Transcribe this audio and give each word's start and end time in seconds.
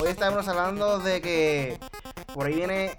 Hoy 0.00 0.08
estamos 0.08 0.46
hablando 0.48 0.98
de 1.00 1.20
que 1.20 1.78
por 2.34 2.46
ahí 2.46 2.54
viene 2.54 2.94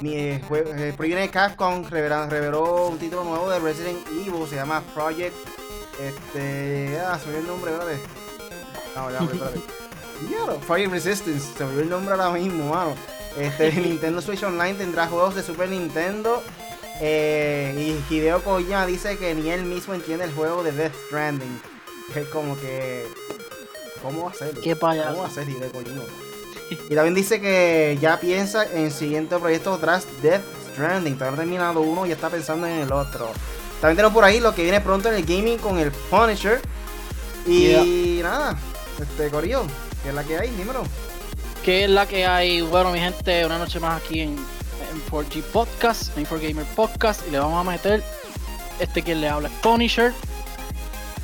mi 0.00 0.14
eh, 0.16 0.42
por 0.48 0.58
ahí 1.04 1.08
viene 1.08 1.30
Capcom 1.30 1.84
revela- 1.84 2.28
reveló 2.28 2.88
un 2.88 2.98
título 2.98 3.24
nuevo 3.24 3.48
de 3.50 3.58
Resident 3.60 3.98
Evil, 4.08 4.46
se 4.48 4.56
llama 4.56 4.82
Project 4.94 5.34
este, 6.00 6.98
ah, 7.00 7.18
se 7.18 7.28
me 7.30 7.36
olvidó 7.36 7.40
el 7.40 7.46
nombre, 7.46 7.72
espérate. 7.72 8.00
No, 8.96 9.10
ya, 9.12 9.18
espérate. 9.20 9.60
Diablo, 10.28 10.56
Project 10.66 10.90
Resistance, 10.90 11.52
se 11.56 11.64
me 11.64 11.70
olvidó 11.70 11.82
el 11.82 11.90
nombre 11.90 12.14
ahora 12.14 12.30
mismo, 12.30 12.70
mano. 12.74 12.94
Este, 13.38 13.70
Nintendo 13.80 14.20
Switch 14.20 14.42
Online 14.42 14.74
tendrá 14.74 15.06
juegos 15.06 15.36
de 15.36 15.42
Super 15.44 15.68
Nintendo. 15.68 16.42
Eh, 17.00 17.74
y 18.10 18.14
Hideo 18.14 18.42
Kojima 18.42 18.86
dice 18.86 19.16
que 19.18 19.34
ni 19.34 19.50
él 19.50 19.64
mismo 19.64 19.94
entiende 19.94 20.24
el 20.24 20.32
juego 20.32 20.62
de 20.62 20.72
Death 20.72 20.94
Stranding. 21.06 21.60
Es 22.14 22.28
como 22.28 22.56
que. 22.58 23.06
¿Cómo 24.02 24.24
va 24.24 24.30
a 24.30 24.34
ser? 24.34 24.54
Qué 24.60 24.76
payaso. 24.76 25.10
¿Cómo 25.10 25.22
va 25.22 25.28
a 25.28 25.32
ser 25.32 25.48
Hideo 25.48 25.72
Kojima? 25.72 26.02
Y 26.70 26.94
también 26.94 27.14
dice 27.14 27.40
que 27.40 27.98
ya 28.00 28.18
piensa 28.18 28.64
en 28.72 28.90
siguiente 28.90 29.38
proyecto 29.38 29.76
tras 29.78 30.06
Death 30.22 30.42
Stranding. 30.72 31.14
Todavía 31.14 31.30
no 31.30 31.42
ha 31.42 31.44
terminado 31.44 31.80
uno 31.80 32.06
y 32.06 32.10
ya 32.10 32.14
está 32.14 32.30
pensando 32.30 32.66
en 32.66 32.80
el 32.80 32.92
otro. 32.92 33.30
También 33.80 33.96
tenemos 33.96 34.14
por 34.14 34.24
ahí 34.24 34.40
lo 34.40 34.54
que 34.54 34.62
viene 34.62 34.80
pronto 34.80 35.08
en 35.08 35.16
el 35.16 35.24
gaming 35.24 35.58
con 35.58 35.78
el 35.78 35.90
Punisher. 35.90 36.60
Y 37.46 38.20
nada, 38.22 38.56
este 39.00 39.28
Corillo, 39.28 39.64
que 40.02 40.08
es 40.08 40.14
la 40.14 40.24
que 40.24 40.38
hay, 40.38 40.50
dímelo. 40.50 40.84
¿Qué 41.62 41.84
es 41.84 41.90
la 41.90 42.06
que 42.06 42.26
hay? 42.26 42.62
Bueno, 42.62 42.90
mi 42.92 42.98
gente, 42.98 43.44
una 43.44 43.58
noche 43.58 43.80
más 43.80 44.02
aquí 44.02 44.20
en, 44.20 44.36
en 44.94 45.04
4G 45.06 45.42
Podcast, 45.42 46.16
en 46.16 46.26
4Gamer 46.26 46.64
Podcast, 46.76 47.26
y 47.26 47.30
le 47.30 47.38
vamos 47.38 47.66
a 47.66 47.70
meter 47.70 48.02
este 48.78 49.02
quien 49.02 49.20
le 49.20 49.28
habla, 49.28 49.48
es 49.48 49.54
Punisher. 49.54 50.12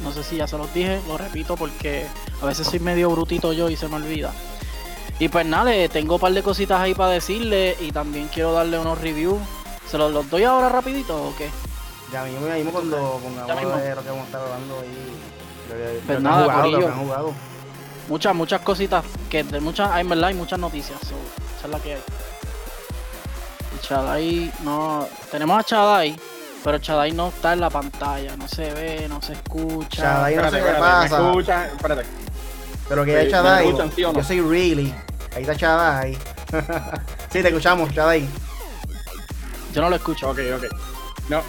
No 0.03 0.13
sé 0.13 0.23
si 0.25 0.37
ya 0.37 0.47
se 0.47 0.57
los 0.57 0.73
dije, 0.73 1.01
lo 1.07 1.19
repito 1.19 1.57
porque 1.57 2.07
a 2.43 2.47
veces 2.47 2.67
soy 2.67 2.81
medio 2.81 3.11
brutito 3.11 3.53
yo 3.53 3.69
y 3.69 3.77
se 3.77 3.89
me 3.89 3.97
olvida. 3.97 4.33
Y 5.19 5.29
pues 5.29 5.45
nada, 5.45 5.71
le 5.71 5.89
tengo 5.89 6.15
un 6.15 6.21
par 6.21 6.33
de 6.33 6.43
cositas 6.43 6.81
ahí 6.81 6.95
para 6.95 7.11
decirle 7.11 7.77
y 7.81 7.93
también 7.93 8.29
quiero 8.29 8.53
darle 8.53 8.79
unos 8.79 8.99
reviews. 9.01 9.39
¿Se 9.87 9.99
los, 9.99 10.13
los 10.13 10.31
doy 10.31 10.45
ahora 10.45 10.69
rapidito 10.69 11.17
o 11.17 11.37
qué? 11.37 11.51
Ya 12.11 12.25
mismo, 12.25 12.47
ya 12.47 12.55
mismo 12.55 12.73
cuando 12.73 13.21
pongamos 13.23 13.83
de 13.83 13.95
lo 13.95 14.03
que 14.03 14.09
vamos 14.09 14.23
a 14.23 14.27
estar 14.27 14.41
hablando 14.41 14.81
ahí. 14.81 16.03
Pues 16.07 16.21
nada, 16.21 16.43
jugado, 16.45 16.63
Corillo. 16.63 16.93
jugado. 16.93 17.35
Muchas, 18.09 18.35
muchas 18.35 18.61
cositas, 18.63 19.05
que 19.29 19.45
de 19.45 19.61
muchas, 19.61 19.91
hay 19.91 20.05
verdad 20.05 20.25
hay 20.25 20.35
muchas 20.35 20.59
noticias, 20.59 20.99
so, 21.01 21.15
esa 21.59 21.67
es 21.67 21.71
la 21.71 21.79
que 21.79 21.95
hay. 21.95 22.01
Chadai 23.81 24.53
no, 24.63 25.07
tenemos 25.31 25.59
a 25.59 25.65
Chadai, 25.65 26.19
pero 26.63 26.79
Chadai 26.79 27.13
no 27.13 27.29
está 27.29 27.53
en 27.55 27.61
la 27.61 27.71
pantalla, 27.71 28.37
no 28.37 28.47
se 28.49 28.73
ve, 28.73 29.07
no 29.09 29.21
se 29.23 29.33
escucha. 29.35 30.03
Chadai 30.03 30.35
no 30.37 30.43
Espérate, 30.45 30.59
espérate, 30.59 30.81
pasa. 31.09 31.21
¿me 31.23 31.29
escuchan? 31.29 31.65
Espérate. 31.77 32.03
Pero 32.89 33.05
que 33.05 33.13
¿Me- 33.13 33.19
hay 33.21 33.31
Chadai. 33.31 33.67
escuchan, 33.67 33.93
sí 33.95 34.05
o 34.05 34.13
no? 34.13 34.19
Yo 34.19 34.25
soy 34.25 34.41
Really. 34.41 34.95
Ahí 35.35 35.43
está 35.43 35.57
Chadai. 35.57 36.15
sí, 37.31 37.41
te 37.43 37.49
escuchamos, 37.49 37.93
Chadai. 37.95 38.29
Yo 39.73 39.83
no 39.83 39.91
lo 39.91 39.97
escucho. 39.97 40.31
Ok, 40.31 40.39
ok. 40.57 40.65
No. 41.29 41.43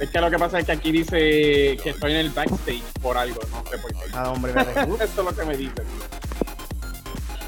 Es 0.00 0.10
que 0.10 0.20
lo 0.20 0.30
que 0.30 0.38
pasa 0.38 0.58
es 0.60 0.66
que 0.66 0.72
aquí 0.72 0.92
dice 0.92 1.76
que 1.82 1.90
estoy 1.90 2.12
en 2.12 2.18
el 2.18 2.30
backstage 2.30 2.82
por 3.02 3.16
algo, 3.18 3.40
no 3.50 3.64
sé 3.70 3.78
por 3.78 3.90
qué. 3.92 3.98
Ah, 4.12 4.30
hombre, 4.30 4.52
Esto 5.00 5.04
es 5.04 5.16
lo 5.16 5.34
que 5.34 5.44
me 5.44 5.56
dice. 5.56 5.82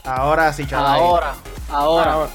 Ahora 0.05 0.53
sí, 0.53 0.67
Chadai. 0.67 0.99
Ahora, 1.01 1.35
ahora, 1.71 2.13
Ahora, 2.13 2.31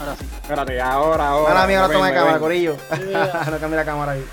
ahora 0.00 0.16
sí. 0.16 0.24
espérate, 0.24 0.80
ahora, 0.80 1.28
ahora. 1.28 1.52
Ahora 1.54 1.66
mía, 1.66 1.80
ahora 1.82 1.92
toma 1.94 2.08
de 2.08 2.14
cámara. 2.14 2.38
Corillo. 2.38 2.76
No 3.50 3.58
cambie 3.60 3.76
la 3.76 3.84
cámara 3.84 4.12
ahí. 4.12 4.24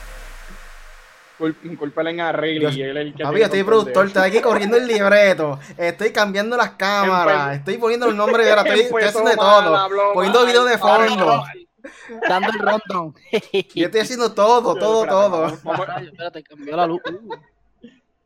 Cul- 1.40 1.78
Culpelen 1.78 2.20
a 2.22 2.32
Riley, 2.32 2.62
Yo- 2.78 2.86
él 2.86 2.98
es 2.98 3.06
el 3.08 3.14
que 3.16 3.24
Papi, 3.24 3.36
tiene 3.36 3.40
yo 3.40 3.46
estoy 3.46 3.64
productor, 3.64 4.06
estoy 4.06 4.30
aquí 4.30 4.42
corriendo 4.42 4.78
el 4.78 4.86
libreto, 4.86 5.60
estoy 5.76 6.12
cambiando 6.12 6.56
las 6.56 6.72
cámaras, 6.72 7.58
estoy 7.58 7.78
poniendo 7.80 8.08
el 8.08 8.16
nombre 8.16 8.44
de 8.46 8.52
ahora, 8.52 8.62
estoy, 8.62 9.04
haciendo 9.04 9.30
de 9.32 9.36
todo, 9.38 9.90
poniendo 10.14 10.40
mal, 10.40 10.48
video 10.48 10.66
de 10.66 10.78
fondo. 10.78 11.44
Dando 12.30 12.50
el 12.50 12.60
rundown. 12.60 13.16
Yo 13.74 13.86
estoy 13.88 14.02
haciendo 14.02 14.32
todo, 14.34 14.76
todo, 14.76 15.04
Espérate, 15.04 15.10
todo. 15.10 15.42
vamos- 15.42 15.64
vamos- 15.64 15.88
Rayo, 15.88 16.10
Espérate, 16.12 16.44
cambió 16.44 16.76
la 16.78 16.86
luz. 16.86 17.02
Uh. 17.12 17.34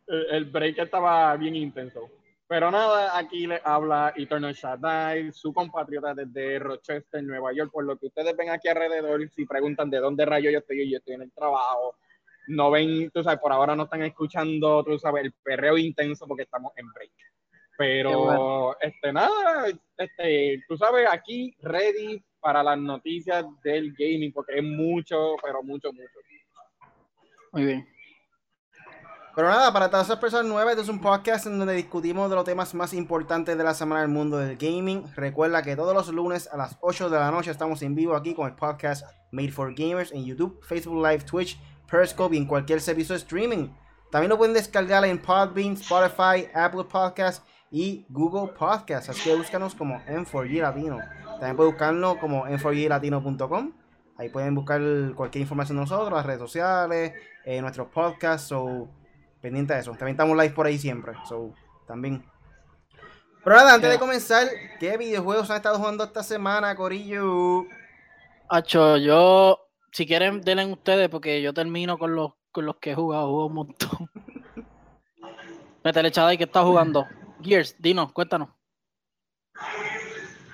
el, 0.08 0.26
el 0.32 0.46
break 0.46 0.78
estaba 0.80 1.34
bien 1.38 1.56
intenso. 1.56 2.10
Pero 2.48 2.70
nada, 2.70 3.18
aquí 3.18 3.48
le 3.48 3.60
habla 3.64 4.14
Eternal 4.16 4.54
Shaddai, 4.54 5.32
su 5.32 5.52
compatriota 5.52 6.14
desde 6.14 6.60
Rochester, 6.60 7.24
Nueva 7.24 7.52
York. 7.54 7.72
Por 7.72 7.86
lo 7.86 7.98
que 7.98 8.08
ustedes 8.08 8.38
ven 8.38 8.50
aquí 8.50 8.68
alrededor, 8.68 9.28
si 9.32 9.46
preguntan 9.46 9.90
de 9.90 9.98
dónde 9.98 10.26
rayo 10.26 10.52
yo 10.52 10.60
estoy, 10.60 10.90
yo 10.90 10.98
estoy 10.98 11.16
en 11.16 11.24
el 11.24 11.32
trabajo. 11.32 11.98
No 12.48 12.70
ven, 12.70 13.10
tú 13.10 13.24
sabes, 13.24 13.40
por 13.40 13.52
ahora 13.52 13.76
no 13.76 13.84
están 13.84 14.04
escuchando, 14.04 14.84
tú 14.84 15.00
sabes, 15.00 15.26
el 15.26 15.34
perreo 15.44 15.76
intenso 15.78 16.28
porque 16.28 16.44
estamos 16.44 16.72
en 16.76 16.92
break. 16.94 17.12
Pero, 17.78 18.24
bueno. 18.26 18.76
este, 18.80 19.12
nada, 19.12 19.68
este, 19.98 20.64
tú 20.68 20.78
sabes, 20.78 21.08
aquí 21.10 21.56
ready 21.62 22.24
para 22.40 22.62
las 22.62 22.78
noticias 22.78 23.44
del 23.64 23.92
gaming, 23.98 24.32
porque 24.32 24.60
es 24.60 24.64
mucho, 24.64 25.36
pero 25.44 25.64
mucho, 25.64 25.92
mucho. 25.92 26.20
Muy 27.52 27.66
bien. 27.66 27.95
Pero 29.36 29.50
nada, 29.50 29.74
para 29.74 29.90
todas 29.90 30.08
esas 30.08 30.20
personas 30.20 30.46
nuevas, 30.46 30.72
este 30.72 30.84
es 30.84 30.90
un 30.90 31.02
podcast 31.02 31.46
en 31.46 31.60
donde 31.60 31.74
discutimos 31.74 32.30
de 32.30 32.38
los 32.38 32.46
temas 32.46 32.74
más 32.74 32.94
importantes 32.94 33.58
de 33.58 33.64
la 33.66 33.74
semana 33.74 34.00
del 34.00 34.10
mundo 34.10 34.38
del 34.38 34.56
gaming. 34.56 35.04
Recuerda 35.14 35.62
que 35.62 35.76
todos 35.76 35.94
los 35.94 36.08
lunes 36.08 36.48
a 36.54 36.56
las 36.56 36.78
8 36.80 37.10
de 37.10 37.20
la 37.20 37.32
noche 37.32 37.52
estamos 37.52 37.82
en 37.82 37.96
vivo 37.96 38.16
aquí 38.16 38.34
con 38.34 38.48
el 38.48 38.56
podcast 38.56 39.06
Made 39.32 39.52
for 39.52 39.76
Gamers 39.76 40.14
en 40.14 40.24
YouTube, 40.24 40.64
Facebook 40.64 41.06
Live, 41.06 41.26
Twitch, 41.26 41.60
Periscope 41.92 42.34
y 42.34 42.38
en 42.38 42.46
cualquier 42.46 42.80
servicio 42.80 43.12
de 43.12 43.20
streaming. 43.20 43.68
También 44.10 44.30
lo 44.30 44.38
pueden 44.38 44.54
descargar 44.54 45.04
en 45.04 45.22
Podbean, 45.22 45.74
Spotify, 45.74 46.48
Apple 46.54 46.86
Podcasts 46.86 47.46
y 47.70 48.06
Google 48.08 48.54
Podcasts. 48.54 49.10
Así 49.10 49.22
que 49.22 49.36
búscanos 49.36 49.76
como 49.76 50.00
M4G 50.06 50.62
Latino. 50.62 51.00
También 51.26 51.58
pueden 51.58 51.74
buscarnos 51.74 52.18
como 52.20 52.46
m4glatino.com. 52.46 53.74
Ahí 54.18 54.30
pueden 54.30 54.56
buscar 54.56 54.82
cualquier 55.14 55.42
información 55.42 55.76
de 55.76 55.82
nosotros, 55.82 56.10
las 56.14 56.26
redes 56.26 56.40
sociales, 56.40 57.12
eh, 57.44 57.60
nuestros 57.60 57.90
podcasts. 57.90 58.48
So, 58.48 58.88
pendiente 59.46 59.76
de 59.76 59.80
eso. 59.82 59.92
También 59.92 60.12
estamos 60.16 60.36
live 60.36 60.56
por 60.56 60.66
ahí 60.66 60.80
siempre. 60.80 61.14
So, 61.30 61.54
también. 61.88 62.26
Pero 63.44 63.56
nada, 63.58 63.76
antes 63.76 63.92
de 63.92 64.00
comenzar, 64.00 64.48
¿qué 64.80 64.98
videojuegos 64.98 65.52
han 65.52 65.58
estado 65.58 65.78
jugando 65.78 66.04
esta 66.04 66.24
semana, 66.24 66.76
Corillo? 66.76 67.66
Hacho, 68.50 68.98
yo, 68.98 69.60
si 69.92 70.08
quieren, 70.08 70.42
denle 70.42 70.66
ustedes, 70.66 71.10
porque 71.10 71.44
yo 71.44 71.54
termino 71.54 72.00
con 72.00 72.16
los, 72.16 72.32
con 72.52 72.66
los 72.66 72.78
que 72.78 72.92
he 72.92 72.96
jugado, 72.96 73.28
juego 73.28 73.46
un 73.46 73.54
montón. 73.54 74.10
Métele, 75.84 76.10
Chaday, 76.10 76.38
que 76.40 76.46
está 76.46 76.64
jugando? 76.64 77.06
Gears, 77.44 77.76
dinos, 77.80 78.12
cuéntanos. 78.14 78.50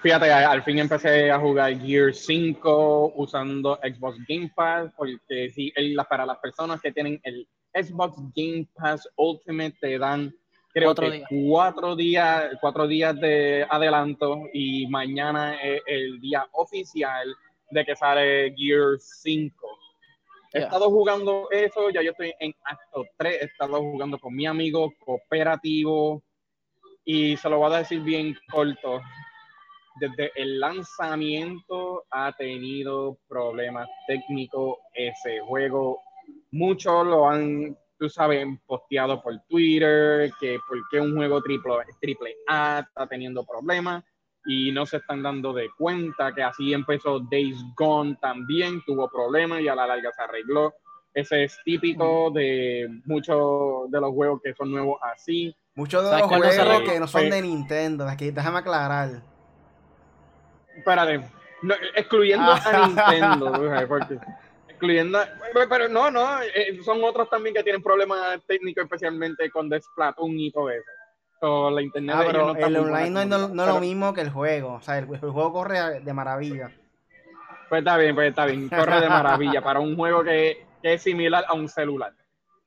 Fíjate, 0.01 0.29
a- 0.33 0.51
al 0.51 0.63
fin 0.63 0.79
empecé 0.79 1.31
a 1.31 1.39
jugar 1.39 1.79
Gear 1.79 2.13
5 2.13 3.13
usando 3.15 3.79
Xbox 3.83 4.17
Game 4.27 4.51
Pass, 4.53 4.91
porque 4.97 5.49
sí, 5.55 5.71
el- 5.77 5.95
para 6.09 6.25
las 6.25 6.39
personas 6.39 6.81
que 6.81 6.91
tienen 6.91 7.21
el 7.23 7.47
Xbox 7.73 8.17
Game 8.35 8.67
Pass 8.75 9.07
Ultimate 9.15 9.75
te 9.79 9.97
dan, 9.97 10.33
creo 10.73 10.89
Cuatro 10.89 11.05
que 11.09 11.17
días. 11.17 11.29
cuatro 11.29 11.95
días, 11.95 12.51
cuatro 12.61 12.87
días 12.87 13.19
de 13.19 13.65
adelanto 13.69 14.43
y 14.53 14.87
mañana 14.87 15.55
es 15.61 15.81
el 15.85 16.19
día 16.19 16.47
oficial 16.53 17.33
de 17.69 17.85
que 17.85 17.95
sale 17.95 18.53
Gear 18.57 18.97
5. 18.99 19.67
He 20.53 20.59
Ya. 20.59 20.65
estado 20.65 20.89
jugando 20.89 21.47
eso, 21.49 21.89
ya 21.91 22.01
yo 22.01 22.11
estoy 22.11 22.33
en 22.39 22.53
acto 22.65 23.05
3, 23.17 23.41
he 23.41 23.45
estado 23.45 23.79
jugando 23.79 24.19
con 24.19 24.35
mi 24.35 24.45
amigo 24.45 24.91
cooperativo 24.99 26.21
y 27.05 27.37
se 27.37 27.49
lo 27.49 27.59
voy 27.59 27.73
a 27.73 27.77
decir 27.79 28.01
bien 28.01 28.35
corto. 28.51 29.01
Desde 29.99 30.31
el 30.35 30.59
lanzamiento 30.59 32.03
ha 32.11 32.31
tenido 32.33 33.17
problemas 33.27 33.87
técnicos 34.07 34.77
ese 34.93 35.39
juego. 35.41 36.01
Muchos 36.51 37.05
lo 37.05 37.29
han, 37.29 37.77
tú 37.97 38.09
sabes, 38.09 38.45
posteado 38.65 39.21
por 39.21 39.39
Twitter, 39.47 40.31
que 40.39 40.57
por 40.67 40.77
qué 40.89 40.99
un 40.99 41.15
juego 41.15 41.41
triple, 41.41 41.73
triple 42.01 42.35
A 42.47 42.83
está 42.87 43.07
teniendo 43.07 43.45
problemas 43.45 44.03
y 44.45 44.71
no 44.71 44.85
se 44.85 44.97
están 44.97 45.21
dando 45.23 45.53
de 45.53 45.69
cuenta 45.77 46.33
que 46.33 46.41
así 46.43 46.73
empezó 46.73 47.19
Days 47.31 47.57
Gone 47.77 48.17
también, 48.21 48.81
tuvo 48.85 49.09
problemas 49.09 49.61
y 49.61 49.67
a 49.67 49.75
la 49.75 49.87
larga 49.87 50.11
se 50.11 50.21
arregló. 50.23 50.73
Ese 51.13 51.43
es 51.43 51.57
típico 51.65 52.31
de 52.31 52.87
muchos 53.05 53.91
de 53.91 53.99
los 54.01 54.11
juegos 54.11 54.41
que 54.43 54.53
son 54.53 54.71
nuevos 54.71 54.97
así. 55.13 55.55
Muchos 55.75 56.03
de 56.03 56.09
¿Sabes 56.09 56.21
los 56.23 56.31
no 56.31 56.37
juegos 56.37 56.89
que 56.91 56.99
no 56.99 57.07
son 57.07 57.21
Pues- 57.21 57.31
de 57.33 57.41
Nintendo. 57.41 58.07
Aquí, 58.07 58.31
déjame 58.31 58.59
aclarar. 58.59 59.21
Espérate, 60.75 61.19
no, 61.61 61.75
excluyendo 61.95 62.51
a 62.51 62.87
Nintendo, 62.87 63.51
porque- 63.87 64.19
excluyendo, 64.81 65.19
a- 65.19 65.27
pero, 65.69 65.87
no, 65.87 66.09
no, 66.09 66.41
eh, 66.41 66.79
son 66.83 67.03
otros 67.03 67.29
también 67.29 67.53
que 67.55 67.63
tienen 67.63 67.83
problemas 67.83 68.41
técnicos, 68.47 68.83
especialmente 68.83 69.49
con 69.51 69.69
Splatoon 69.71 70.39
y 70.39 70.51
todo 70.51 70.69
eso. 70.71 70.83
So, 71.39 71.71
la 71.71 71.81
internet 71.81 72.15
Ah, 72.17 72.23
pero 72.25 72.47
no 72.47 72.55
el 72.55 72.75
online 72.77 73.09
no 73.09 73.25
no, 73.25 73.47
no 73.47 73.63
es 73.65 73.73
lo 73.73 73.79
mismo 73.79 74.13
que 74.13 74.21
el 74.21 74.29
juego. 74.29 74.73
O 74.73 74.81
sea, 74.81 74.99
el, 74.99 75.05
el 75.11 75.19
juego 75.19 75.53
corre 75.53 75.99
de 76.01 76.13
maravilla. 76.13 76.71
Pues 77.69 77.79
está 77.79 77.97
bien, 77.97 78.13
pues 78.15 78.29
está 78.29 78.45
bien. 78.45 78.69
Corre 78.69 78.99
de 79.01 79.09
maravilla 79.09 79.61
para 79.63 79.79
un 79.79 79.95
juego 79.95 80.23
que, 80.23 80.65
que 80.81 80.93
es 80.93 81.01
similar 81.01 81.43
a 81.47 81.53
un 81.53 81.67
celular. 81.67 82.13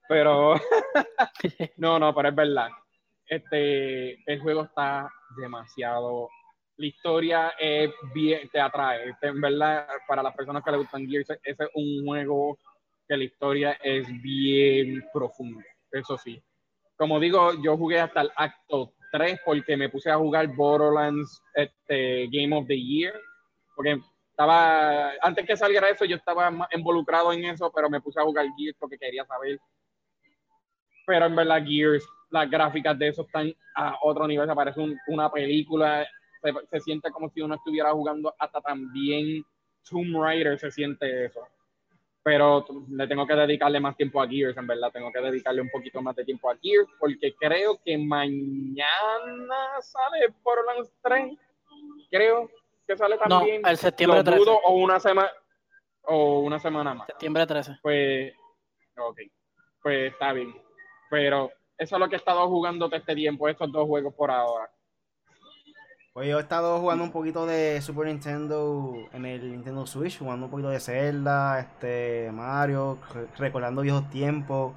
Pero 0.09 0.55
no, 1.77 1.99
no, 1.99 2.15
pero 2.15 2.29
es 2.31 2.35
verdad. 2.35 2.69
Este, 3.27 4.15
el 4.31 4.41
juego 4.41 4.65
está 4.65 5.09
demasiado. 5.37 6.29
La 6.77 6.87
historia 6.87 7.55
es 7.59 7.91
bien, 8.15 8.49
te 8.51 8.61
atrae. 8.61 9.15
En 9.23 9.41
verdad, 9.41 9.87
para 10.09 10.23
las 10.23 10.35
personas 10.35 10.63
que 10.65 10.71
le 10.71 10.79
gustan 10.79 11.07
Gears, 11.09 11.31
ese 11.31 11.65
es 11.65 11.71
un 11.75 12.05
juego 12.05 12.59
que 13.07 13.17
la 13.17 13.25
historia 13.25 13.73
es 13.83 14.07
bien 14.23 15.05
profunda. 15.13 15.65
Eso 15.93 16.19
sí. 16.19 16.43
Como 16.97 17.21
digo, 17.21 17.53
yo 17.63 17.77
jugué 17.77 18.01
hasta 18.01 18.23
el 18.23 18.31
acto 18.37 18.93
3 19.13 19.41
porque 19.45 19.77
me 19.77 19.89
puse 19.89 20.11
a 20.11 20.17
jugar 20.17 20.49
Borderlands 20.49 21.43
este, 21.55 22.29
Game 22.31 22.57
of 22.57 22.67
the 22.67 22.81
Year. 22.81 23.15
Porque 23.77 24.01
estaba, 24.31 25.13
antes 25.23 25.47
que 25.47 25.57
saliera 25.57 25.89
eso, 25.89 26.05
yo 26.05 26.17
estaba 26.17 26.51
involucrado 26.73 27.33
en 27.33 27.45
eso, 27.45 27.71
pero 27.73 27.89
me 27.89 28.01
puse 28.01 28.21
a 28.21 28.25
jugar 28.25 28.47
Gears 28.59 28.77
porque 28.79 28.99
quería 28.99 29.25
saber 29.25 29.59
pero 31.07 31.27
en 31.27 31.37
verdad 31.37 31.65
Gears, 31.65 32.07
las 32.31 32.51
gráficas 32.51 32.99
de 32.99 33.09
eso 33.09 33.23
están 33.23 33.53
a 33.77 33.97
otro 34.03 34.27
nivel, 34.27 34.49
se 34.49 34.55
parece 34.55 34.81
una 35.07 35.31
película, 35.31 36.07
se, 36.71 36.81
siente 36.81 37.11
como 37.11 37.29
si 37.31 37.41
uno 37.41 37.55
estuviera 37.55 37.93
jugando 37.93 38.35
hasta 38.39 38.61
también 38.61 39.45
Tomb 39.89 40.23
Raider, 40.23 40.59
se 40.59 40.71
siente 40.71 41.27
eso. 41.27 41.47
Pero 42.23 42.65
le 42.89 43.07
tengo 43.07 43.27
que 43.27 43.35
dedicarle 43.35 43.81
más 43.81 43.97
tiempo 43.97 44.21
a 44.23 44.29
Gears, 44.29 44.57
en 44.57 44.67
verdad, 44.67 44.91
tengo 44.93 45.13
que 45.13 45.21
dedicarle 45.21 45.61
un 45.61 45.69
poquito 45.69 46.01
más 46.01 46.17
de 46.17 46.25
tiempo 46.25 46.51
a 46.51 46.57
Gears, 46.57 46.89
porque 46.99 47.35
creo 47.39 47.79
que 47.85 47.99
mañana 47.99 49.57
sale 49.81 50.33
Borderlands 50.43 50.91
3, 51.03 51.37
creo 52.11 52.51
que 52.87 52.97
sale 52.97 53.19
también. 53.19 53.61
No, 53.61 53.69
el 53.69 53.77
septiembre 53.77 54.25
13. 54.25 54.43
o 54.47 54.75
una 54.75 54.99
semana 54.99 55.31
o 56.07 56.41
una 56.41 56.59
semana 56.59 56.95
más. 56.95 57.07
Septiembre 57.07 57.47
13. 57.47 57.79
Pues, 57.83 58.33
ok, 58.97 59.21
pues 59.83 60.13
está 60.13 60.33
bien. 60.33 60.55
Pero 61.11 61.51
eso 61.77 61.97
es 61.97 62.01
lo 62.01 62.09
que 62.09 62.17
he 62.17 62.19
estado 62.19 62.49
jugando 62.49 62.87
todo 62.87 62.97
este 62.97 63.15
tiempo, 63.15 63.49
estos 63.49 63.71
dos 63.71 63.87
juegos 63.87 64.15
por 64.15 64.31
ahora. 64.31 64.71
Pues 66.15 66.29
yo 66.29 66.39
he 66.39 66.43
estado 66.43 66.79
jugando 66.79 67.03
un 67.03 67.11
poquito 67.11 67.45
de 67.45 67.83
Super 67.83 68.07
Nintendo 68.07 68.95
en 69.13 69.27
el 69.27 69.51
Nintendo 69.51 69.85
Switch, 69.85 70.17
jugando 70.17 70.47
un 70.47 70.51
poquito 70.53 70.69
de 70.69 70.79
Zelda, 70.79 71.59
este 71.59 72.31
Mario, 72.33 73.01
recordando 73.37 73.83
viejos 73.83 74.09
tiempos. 74.11 74.75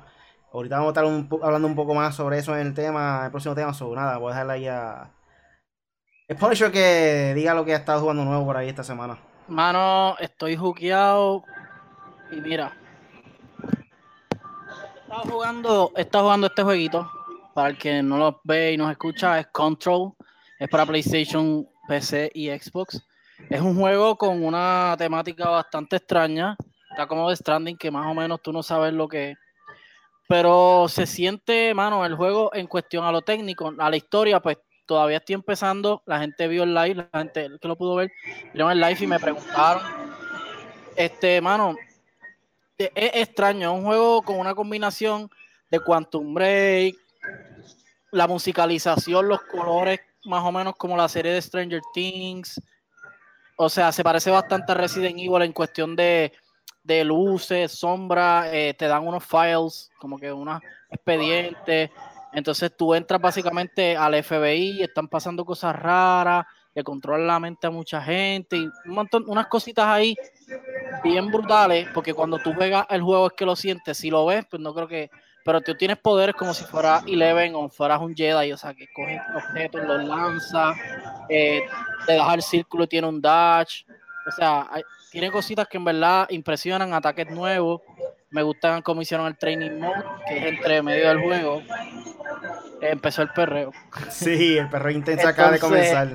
Ahorita 0.51 0.77
vamos 0.79 0.97
a 0.97 0.99
estar 0.99 1.39
hablando 1.43 1.67
un 1.67 1.75
poco 1.75 1.93
más 1.93 2.15
sobre 2.15 2.39
eso 2.39 2.57
en 2.57 2.65
el 2.65 2.73
tema, 2.73 3.25
el 3.25 3.29
próximo 3.29 3.53
tema, 3.53 3.71
sobre 3.71 4.01
nada, 4.01 4.17
voy 4.17 4.31
a 4.31 4.33
dejarle 4.33 4.53
ahí 4.53 4.67
a 4.67 5.11
el 6.27 6.37
Punisher 6.37 6.71
que 6.71 7.33
diga 7.35 7.53
lo 7.53 7.63
que 7.63 7.73
ha 7.75 7.77
estado 7.77 8.01
jugando 8.01 8.25
nuevo 8.25 8.43
por 8.43 8.57
ahí 8.57 8.69
esta 8.69 8.83
semana. 8.83 9.19
Mano, 9.47 10.17
estoy 10.17 10.55
jukeado 10.55 11.43
y 12.31 12.41
mira, 12.41 12.73
Estaba 15.03 15.21
jugando, 15.21 15.91
está 15.95 16.19
jugando 16.21 16.47
este 16.47 16.63
jueguito. 16.63 17.11
Para 17.53 17.69
el 17.69 17.77
que 17.77 18.01
no 18.01 18.17
lo 18.17 18.41
ve 18.43 18.73
y 18.73 18.77
nos 18.77 18.89
escucha, 18.89 19.39
es 19.39 19.45
Control. 19.47 20.13
Es 20.59 20.69
para 20.69 20.85
PlayStation, 20.85 21.67
PC 21.87 22.31
y 22.33 22.49
Xbox. 22.49 23.05
Es 23.49 23.61
un 23.61 23.75
juego 23.75 24.17
con 24.17 24.43
una 24.43 24.95
temática 24.97 25.49
bastante 25.49 25.97
extraña. 25.97 26.57
Está 26.89 27.05
como 27.05 27.29
de 27.29 27.35
Stranding, 27.35 27.77
que 27.77 27.91
más 27.91 28.07
o 28.07 28.13
menos 28.15 28.41
tú 28.41 28.51
no 28.51 28.63
sabes 28.63 28.93
lo 28.93 29.07
que 29.07 29.31
es. 29.31 29.37
Pero 30.27 30.87
se 30.89 31.05
siente, 31.05 31.73
mano, 31.73 32.05
el 32.05 32.15
juego 32.15 32.53
en 32.53 32.67
cuestión 32.67 33.05
a 33.05 33.11
lo 33.11 33.21
técnico, 33.21 33.73
a 33.77 33.89
la 33.89 33.95
historia, 33.95 34.41
pues 34.41 34.57
todavía 34.85 35.17
estoy 35.17 35.35
empezando. 35.35 36.01
La 36.05 36.19
gente 36.19 36.47
vio 36.47 36.63
el 36.63 36.73
live, 36.73 36.95
la 36.95 37.19
gente 37.19 37.49
que 37.61 37.67
lo 37.67 37.77
pudo 37.77 37.95
ver, 37.95 38.11
vieron 38.53 38.71
el 38.71 38.81
live 38.81 38.97
y 38.99 39.07
me 39.07 39.19
preguntaron. 39.19 39.83
Este, 40.95 41.39
mano, 41.39 41.75
es 42.77 42.89
extraño, 42.95 43.71
es 43.71 43.77
un 43.77 43.85
juego 43.85 44.23
con 44.23 44.39
una 44.39 44.55
combinación 44.55 45.29
de 45.69 45.79
Quantum 45.79 46.33
Break, 46.33 46.95
la 48.11 48.27
musicalización, 48.27 49.27
los 49.27 49.41
colores, 49.43 49.99
más 50.27 50.43
o 50.43 50.51
menos 50.51 50.75
como 50.75 50.95
la 50.97 51.07
serie 51.07 51.31
de 51.31 51.41
Stranger 51.41 51.81
Things. 51.93 52.61
O 53.55 53.69
sea, 53.69 53.91
se 53.91 54.03
parece 54.03 54.29
bastante 54.29 54.71
a 54.71 54.75
Resident 54.75 55.17
Evil 55.17 55.41
en 55.41 55.53
cuestión 55.53 55.95
de, 55.95 56.31
luces, 57.03 57.71
sombra, 57.71 58.53
eh, 58.53 58.73
te 58.73 58.87
dan 58.87 59.07
unos 59.07 59.25
files, 59.25 59.89
como 59.97 60.17
que 60.19 60.31
unos 60.31 60.61
expedientes. 60.89 61.89
Entonces 62.33 62.71
tú 62.77 62.93
entras 62.93 63.19
básicamente 63.19 63.97
al 63.97 64.21
FBI, 64.23 64.83
están 64.83 65.07
pasando 65.07 65.43
cosas 65.43 65.75
raras, 65.75 66.45
le 66.75 66.83
controlan 66.83 67.25
la 67.25 67.39
mente 67.39 67.65
a 67.65 67.71
mucha 67.71 67.99
gente 68.01 68.57
y 68.57 68.65
un 68.85 68.93
montón, 68.93 69.23
unas 69.27 69.47
cositas 69.47 69.85
ahí 69.87 70.15
bien 71.03 71.31
brutales, 71.31 71.87
porque 71.93 72.13
cuando 72.13 72.37
tú 72.37 72.53
juegas 72.53 72.85
el 72.91 73.01
juego 73.01 73.27
es 73.27 73.33
que 73.33 73.45
lo 73.45 73.55
sientes, 73.55 73.97
si 73.97 74.11
lo 74.11 74.25
ves, 74.27 74.45
pues 74.47 74.61
no 74.61 74.73
creo 74.75 74.87
que, 74.87 75.09
pero 75.47 75.61
tú 75.61 75.75
tienes 75.75 75.97
poderes 75.97 76.35
como 76.35 76.53
si 76.53 76.65
fueras 76.65 77.05
Eleven 77.07 77.55
o 77.55 77.69
fueras 77.69 78.01
un 78.01 78.13
Jedi, 78.13 78.51
o 78.51 78.57
sea, 78.57 78.73
que 78.73 78.85
coges 78.93 79.21
objetos, 79.33 79.81
los 79.85 80.03
lanza, 80.03 80.73
eh, 81.29 81.61
te 82.05 82.15
das 82.15 82.33
el 82.33 82.41
círculo 82.41 82.83
y 82.83 82.87
tiene 82.87 83.07
un 83.07 83.21
dash, 83.21 83.83
o 84.27 84.31
sea, 84.31 84.67
tiene 85.09 85.31
cositas 85.31 85.65
que 85.69 85.77
en 85.77 85.85
verdad 85.85 86.27
impresionan, 86.31 86.93
ataques 86.93 87.29
nuevos, 87.29 87.79
me 88.29 88.43
gustan 88.43 88.81
como 88.81 89.01
hicieron 89.01 89.25
el 89.25 89.37
training 89.37 89.79
mode, 89.79 90.03
que 90.27 90.37
es 90.37 90.43
entre 90.47 90.81
medio 90.81 91.07
del 91.07 91.21
juego, 91.21 91.63
empezó 92.81 93.21
el 93.21 93.29
perreo. 93.29 93.71
Sí, 94.09 94.57
el 94.57 94.69
perreo 94.69 94.91
intenso 94.91 95.29
acaba 95.29 95.51
de 95.51 95.59
comenzar. 95.59 96.09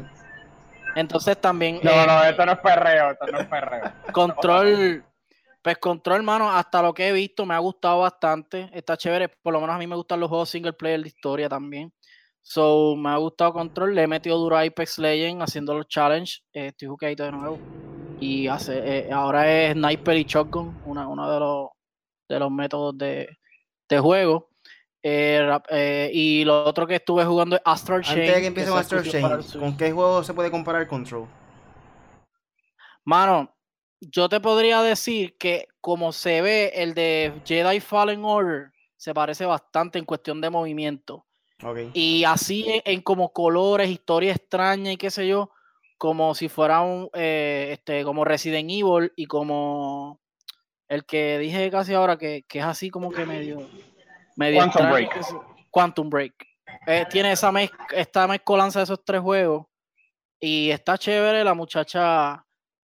Entonces 0.95 1.41
también. 1.41 1.81
No, 1.83 1.91
eh, 1.91 2.07
no, 2.07 2.25
esto 2.25 2.45
no 2.45 2.53
es 2.53 2.59
perreo, 2.59 3.13
esto 3.13 3.27
no 3.29 3.41
es 3.41 3.47
perreo. 3.47 3.93
Control. 4.13 5.03
Pues 5.63 5.79
control, 5.79 6.17
hermano, 6.17 6.51
hasta 6.51 6.83
lo 6.83 6.93
que 6.93 7.09
he 7.09 7.13
visto 7.13 7.47
me 7.47 7.55
ha 7.55 7.59
gustado 7.59 8.01
bastante. 8.01 8.69
Está 8.73 8.97
chévere. 8.97 9.29
Por 9.29 9.53
lo 9.53 9.61
menos 9.61 9.77
a 9.77 9.79
mí 9.79 9.87
me 9.87 9.95
gustan 9.95 10.19
los 10.19 10.29
juegos 10.29 10.51
single 10.51 10.73
player 10.73 11.01
de 11.01 11.09
historia 11.09 11.49
también. 11.49 11.93
So, 12.43 12.97
me 12.97 13.11
ha 13.11 13.17
gustado 13.19 13.53
control. 13.53 13.95
Le 13.95 14.03
he 14.03 14.07
metido 14.09 14.37
duro 14.39 14.57
a 14.57 14.63
Apex 14.63 14.99
Legends 14.99 15.45
haciendo 15.45 15.75
los 15.75 15.87
challenge. 15.87 16.41
Eh, 16.53 16.67
estoy 16.67 16.89
jugadito 16.89 17.23
de 17.23 17.31
nuevo. 17.31 17.59
Y 18.19 18.49
hace, 18.49 19.07
eh, 19.07 19.13
ahora 19.13 19.51
es 19.51 19.75
Sniper 19.75 20.17
y 20.17 20.25
Shotgun, 20.25 20.83
uno 20.85 21.33
de 21.33 21.41
los, 21.41 21.69
de 22.29 22.39
los 22.41 22.51
métodos 22.51 22.99
de, 22.99 23.29
de 23.89 23.99
juego. 24.01 24.49
Eh, 25.05 26.11
y 26.13 26.45
lo 26.45 26.65
otro 26.65 26.87
que 26.87 26.97
estuve 26.97 27.25
jugando 27.25 27.57
es 27.57 27.63
Astral 27.65 28.03
Chain. 28.03 28.19
Antes 28.21 28.35
de 28.35 28.41
que 28.41 28.47
empiece 28.47 28.71
con 28.71 28.79
Astral 28.79 29.03
Chain, 29.05 29.61
¿con 29.61 29.77
qué 29.77 29.93
juego 29.93 30.23
se 30.25 30.35
puede 30.35 30.51
comparar 30.51 30.87
Control? 30.87 31.29
Mano, 33.05 33.52
yo 34.11 34.29
te 34.29 34.41
podría 34.41 34.83
decir 34.83 35.37
que 35.39 35.69
como 35.81 36.13
se 36.13 36.43
ve 36.43 36.73
el 36.75 36.95
de 36.95 37.33
Jedi 37.45 37.81
Fallen 37.81 38.25
Order, 38.25 38.73
se 38.97 39.15
parece 39.15 39.47
bastante 39.47 39.99
en 39.99 40.05
cuestión 40.05 40.41
de 40.41 40.51
movimiento. 40.51 41.27
Y 41.95 42.25
así 42.25 42.83
en, 42.85 43.03
como 43.03 43.33
colores, 43.33 43.89
historia 43.89 44.33
extraña 44.33 44.93
y 44.93 44.97
qué 44.97 45.11
sé 45.11 45.29
yo, 45.29 45.51
como 45.97 46.35
si 46.35 46.49
fuera 46.49 46.81
un, 46.81 47.09
eh, 47.15 47.69
este, 47.73 48.03
como 48.03 48.25
Resident 48.25 48.69
Evil 48.69 49.13
y 49.15 49.27
como 49.27 50.21
el 50.89 51.05
que 51.05 51.39
dije 51.39 51.71
casi 51.71 51.95
ahora 51.95 52.19
que, 52.19 52.45
que 52.49 52.59
es 52.59 52.65
así 52.65 52.91
como 52.91 53.13
que 53.13 53.25
medio 53.25 53.69
Quantum 54.37 54.91
Break. 54.91 55.21
Quantum 55.71 56.11
Break. 56.11 56.35
Eh, 56.87 57.07
tiene 57.09 57.33
esa 57.33 57.53
mez 57.53 57.71
esta 57.93 58.27
mezcolanza 58.27 58.81
de 58.81 58.85
esos 58.85 59.05
tres 59.05 59.21
juegos. 59.21 59.67
Y 60.41 60.71
está 60.71 60.99
chévere, 60.99 61.45
la 61.45 61.55
muchacha, 61.55 62.45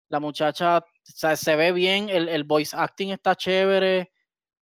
la 0.10 0.20
muchacha 0.20 0.84
se 1.04 1.56
ve 1.56 1.72
bien, 1.72 2.10
el, 2.10 2.44
voice 2.44 2.76
acting 2.76 3.10
está 3.10 3.36
chévere. 3.36 4.12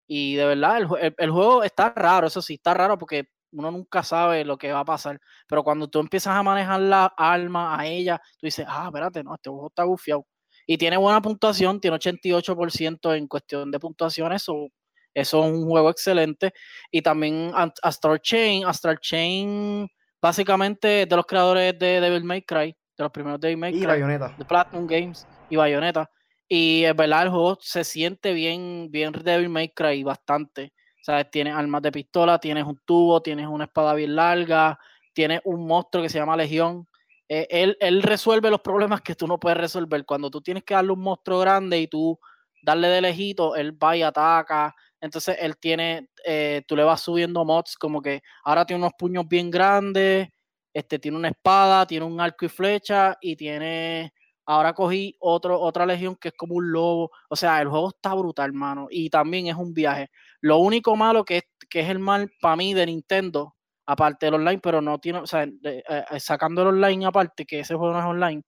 Y 0.07 0.35
de 0.35 0.45
verdad, 0.45 0.79
el, 1.19 1.31
juego 1.31 1.63
está 1.63 1.91
raro, 1.91 2.27
eso 2.27 2.43
sí, 2.43 2.55
está 2.55 2.75
raro 2.75 2.99
porque 2.99 3.29
uno 3.53 3.71
nunca 3.71 4.03
sabe 4.03 4.45
lo 4.45 4.59
que 4.59 4.73
va 4.73 4.81
a 4.81 4.85
pasar. 4.85 5.21
Pero 5.47 5.63
cuando 5.63 5.89
tú 5.89 6.01
empiezas 6.01 6.35
a 6.35 6.43
manejar 6.43 6.81
la 6.81 7.07
alma 7.17 7.79
a 7.79 7.87
ella, 7.87 8.21
tú 8.39 8.47
dices, 8.47 8.67
ah, 8.69 8.87
espérate, 8.87 9.23
no, 9.23 9.35
este 9.35 9.51
juego 9.51 9.69
está 9.69 9.85
gufiado. 9.85 10.27
Y 10.67 10.79
tiene 10.79 10.97
buena 10.97 11.21
puntuación, 11.21 11.81
tiene 11.81 11.97
88% 11.97 13.17
en 13.17 13.27
cuestión 13.27 13.71
de 13.71 13.81
puntuaciones, 13.81 14.49
o 14.49 14.69
eso 15.15 15.45
es 15.45 15.53
un 15.53 15.65
juego 15.65 15.91
excelente. 15.91 16.53
Y 16.91 17.03
también 17.03 17.53
Astral 17.83 18.21
Chain. 18.21 18.65
Astral 18.65 18.99
Chain, 19.01 19.89
básicamente, 20.21 21.07
de 21.07 21.17
los 21.17 21.27
creadores 21.27 21.79
de 21.79 22.01
Devil 22.01 22.25
May 22.25 22.43
Cry, 22.43 22.77
de 22.97 23.05
los 23.05 23.11
primeros 23.11 23.41
Devil 23.41 23.57
May 23.57 23.73
Cry. 23.73 23.83
Y 23.83 23.87
Bayonetta. 23.87 24.35
De 24.39 24.45
Platinum 24.45 24.87
Games 24.87 25.27
y 25.49 25.57
Bayonetta. 25.57 26.11
Y 26.53 26.85
es 26.85 26.97
verdad, 26.97 27.23
el 27.23 27.29
juego 27.29 27.59
se 27.61 27.85
siente 27.85 28.33
bien, 28.33 28.89
bien 28.91 29.13
Devil 29.13 29.49
May 29.49 29.69
Cry, 29.69 30.03
bastante. 30.03 30.73
O 31.01 31.05
sea, 31.05 31.23
tienes 31.23 31.55
armas 31.55 31.81
de 31.81 31.93
pistola, 31.93 32.41
tienes 32.41 32.65
un 32.65 32.77
tubo, 32.85 33.23
tienes 33.23 33.47
una 33.47 33.67
espada 33.67 33.95
bien 33.95 34.17
larga, 34.17 34.77
tienes 35.13 35.41
un 35.45 35.65
monstruo 35.65 36.03
que 36.03 36.09
se 36.09 36.19
llama 36.19 36.37
Legión. 36.37 36.89
Eh, 37.29 37.47
él, 37.51 37.77
él 37.79 38.03
resuelve 38.03 38.51
los 38.51 38.63
problemas 38.63 39.01
que 39.01 39.15
tú 39.15 39.29
no 39.29 39.39
puedes 39.39 39.59
resolver. 39.59 40.05
Cuando 40.05 40.29
tú 40.29 40.41
tienes 40.41 40.65
que 40.65 40.75
darle 40.75 40.91
un 40.91 41.03
monstruo 41.03 41.39
grande 41.39 41.79
y 41.79 41.87
tú 41.87 42.19
darle 42.63 42.89
de 42.89 43.01
lejito, 43.01 43.55
él 43.55 43.73
va 43.81 43.97
y 43.97 44.03
ataca. 44.03 44.75
Entonces 45.01 45.37
él 45.39 45.57
tiene, 45.57 46.09
eh, 46.27 46.63
tú 46.67 46.75
le 46.75 46.83
vas 46.83 47.01
subiendo 47.01 47.45
mods 47.45 47.77
como 47.77 48.03
que 48.03 48.23
ahora 48.43 48.67
tiene 48.67 48.83
unos 48.83 48.95
puños 48.99 49.29
bien 49.29 49.53
grandes, 49.53 50.29
este 50.75 50.99
tiene 50.99 51.17
una 51.17 51.29
espada, 51.29 51.87
tiene 51.87 52.05
un 52.07 52.21
arco 52.21 52.45
y 52.45 52.49
flecha 52.49 53.17
y 53.21 53.37
tiene 53.37 54.13
Ahora 54.51 54.73
cogí 54.73 55.15
otro, 55.21 55.61
otra 55.61 55.87
legión 55.87 56.17
que 56.17 56.29
es 56.29 56.35
como 56.35 56.57
un 56.57 56.73
lobo. 56.73 57.13
O 57.29 57.37
sea, 57.37 57.61
el 57.63 57.69
juego 57.69 57.91
está 57.91 58.15
brutal, 58.15 58.49
hermano. 58.51 58.89
Y 58.91 59.09
también 59.09 59.47
es 59.47 59.55
un 59.55 59.73
viaje. 59.73 60.11
Lo 60.41 60.59
único 60.59 60.97
malo 60.97 61.25
que 61.25 61.37
es, 61.39 61.45
que 61.69 61.81
es 61.81 61.89
el 61.89 62.01
mal 62.01 62.33
para 62.41 62.57
mí 62.57 62.75
de 62.75 62.87
Nintendo, 62.87 63.55
aparte 63.87 64.27
del 64.27 64.35
online, 64.35 64.59
pero 64.61 64.81
no 64.81 64.99
tiene, 64.99 65.21
o 65.21 65.27
sea, 65.27 65.45
eh, 65.45 65.83
eh, 65.89 66.21
sacando 66.21 66.63
el 66.63 66.69
online 66.69 67.07
aparte, 67.07 67.47
que 67.47 67.61
ese 67.61 67.77
juego 67.77 67.93
no 67.93 68.01
es 68.01 68.07
online, 68.07 68.43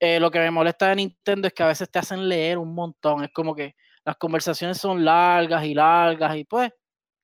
eh, 0.00 0.20
lo 0.20 0.30
que 0.30 0.40
me 0.40 0.50
molesta 0.50 0.88
de 0.88 0.96
Nintendo 0.96 1.48
es 1.48 1.54
que 1.54 1.62
a 1.62 1.68
veces 1.68 1.90
te 1.90 1.98
hacen 2.00 2.28
leer 2.28 2.58
un 2.58 2.74
montón. 2.74 3.24
Es 3.24 3.30
como 3.32 3.54
que 3.54 3.76
las 4.04 4.16
conversaciones 4.16 4.78
son 4.78 5.04
largas 5.04 5.64
y 5.64 5.74
largas 5.74 6.36
y 6.36 6.44
pues 6.44 6.70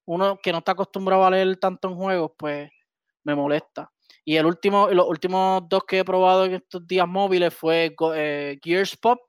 uno 0.07 0.39
que 0.43 0.53
no 0.53 0.59
está 0.59 0.73
acostumbrado 0.73 1.25
a 1.27 1.31
leer 1.31 1.57
tanto 1.59 1.89
en 1.89 1.97
juegos, 1.97 2.33
pues 2.39 2.71
me 3.25 3.35
molesta. 3.35 3.91
Y 4.29 4.37
el 4.37 4.47
último, 4.47 4.89
los 4.89 5.07
últimos 5.09 5.69
dos 5.69 5.85
que 5.85 6.01
he 6.01 6.05
probado 6.05 6.47
en 6.47 6.55
estos 6.55 6.85
días 6.85 7.07
móviles 7.07 7.55
fue 7.55 7.95
eh, 8.17 8.59
Gears 8.61 8.97
Pop. 8.97 9.21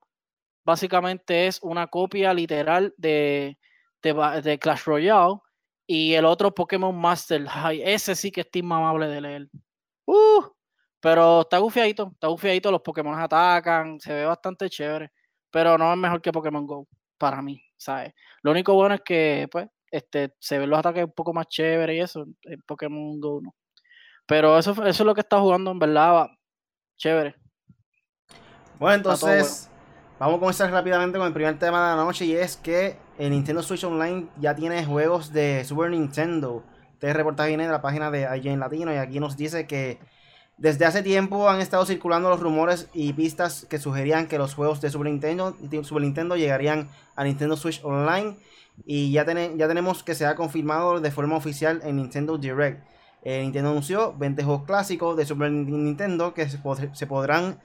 Básicamente 0.65 1.45
es 1.45 1.59
una 1.61 1.85
copia 1.85 2.33
literal 2.33 2.95
de, 2.97 3.59
de, 4.01 4.59
Clash 4.59 4.85
Royale. 4.85 5.35
Y 5.85 6.15
el 6.15 6.25
otro 6.25 6.53
Pokémon 6.53 6.99
Master 6.99 7.47
High. 7.47 7.83
Ese 7.83 8.15
sí 8.15 8.31
que 8.31 8.41
es 8.41 8.47
inmamable 8.53 9.07
de 9.07 9.21
leer. 9.21 9.49
Uh, 10.05 10.43
pero 10.99 11.41
está 11.41 11.59
gufiadito, 11.59 12.09
está 12.13 12.27
gufiadito. 12.27 12.71
Los 12.71 12.81
Pokémon 12.81 13.19
atacan, 13.19 13.99
se 13.99 14.13
ve 14.13 14.25
bastante 14.25 14.67
chévere. 14.67 15.11
Pero 15.51 15.77
no 15.77 15.91
es 15.93 15.97
mejor 15.99 16.23
que 16.23 16.31
Pokémon 16.31 16.65
Go, 16.65 16.87
para 17.19 17.41
mí, 17.43 17.61
¿sabes? 17.77 18.13
Lo 18.41 18.49
único 18.51 18.73
bueno 18.73 18.95
es 18.95 19.01
que, 19.01 19.47
pues, 19.51 19.67
este, 19.91 20.33
se 20.39 20.57
ven 20.57 20.71
los 20.71 20.79
ataques 20.79 21.05
un 21.05 21.13
poco 21.13 21.33
más 21.33 21.47
chévere 21.47 21.95
y 21.95 21.99
eso. 21.99 22.25
En 22.43 22.61
Pokémon 22.63 23.19
Go 23.21 23.41
no. 23.41 23.53
Pero 24.27 24.57
eso, 24.57 24.71
eso 24.71 24.85
es 24.85 24.99
lo 24.99 25.15
que 25.15 25.21
está 25.21 25.39
jugando, 25.39 25.71
en 25.71 25.79
verdad. 25.79 26.27
Chévere. 26.97 27.35
Bueno, 28.77 28.95
entonces, 28.95 29.69
vamos 30.19 30.37
a 30.37 30.39
comenzar 30.39 30.71
rápidamente 30.71 31.17
con 31.17 31.25
el 31.25 31.33
primer 31.33 31.57
tema 31.57 31.89
de 31.89 31.95
la 31.95 32.03
noche 32.03 32.25
y 32.25 32.33
es 32.35 32.57
que 32.57 32.97
el 33.17 33.31
Nintendo 33.31 33.63
Switch 33.63 33.83
Online 33.83 34.27
ya 34.37 34.55
tiene 34.55 34.85
juegos 34.85 35.33
de 35.33 35.63
Super 35.65 35.89
Nintendo. 35.89 36.63
Este 36.93 37.13
reportaje 37.13 37.49
viene 37.49 37.65
de 37.65 37.71
la 37.71 37.81
página 37.81 38.11
de 38.11 38.27
IGN 38.37 38.59
Latino 38.59 38.93
y 38.93 38.97
aquí 38.97 39.19
nos 39.19 39.37
dice 39.37 39.65
que 39.65 39.99
desde 40.57 40.85
hace 40.85 41.03
tiempo 41.03 41.49
han 41.49 41.61
estado 41.61 41.85
circulando 41.85 42.29
los 42.29 42.39
rumores 42.39 42.89
y 42.93 43.13
pistas 43.13 43.65
que 43.69 43.77
sugerían 43.77 44.27
que 44.27 44.37
los 44.37 44.55
juegos 44.55 44.81
de 44.81 44.89
Super 44.89 45.07
Nintendo, 45.07 45.55
Super 45.83 46.01
Nintendo 46.01 46.35
llegarían 46.35 46.89
a 47.15 47.23
Nintendo 47.23 47.55
Switch 47.55 47.83
Online 47.83 48.35
y 48.85 49.11
ya, 49.11 49.25
ya 49.25 49.67
tenemos 49.67 50.03
que 50.03 50.15
se 50.15 50.25
ha 50.25 50.35
confirmado 50.35 50.99
de 50.99 51.11
forma 51.11 51.35
oficial 51.35 51.81
en 51.83 51.97
Nintendo 51.97 52.37
Direct. 52.37 52.83
Eh, 53.23 53.41
Nintendo 53.41 53.71
anunció 53.71 54.13
20 54.17 54.43
juegos 54.43 54.63
clásicos 54.65 55.17
de 55.17 55.25
Super 55.25 55.51
Nintendo 55.51 56.33
que 56.33 56.47
se, 56.47 57.07
podrán 57.07 57.59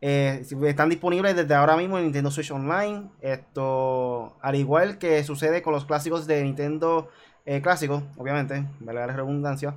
eh, 0.00 0.44
están 0.66 0.88
disponibles 0.88 1.36
desde 1.36 1.54
ahora 1.54 1.76
mismo 1.76 1.98
en 1.98 2.04
Nintendo 2.04 2.30
Switch 2.30 2.50
Online. 2.50 3.10
Esto, 3.20 4.36
al 4.40 4.54
igual 4.56 4.98
que 4.98 5.22
sucede 5.24 5.62
con 5.62 5.72
los 5.72 5.84
clásicos 5.84 6.26
de 6.26 6.42
Nintendo 6.42 7.08
eh, 7.44 7.60
clásicos, 7.60 8.02
obviamente, 8.16 8.64
valga 8.80 9.06
la 9.06 9.14
redundancia. 9.14 9.74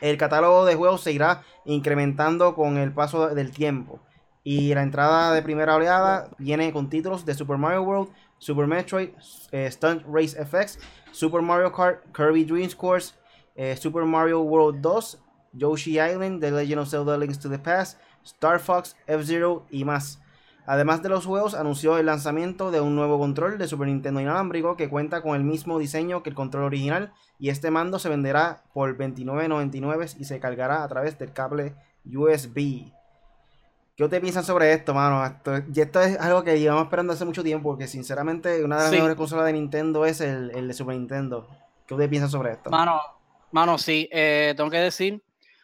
El 0.00 0.16
catálogo 0.16 0.64
de 0.64 0.74
juegos 0.74 1.02
se 1.02 1.12
irá 1.12 1.42
incrementando 1.64 2.54
con 2.54 2.76
el 2.76 2.92
paso 2.92 3.28
del 3.34 3.52
tiempo. 3.52 4.00
Y 4.42 4.74
la 4.74 4.82
entrada 4.82 5.32
de 5.34 5.42
primera 5.42 5.76
oleada 5.76 6.30
viene 6.38 6.72
con 6.72 6.88
títulos 6.88 7.26
de 7.26 7.34
Super 7.34 7.58
Mario 7.58 7.82
World, 7.82 8.08
Super 8.38 8.66
Metroid, 8.66 9.10
Stunt 9.52 10.02
Race 10.10 10.42
FX, 10.44 10.78
Super 11.12 11.42
Mario 11.42 11.70
Kart, 11.72 12.00
Kirby 12.14 12.44
Dream 12.44 12.70
Course, 12.72 13.12
eh, 13.54 13.76
Super 13.76 14.04
Mario 14.04 14.40
World 14.42 14.80
2, 14.80 15.18
Yoshi 15.52 15.98
Island, 15.98 16.40
The 16.40 16.50
Legend 16.50 16.80
of 16.80 16.88
Zelda 16.88 17.16
Links 17.16 17.38
to 17.40 17.48
the 17.48 17.58
Past, 17.58 17.98
Star 18.24 18.60
Fox, 18.60 18.96
F-Zero 19.06 19.66
y 19.70 19.84
más. 19.84 20.20
Además 20.66 21.02
de 21.02 21.08
los 21.08 21.26
juegos, 21.26 21.54
anunció 21.54 21.98
el 21.98 22.06
lanzamiento 22.06 22.70
de 22.70 22.80
un 22.80 22.94
nuevo 22.94 23.18
control 23.18 23.58
de 23.58 23.66
Super 23.66 23.88
Nintendo 23.88 24.20
inalámbrico 24.20 24.76
que 24.76 24.88
cuenta 24.88 25.22
con 25.22 25.34
el 25.34 25.42
mismo 25.42 25.78
diseño 25.78 26.22
que 26.22 26.30
el 26.30 26.36
control 26.36 26.64
original 26.64 27.12
y 27.38 27.48
este 27.48 27.70
mando 27.70 27.98
se 27.98 28.08
venderá 28.08 28.62
por 28.72 28.96
$29.99 28.96 30.16
y 30.18 30.24
se 30.24 30.38
cargará 30.38 30.84
a 30.84 30.88
través 30.88 31.18
del 31.18 31.32
cable 31.32 31.74
USB. 32.04 32.92
¿Qué 33.96 34.08
te 34.08 34.20
piensan 34.20 34.44
sobre 34.44 34.72
esto, 34.72 34.94
mano? 34.94 35.24
Esto, 35.24 35.58
y 35.74 35.80
esto 35.80 36.00
es 36.00 36.18
algo 36.20 36.44
que 36.44 36.58
llevamos 36.58 36.84
esperando 36.84 37.12
hace 37.12 37.24
mucho 37.24 37.42
tiempo 37.42 37.70
porque 37.70 37.88
sinceramente 37.88 38.64
una 38.64 38.76
de 38.76 38.82
las 38.84 38.92
mejores 38.92 39.16
consolas 39.16 39.46
de 39.46 39.54
Nintendo 39.54 40.06
es 40.06 40.20
el, 40.20 40.52
el 40.54 40.68
de 40.68 40.74
Super 40.74 40.94
Nintendo. 40.94 41.48
¿Qué 41.86 41.96
te 41.96 42.08
piensan 42.08 42.30
sobre 42.30 42.52
esto? 42.52 42.70
Mano, 42.70 43.00
Mano, 43.52 43.78
sí, 43.78 44.08
eh, 44.12 44.54
tengo 44.56 44.70
que 44.70 44.78
decir 44.78 45.22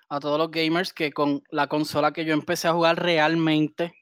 a 0.09 0.19
todos 0.19 0.39
los 0.39 0.51
gamers 0.51 0.93
que 0.93 1.13
con 1.13 1.43
la 1.51 1.69
consola 1.69 2.13
que 2.13 2.25
yo 2.25 2.33
empecé 2.33 2.67
a 2.67 2.73
jugar 2.73 3.01
realmente 3.01 3.95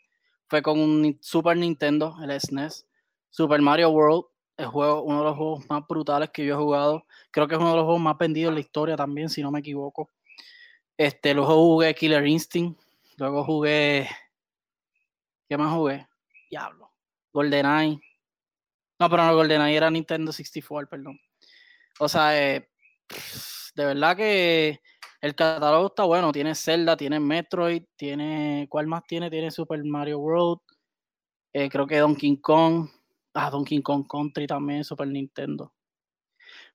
fue 0.49 0.63
con 0.63 0.79
un 0.79 1.19
Super 1.21 1.57
Nintendo, 1.57 2.17
el 2.23 2.31
SNES, 2.41 2.81
e 2.81 2.85
Super 3.31 3.61
Mario 3.61 3.91
World, 3.91 4.25
el 4.57 4.67
juego, 4.67 5.03
uno 5.03 5.19
de 5.19 5.25
los 5.25 5.37
juegos 5.37 5.69
más 5.69 5.87
brutales 5.87 6.31
que 6.31 6.47
yo 6.47 6.55
he 6.55 6.57
jugado. 6.57 7.07
Creo 7.31 7.47
que 7.47 7.57
es 7.57 7.61
uno 7.61 7.71
de 7.71 7.77
los 7.77 7.85
juegos 7.85 8.01
más 8.01 8.17
vendidos 8.17 8.51
en 8.51 8.55
la 8.55 8.61
historia 8.61 8.97
también, 8.97 9.29
si 9.29 9.43
no 9.43 9.51
me 9.51 9.61
equivoco. 9.61 10.09
Este, 10.97 11.35
luego 11.35 11.55
jugué 11.55 11.95
Killer 11.95 12.27
Instinct, 12.27 12.81
luego 13.19 13.45
jugué. 13.45 14.09
¿Qué 15.49 15.59
más 15.59 15.75
jugué? 15.75 16.07
Diablo. 16.49 16.91
GoldenEye. 17.33 18.01
No, 18.99 19.11
pero 19.11 19.27
no, 19.27 19.35
GoldenEye 19.35 19.77
era 19.77 19.91
Nintendo 19.91 20.33
64, 20.33 20.89
perdón. 20.89 21.21
O 21.99 22.09
sea, 22.09 22.41
eh, 22.41 22.69
de 23.75 23.85
verdad 23.85 24.17
que 24.17 24.81
el 25.21 25.35
catálogo 25.35 25.87
está 25.87 26.05
bueno. 26.05 26.33
Tiene 26.33 26.55
Zelda, 26.55 26.97
tiene 26.97 27.19
Metroid, 27.19 27.85
tiene. 27.97 28.67
¿Cuál 28.69 28.87
más 28.87 29.05
tiene? 29.07 29.31
Tiene 29.31 29.51
Super 29.51 29.83
Mario 29.85 30.19
World. 30.19 30.61
Eh, 31.53 31.71
creo 31.71 31.87
que 31.87 31.99
Donkey 31.99 32.41
Kong. 32.41 32.89
Ah, 33.33 33.51
Donkey 33.51 33.83
Kong 33.83 34.07
Country 34.09 34.47
también, 34.47 34.85
Super 34.85 35.09
Nintendo. 35.09 35.73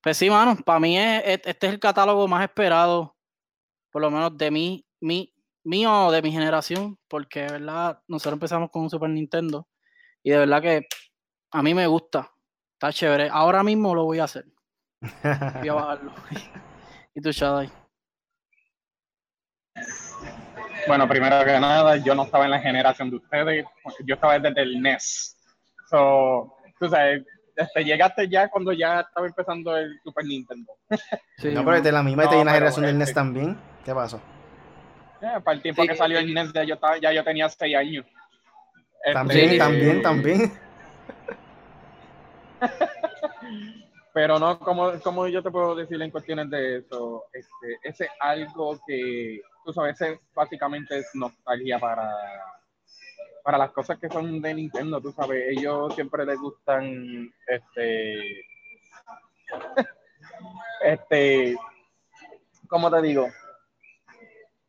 Pues 0.02 0.18
sí, 0.18 0.30
mano, 0.30 0.58
para 0.66 0.80
mí 0.80 0.98
es, 0.98 1.24
este 1.26 1.68
es 1.68 1.74
el 1.74 1.80
catálogo 1.80 2.28
más 2.28 2.44
esperado, 2.44 3.16
por 3.92 4.02
lo 4.02 4.12
menos 4.12 4.38
de 4.38 4.52
mí, 4.52 4.86
mi, 5.00 5.34
mío 5.64 6.12
de 6.12 6.22
mi 6.22 6.32
generación, 6.32 6.98
porque 7.08 7.42
de 7.42 7.52
verdad 7.52 8.02
nosotros 8.08 8.34
empezamos 8.34 8.72
con 8.72 8.84
un 8.84 8.90
Super 8.90 9.10
Nintendo 9.10 9.68
y 10.24 10.32
de 10.32 10.38
verdad 10.38 10.62
que 10.62 10.88
a 11.52 11.62
mí 11.62 11.74
me 11.74 11.88
gusta, 11.88 12.32
está 12.74 12.92
chévere. 12.92 13.30
Ahora 13.32 13.64
mismo 13.64 13.96
lo 13.96 14.06
voy 14.06 14.20
a 14.20 14.26
hacer. 14.26 14.46
Voy 15.02 15.70
a 15.70 15.74
bajarlo. 15.74 16.14
¿Y 17.20 17.22
tú, 17.22 17.32
Shadai? 17.32 17.70
Bueno, 20.88 21.06
primero 21.06 21.44
que 21.44 21.60
nada, 21.60 21.98
yo 21.98 22.16
no 22.16 22.24
estaba 22.24 22.46
en 22.46 22.52
la 22.52 22.62
generación 22.62 23.10
de 23.10 23.18
ustedes, 23.18 23.66
yo 24.06 24.16
estaba 24.16 24.40
desde 24.40 24.62
el 24.62 24.82
NES. 24.82 25.38
So, 25.90 26.56
tú 26.80 26.88
sabes, 26.88 27.26
este, 27.58 27.84
llegaste 27.84 28.30
ya 28.30 28.48
cuando 28.48 28.72
ya 28.72 29.02
estaba 29.02 29.28
empezando 29.28 29.76
el 29.76 30.00
Super 30.02 30.24
Nintendo. 30.24 30.72
no, 30.90 31.66
pero 31.66 31.72
desde 31.72 31.92
la 31.92 32.04
misma 32.04 32.24
y 32.24 32.36
en 32.36 32.46
la 32.46 32.54
generación 32.54 32.86
del 32.86 32.98
NES 32.98 33.10
este 33.10 33.20
también. 33.20 33.58
¿Qué 33.84 33.94
pasó? 33.94 34.22
para 35.20 35.52
el 35.52 35.62
tiempo 35.62 35.86
que 35.86 35.98
salió 35.98 36.20
el 36.20 36.34
NES, 36.34 36.54
ya 36.54 36.64
yo, 36.64 36.76
estaba, 36.76 36.98
ya 37.00 37.12
yo 37.12 37.22
tenía 37.26 37.50
6 37.50 37.76
años. 37.76 38.06
También, 39.12 39.46
este, 39.46 39.58
también, 39.58 40.02
también. 40.02 40.54
Pero 44.14 44.40
no, 44.40 44.60
como, 44.60 45.00
como 45.02 45.28
yo 45.28 45.44
te 45.44 45.52
puedo 45.52 45.76
decir 45.76 46.02
en 46.02 46.12
cuestiones 46.12 46.50
de 46.50 46.78
eso, 46.78 47.26
este, 47.32 47.78
ese 47.84 48.06
es 48.06 48.12
algo 48.20 48.80
que, 48.88 49.42
tú 49.64 49.72
sabes, 49.72 50.02
ese 50.02 50.20
básicamente 50.34 50.98
es 50.98 51.10
nostalgia 51.14 51.78
para, 51.80 52.10
para 53.44 53.58
las 53.58 53.72
cosas 53.72 54.00
que 54.00 54.10
son 54.10 54.42
de 54.42 54.54
Nintendo, 54.54 55.00
tú 55.00 55.12
sabes, 55.12 55.46
ellos 55.50 55.94
siempre 55.94 56.26
les 56.26 56.40
gustan, 56.40 57.32
este, 57.48 58.46
este, 60.84 61.56
¿cómo 62.68 62.90
te 62.90 63.02
digo? 63.02 63.28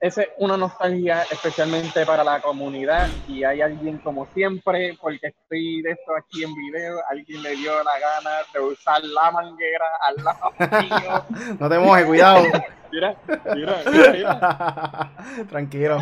Esa 0.01 0.23
es 0.23 0.29
una 0.39 0.57
nostalgia 0.57 1.25
especialmente 1.31 2.07
para 2.07 2.25
la 2.25 2.41
comunidad 2.41 3.11
y 3.27 3.45
hay 3.45 3.61
alguien 3.61 3.99
como 3.99 4.27
siempre, 4.33 4.97
porque 4.99 5.27
estoy 5.27 5.83
de 5.83 5.91
esto 5.91 6.17
aquí 6.17 6.43
en 6.43 6.55
video, 6.55 7.01
alguien 7.11 7.43
le 7.43 7.51
dio 7.51 7.73
la 7.85 7.99
gana 7.99 8.31
de 8.55 8.61
usar 8.61 9.05
la 9.05 9.31
manguera 9.31 9.85
al 10.09 10.25
lado 10.25 10.53
mío. 10.83 11.57
no 11.61 11.69
te 11.69 11.79
mojes, 11.79 12.07
cuidado. 12.07 12.45
mira, 12.93 13.15
mira, 13.55 13.77
mira, 14.11 15.13
Tranquilo. 15.51 15.99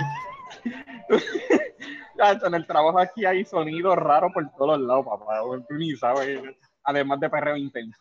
en 2.47 2.55
el 2.55 2.67
trabajo 2.69 3.01
aquí 3.01 3.25
hay 3.27 3.45
sonidos 3.45 3.97
raros 3.97 4.33
por 4.33 4.49
todos 4.57 4.81
lados, 4.81 5.07
papá. 5.07 5.41
Tú 5.69 5.75
ni 5.75 5.97
sabes, 5.97 6.41
además 6.85 7.19
de 7.19 7.31
perreo 7.31 7.57
intenso. 7.57 8.01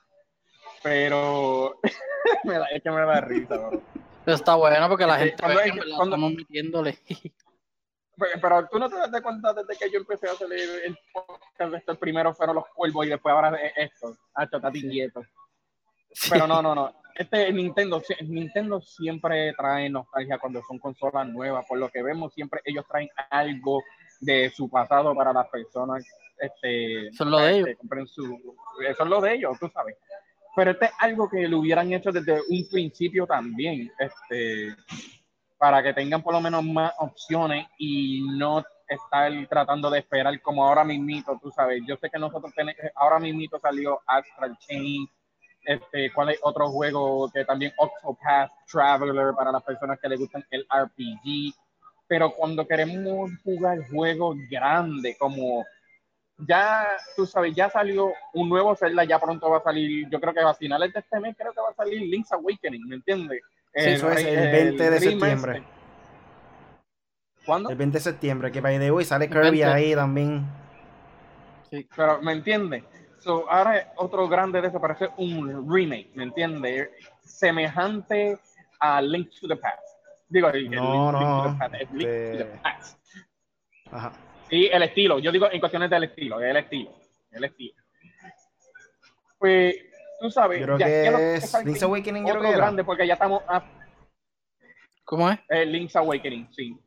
Pero 0.83 1.79
es 1.83 2.83
que 2.83 2.91
me 2.91 3.01
da 3.01 3.19
risa, 3.21 3.57
bro 3.57 3.81
está 4.33 4.55
bueno 4.55 4.87
porque 4.89 5.05
la 5.05 5.17
gente 5.17 5.35
cuando, 5.39 5.59
ve 5.59 5.63
que 5.65 5.91
cuando, 5.95 6.15
estamos 6.15 6.33
metiéndole. 6.33 6.99
Pero, 8.41 8.67
tú 8.71 8.79
no 8.79 8.89
te 8.89 8.95
das 8.95 9.21
cuenta 9.21 9.53
desde 9.53 9.77
que 9.77 9.91
yo 9.91 9.99
empecé 9.99 10.27
a 10.27 10.31
hacer 10.31 10.47
el 10.51 10.97
podcast, 11.13 11.87
el 11.87 11.97
primero 11.97 12.33
fueron 12.33 12.55
los 12.55 12.65
cuervos 12.73 13.05
y 13.05 13.09
después 13.09 13.31
ahora 13.31 13.55
esto. 13.75 14.17
Ah, 14.33 14.45
está 14.45 14.71
quieto. 14.71 15.21
Pero 16.29 16.47
no, 16.47 16.61
no, 16.63 16.73
no. 16.73 16.99
Este 17.13 17.51
Nintendo, 17.53 18.01
Nintendo 18.21 18.81
siempre 18.81 19.53
trae 19.53 19.89
nostalgia 19.89 20.39
cuando 20.39 20.61
son 20.67 20.79
consolas 20.79 21.27
nuevas. 21.27 21.65
Por 21.67 21.77
lo 21.77 21.89
que 21.89 22.01
vemos, 22.01 22.33
siempre 22.33 22.61
ellos 22.65 22.85
traen 22.87 23.09
algo 23.29 23.83
de 24.19 24.49
su 24.49 24.67
pasado 24.67 25.13
para 25.15 25.31
las 25.31 25.47
personas 25.49 26.03
este, 26.39 27.11
Son 27.13 27.31
lo 27.31 27.39
de 27.39 27.55
ellos. 27.55 27.65
que 27.65 27.75
compren 27.75 28.07
su, 28.07 28.55
eso 28.87 29.03
es 29.03 29.09
lo 29.09 29.21
de 29.21 29.33
ellos, 29.33 29.57
tú 29.59 29.69
sabes. 29.69 29.97
Pero 30.57 30.71
este 30.71 30.85
es 30.85 30.91
algo 30.97 31.29
que 31.29 31.47
lo 31.47 31.59
hubieran 31.59 31.93
hecho 31.93 32.11
desde 32.11 32.41
un 32.49 32.67
principio 32.67 33.27
también, 33.27 33.91
este, 33.99 34.75
para 35.55 35.83
que 35.83 35.93
tengan 35.93 36.23
por 36.23 36.33
lo 36.33 36.41
menos 36.41 36.63
más 36.63 36.93
opciones 36.97 37.67
y 37.77 38.25
no 38.39 38.65
estar 38.89 39.31
tratando 39.47 39.87
de 39.91 39.99
esperar 39.99 40.41
como 40.41 40.65
ahora 40.65 40.83
mismito, 40.83 41.37
tú 41.39 41.51
sabes. 41.51 41.83
Yo 41.87 41.95
sé 41.97 42.09
que 42.09 42.17
nosotros 42.17 42.51
tenemos, 42.55 42.81
ahora 42.95 43.19
mismito 43.19 43.59
salió 43.59 44.01
Astral 44.07 44.57
Chain, 44.67 45.07
este, 45.63 46.11
¿cuál 46.11 46.31
es 46.31 46.39
otro 46.41 46.69
juego 46.69 47.29
que 47.31 47.45
también 47.45 47.71
Octopath 47.77 48.49
Traveler 48.65 49.35
para 49.35 49.51
las 49.51 49.61
personas 49.61 49.99
que 50.01 50.09
les 50.09 50.19
gustan 50.19 50.43
el 50.49 50.65
RPG? 50.75 51.53
Pero 52.07 52.31
cuando 52.31 52.67
queremos 52.67 53.29
jugar 53.43 53.87
juegos 53.91 54.35
grandes 54.49 55.19
como 55.19 55.63
ya, 56.37 56.87
tú 57.15 57.25
sabes, 57.25 57.55
ya 57.55 57.69
salió 57.69 58.11
un 58.33 58.49
nuevo 58.49 58.75
Zelda, 58.75 59.03
ya 59.03 59.19
pronto 59.19 59.49
va 59.49 59.57
a 59.57 59.63
salir, 59.63 60.07
yo 60.09 60.19
creo 60.19 60.33
que 60.33 60.39
a 60.39 60.53
finales 60.53 60.93
de 60.93 60.99
este 60.99 61.19
mes 61.19 61.35
creo 61.37 61.51
que 61.53 61.61
va 61.61 61.69
a 61.69 61.73
salir 61.73 62.01
Link's 62.01 62.31
Awakening, 62.31 62.87
¿me 62.87 62.95
entiendes? 62.95 63.41
Sí, 63.73 63.89
eso 63.89 64.11
es 64.11 64.23
el 64.25 64.51
20 64.51 64.89
de 64.89 64.99
septiembre. 64.99 65.63
¿Cuándo? 67.45 67.69
El 67.69 67.75
20 67.77 67.97
de 67.97 68.03
septiembre, 68.03 68.51
que 68.51 68.61
by 68.61 68.77
the 68.77 68.91
way 68.91 69.05
sale 69.05 69.27
Kirby 69.29 69.59
20. 69.61 69.65
ahí 69.65 69.95
también. 69.95 70.45
Pero, 71.95 72.21
¿me 72.21 72.33
entiendes? 72.33 72.83
So, 73.19 73.49
ahora 73.49 73.93
otro 73.97 74.27
grande 74.27 74.61
de 74.61 74.67
eso 74.67 74.79
parece 74.79 75.09
un 75.17 75.69
remake, 75.71 76.09
¿me 76.13 76.23
entiendes? 76.23 76.89
Semejante 77.21 78.37
a 78.79 79.01
Link 79.01 79.29
to 79.41 79.47
the 79.47 79.55
Past. 79.55 79.81
Digo, 80.29 80.49
el- 80.49 80.65
el 80.65 80.71
No, 80.71 81.11
Link, 81.11 81.19
to 81.19 81.25
no, 81.25 81.43
the 81.53 81.59
Past, 81.59 81.73
es 81.75 81.91
Link 81.91 82.01
to 82.01 82.07
the 82.07 82.41
este- 82.43 82.59
Past. 82.61 82.99
Ajá. 83.91 84.11
Sí, 84.49 84.69
el 84.71 84.83
estilo. 84.83 85.19
Yo 85.19 85.31
digo 85.31 85.51
en 85.51 85.59
cuestiones 85.59 85.89
del 85.89 86.05
estilo, 86.05 86.39
el 86.41 86.57
estilo. 86.57 86.91
El 87.31 87.43
estilo. 87.43 87.75
Pues, 89.37 89.75
tú 90.19 90.29
sabes, 90.31 90.59
Yo 90.59 90.65
creo 90.65 90.79
ya 90.79 90.85
que 90.85 91.35
es 91.35 91.65
Link's 91.65 91.83
Awakening, 91.83 92.23
yo 92.23 92.29
creo 92.29 92.37
otro 92.37 92.41
que 92.41 92.47
era. 92.49 92.57
grande 92.57 92.83
porque 92.83 93.05
ya 93.07 93.13
estamos 93.13 93.43
a 93.47 93.63
¿Cómo 95.03 95.29
es? 95.29 95.39
eh, 95.49 95.65
Link's 95.65 95.95
Awakening, 95.95 96.47
sí. 96.53 96.77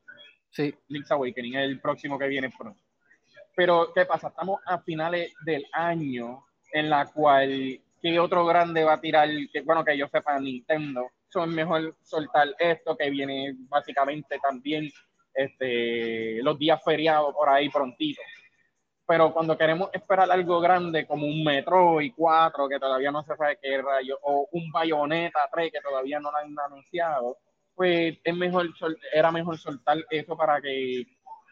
Sí. 0.50 0.75
Link's 0.88 1.11
Awakening, 1.12 1.55
es 1.57 1.64
el 1.64 1.81
próximo 1.81 2.19
que 2.19 2.26
viene 2.26 2.50
pronto. 2.50 2.81
Pero, 3.55 3.93
¿qué 3.95 4.05
pasa? 4.05 4.29
Estamos 4.29 4.61
a 4.67 4.79
finales 4.81 5.33
del 5.45 5.64
año 5.73 6.45
en 6.73 6.90
la 6.90 7.07
cual, 7.07 7.81
¿qué 8.02 8.19
otro 8.19 8.45
grande 8.47 8.85
va 8.85 8.95
a 8.95 9.00
tirar? 9.00 9.29
Que, 9.52 9.61
bueno, 9.62 9.85
que 9.85 9.97
yo 9.97 10.09
sepa, 10.09 10.38
Nintendo. 10.40 11.11
Son 11.29 11.55
mejor 11.55 11.95
soltar 12.02 12.49
esto 12.59 12.97
que 12.97 13.11
viene 13.11 13.55
básicamente 13.69 14.38
también 14.43 14.90
este, 15.34 16.42
los 16.42 16.58
días 16.58 16.82
feriados 16.84 17.34
por 17.34 17.49
ahí 17.49 17.68
prontito. 17.68 18.20
Pero 19.06 19.32
cuando 19.32 19.58
queremos 19.58 19.90
esperar 19.92 20.30
algo 20.30 20.60
grande 20.60 21.06
como 21.06 21.26
un 21.26 21.42
Metroid 21.42 22.12
4, 22.16 22.68
que 22.68 22.78
todavía 22.78 23.10
no 23.10 23.25
se 23.25 23.37
sabe 23.37 23.58
qué 23.60 23.82
rayo, 23.82 24.18
o 24.22 24.49
un 24.52 24.70
Bayonetta 24.70 25.49
3, 25.52 25.72
que 25.72 25.80
todavía 25.80 26.20
no 26.20 26.30
lo 26.30 26.37
han 26.37 26.54
anunciado, 26.66 27.38
pues 27.75 28.18
es 28.22 28.37
mejor, 28.37 28.68
era 29.12 29.32
mejor 29.32 29.58
soltar 29.58 29.99
eso 30.10 30.37
para 30.37 30.60
que 30.60 31.06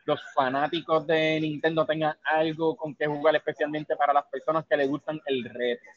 los 0.05 0.21
fanáticos 0.35 1.07
de 1.07 1.41
Nintendo 1.41 1.85
tengan 1.85 2.17
algo 2.23 2.77
con 2.77 2.95
que 2.95 3.07
jugar, 3.07 3.37
especialmente 3.37 3.97
para 3.97 4.13
las 4.13 4.27
personas 4.27 4.65
que 4.67 4.77
les 4.77 4.89
gustan 4.89 5.21
el 5.27 5.45
retro. 5.45 5.91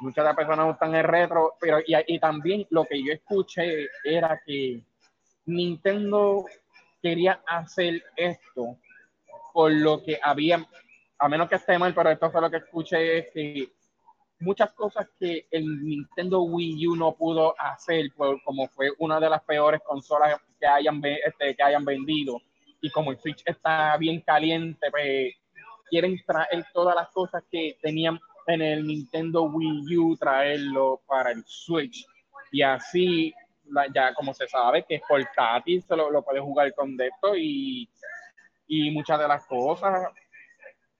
Muchas 0.00 0.24
de 0.24 0.28
las 0.28 0.36
personas 0.36 0.66
gustan 0.66 0.94
el 0.94 1.04
retro, 1.04 1.54
pero 1.60 1.80
y, 1.80 1.94
y 2.06 2.18
también 2.18 2.66
lo 2.70 2.84
que 2.84 3.02
yo 3.02 3.12
escuché 3.12 3.86
era 4.04 4.40
que 4.44 4.82
Nintendo 5.46 6.44
quería 7.02 7.40
hacer 7.46 8.02
esto 8.16 8.76
por 9.52 9.72
lo 9.72 10.02
que 10.02 10.18
había, 10.22 10.66
a 11.18 11.28
menos 11.28 11.48
que 11.48 11.56
esté 11.56 11.78
mal, 11.78 11.94
pero 11.94 12.10
esto 12.10 12.30
fue 12.30 12.40
lo 12.40 12.50
que 12.50 12.58
escuché, 12.58 13.18
es 13.18 13.26
que 13.32 13.68
muchas 14.40 14.72
cosas 14.72 15.08
que 15.18 15.46
el 15.50 15.84
Nintendo 15.84 16.42
Wii 16.42 16.86
U 16.88 16.96
no 16.96 17.12
pudo 17.14 17.54
hacer, 17.60 18.06
por- 18.16 18.40
como 18.42 18.68
fue 18.68 18.90
una 18.98 19.18
de 19.18 19.28
las 19.30 19.42
peores 19.42 19.80
consolas 19.84 20.40
que 20.60 20.66
hayan, 20.66 21.00
este, 21.04 21.56
que 21.56 21.62
hayan 21.62 21.84
vendido, 21.84 22.40
y 22.80 22.90
como 22.90 23.10
el 23.10 23.18
Switch 23.18 23.42
está 23.44 23.96
bien 23.96 24.20
caliente, 24.20 24.90
pues 24.90 25.34
quieren 25.90 26.16
traer 26.24 26.64
todas 26.72 26.94
las 26.94 27.08
cosas 27.08 27.42
que 27.50 27.76
tenían 27.82 28.20
en 28.46 28.62
el 28.62 28.86
Nintendo 28.86 29.42
Wii 29.42 29.96
U, 29.96 30.16
traerlo 30.16 31.00
para 31.06 31.32
el 31.32 31.42
Switch. 31.44 32.06
Y 32.52 32.62
así, 32.62 33.34
ya 33.94 34.14
como 34.14 34.32
se 34.34 34.46
sabe 34.48 34.84
que 34.84 34.96
es 34.96 35.02
portátil, 35.08 35.82
se 35.82 35.96
lo, 35.96 36.10
lo 36.10 36.22
puede 36.22 36.40
jugar 36.40 36.72
con 36.74 36.96
de 36.96 37.08
esto 37.08 37.34
y, 37.36 37.88
y 38.66 38.90
muchas 38.90 39.18
de 39.18 39.28
las 39.28 39.44
cosas. 39.46 40.08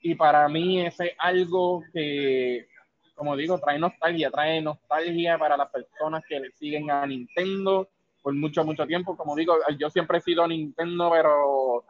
Y 0.00 0.14
para 0.14 0.48
mí 0.48 0.84
ese 0.86 1.06
es 1.06 1.12
algo 1.18 1.82
que, 1.92 2.68
como 3.14 3.36
digo, 3.36 3.58
trae 3.58 3.78
nostalgia, 3.78 4.30
trae 4.30 4.60
nostalgia 4.60 5.36
para 5.38 5.56
las 5.56 5.68
personas 5.70 6.22
que 6.28 6.38
le 6.40 6.50
siguen 6.52 6.90
a 6.90 7.04
Nintendo 7.06 7.88
por 8.22 8.32
mucho, 8.34 8.64
mucho 8.64 8.86
tiempo. 8.86 9.16
Como 9.16 9.34
digo, 9.34 9.56
yo 9.78 9.90
siempre 9.90 10.18
he 10.18 10.20
sido 10.20 10.46
Nintendo, 10.46 11.10
pero 11.10 11.84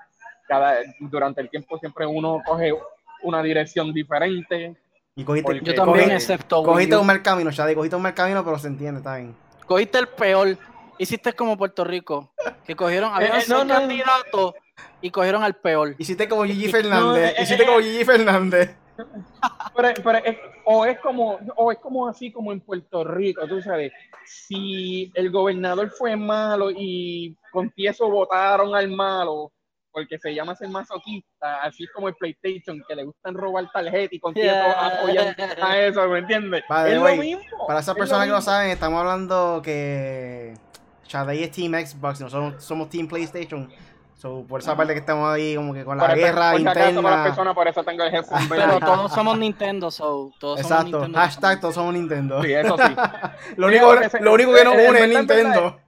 cada, 0.47 0.79
durante 1.01 1.41
el 1.43 1.51
tiempo 1.51 1.79
siempre 1.79 2.07
uno 2.07 2.41
coge 2.47 2.73
una 3.23 3.43
dirección 3.43 3.93
diferente. 3.93 4.75
Y 5.17 5.25
cogiste, 5.25 5.61
Yo 5.63 5.75
también, 5.75 6.11
cogiste- 6.11 6.15
excepto 6.15 6.63
cogiste 6.63 6.97
un 6.97 7.07
mal 7.07 7.23
camino, 7.23 7.51
Shadi, 7.51 7.75
cogiste 7.75 7.97
un 7.97 8.03
mal 8.03 8.15
camino, 8.15 8.45
pero 8.45 8.59
se 8.59 8.69
entiende, 8.69 8.99
está 8.99 9.17
bien. 9.17 9.35
Cogiste 9.69 9.99
el 9.99 10.09
peor. 10.09 10.57
Hiciste 11.01 11.33
como 11.33 11.57
Puerto 11.57 11.85
Rico, 11.85 12.33
que 12.67 12.75
cogieron, 12.75 13.15
había 13.15 13.29
Eh, 13.29 13.31
eh, 13.31 13.45
no, 13.49 13.57
seis 13.59 13.67
no. 13.69 13.75
candidatos 13.75 14.55
y 15.01 15.11
cogieron 15.13 15.45
al 15.45 15.55
peor. 15.55 15.95
Hiciste 15.97 16.29
como 16.29 16.43
Gigi 16.45 16.67
No, 16.67 16.73
Fernández, 16.73 17.35
eh, 17.39 17.43
hiciste 17.43 17.63
eh, 17.63 17.67
como 17.67 17.79
Gigi 17.79 18.05
Fernández. 18.05 18.77
Pero, 19.77 19.95
pero 20.03 20.19
es- 20.25 20.37
o 20.65 20.85
es 20.85 20.99
como 20.99 21.39
o 21.55 21.71
es 21.71 21.79
como 21.79 22.09
así 22.09 22.33
como 22.33 22.51
en 22.53 22.59
Puerto 22.61 23.05
Rico, 23.05 23.47
tú 23.47 23.63
sabes, 23.63 23.93
si 24.25 25.13
el 25.15 25.31
gobernador 25.31 25.89
fue 25.91 26.17
malo 26.17 26.69
y 26.73 27.37
con 27.53 27.73
eso 27.77 28.11
votaron 28.11 28.75
al 28.75 28.89
malo 28.91 29.53
porque 29.99 30.19
se 30.19 30.35
llama 30.35 30.55
ser 30.55 30.69
masoquista, 30.69 31.63
así 31.63 31.85
es 31.85 31.91
como 31.93 32.09
el 32.09 32.15
PlayStation 32.15 32.83
que 32.87 32.95
le 32.95 33.05
gustan 33.05 33.35
robar 33.35 33.71
tarjetas 33.73 34.13
y 34.13 34.21
con 34.21 34.35
Yeah. 34.35 34.87
apoyan 34.87 35.35
a 35.61 35.79
eso, 35.79 36.09
¿me 36.09 36.19
entiendes? 36.21 36.63
Es 36.87 36.97
lo 36.97 37.17
mismo. 37.17 37.43
Para 37.67 37.81
esas 37.81 37.95
es 37.97 37.99
personas 37.99 38.27
que 38.27 38.33
no 38.33 38.41
saben, 38.41 38.71
estamos 38.71 39.01
hablando 39.01 39.61
que 39.63 40.55
Shadei 41.07 41.43
es 41.43 41.51
Team 41.51 41.73
Xbox, 41.85 42.21
nosotros 42.21 42.63
somos 42.63 42.89
Team 42.89 43.09
PlayStation. 43.09 43.69
So, 44.15 44.45
por 44.49 44.59
esa 44.61 44.77
parte 44.77 44.95
que 44.95 44.99
estamos 44.99 45.33
ahí 45.33 45.55
como 45.55 45.73
que 45.73 45.85
con 45.85 45.97
la 45.97 46.09
Por 46.09 46.17
guerra 46.17 46.51
por 46.51 46.61
si 46.61 46.67
acaso, 46.67 46.81
para 46.81 46.91
interna. 46.91 47.25
personas, 47.25 47.55
por 47.55 47.69
eso 47.69 47.85
tengo 47.85 48.03
el 48.03 48.13
headphone 48.15 48.49
Pero 48.49 48.81
todos 48.81 49.13
somos 49.13 49.39
Nintendo, 49.39 49.93
so 49.93 50.33
todos 50.41 50.61
somos 50.61 50.73
Exacto, 50.73 50.97
Nintendo. 50.99 51.19
hashtag 51.21 51.61
todos 51.61 51.75
somos 51.77 51.95
Nintendo. 51.95 52.43
Sí, 52.43 52.53
eso 52.53 52.77
sí. 52.77 52.95
lo, 53.57 53.67
único, 53.69 53.95
lo 54.21 54.33
único 54.33 54.55
que 54.55 54.65
nos 54.65 54.75
une 54.75 55.05
es 55.05 55.09
Nintendo. 55.09 55.81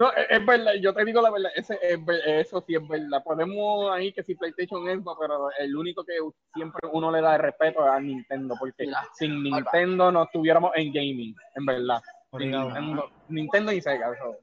No, 0.00 0.10
es, 0.14 0.46
verdad, 0.46 0.72
yo 0.80 0.94
te 0.94 1.04
digo 1.04 1.20
la 1.20 1.30
verdad, 1.30 1.50
ese 1.54 1.78
es 1.82 2.00
eso 2.24 2.64
sí 2.66 2.74
es 2.74 2.88
verdad. 2.88 3.22
Podemos 3.22 3.92
ahí 3.92 4.14
que 4.14 4.22
si 4.22 4.34
PlayStation 4.34 4.88
es, 4.88 4.98
pero 5.20 5.50
el 5.58 5.76
único 5.76 6.02
que 6.02 6.14
siempre 6.54 6.88
uno 6.90 7.10
le 7.12 7.20
da 7.20 7.36
el 7.36 7.42
respeto 7.42 7.84
es 7.84 7.92
a 7.92 8.00
Nintendo, 8.00 8.54
porque 8.58 8.86
Mira, 8.86 9.06
sin 9.12 9.42
Nintendo 9.42 10.10
no 10.10 10.22
estuviéramos 10.22 10.72
en 10.74 10.90
gaming, 10.90 11.36
en 11.54 11.66
verdad. 11.66 12.00
Sin. 12.38 12.50
Nintendo, 12.50 13.10
Nintendo 13.28 13.72
y 13.72 13.82
Sega, 13.82 14.10
eso, 14.14 14.36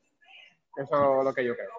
eso 0.77 1.19
es 1.19 1.25
lo 1.25 1.33
que 1.33 1.43
yo 1.43 1.55
creo. 1.55 1.71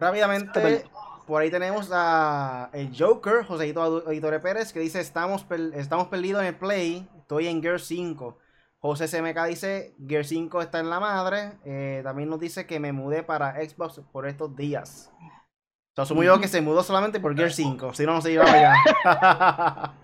Rápidamente, 0.00 0.84
por 1.28 1.42
ahí 1.42 1.50
tenemos 1.50 1.90
a 1.92 2.70
el 2.72 2.90
Joker, 2.98 3.44
Joséito 3.44 4.10
Editore 4.10 4.40
Pérez, 4.40 4.72
que 4.72 4.80
dice, 4.80 4.98
estamos, 4.98 5.44
per- 5.44 5.70
estamos 5.74 6.08
perdidos 6.08 6.40
en 6.42 6.48
el 6.48 6.56
Play, 6.56 7.08
estoy 7.18 7.46
en 7.46 7.62
Gear 7.62 7.78
5. 7.78 8.36
José 8.82 9.06
CMK 9.06 9.44
dice, 9.46 9.94
Gear 10.08 10.24
5 10.24 10.60
está 10.60 10.80
en 10.80 10.90
la 10.90 10.98
madre. 10.98 11.52
Eh, 11.64 12.00
también 12.02 12.28
nos 12.28 12.40
dice 12.40 12.66
que 12.66 12.80
me 12.80 12.90
mudé 12.92 13.22
para 13.22 13.54
Xbox 13.64 14.00
por 14.12 14.26
estos 14.26 14.56
días. 14.56 15.08
O 15.18 15.94
sea, 15.94 16.02
asumo 16.02 16.24
yo 16.24 16.40
que 16.40 16.48
se 16.48 16.60
mudó 16.60 16.82
solamente 16.82 17.20
por 17.20 17.36
Gear 17.36 17.52
5, 17.52 17.94
si 17.94 18.04
no, 18.04 18.14
no 18.14 18.20
se 18.20 18.32
iba 18.32 18.44
allá. 18.44 18.74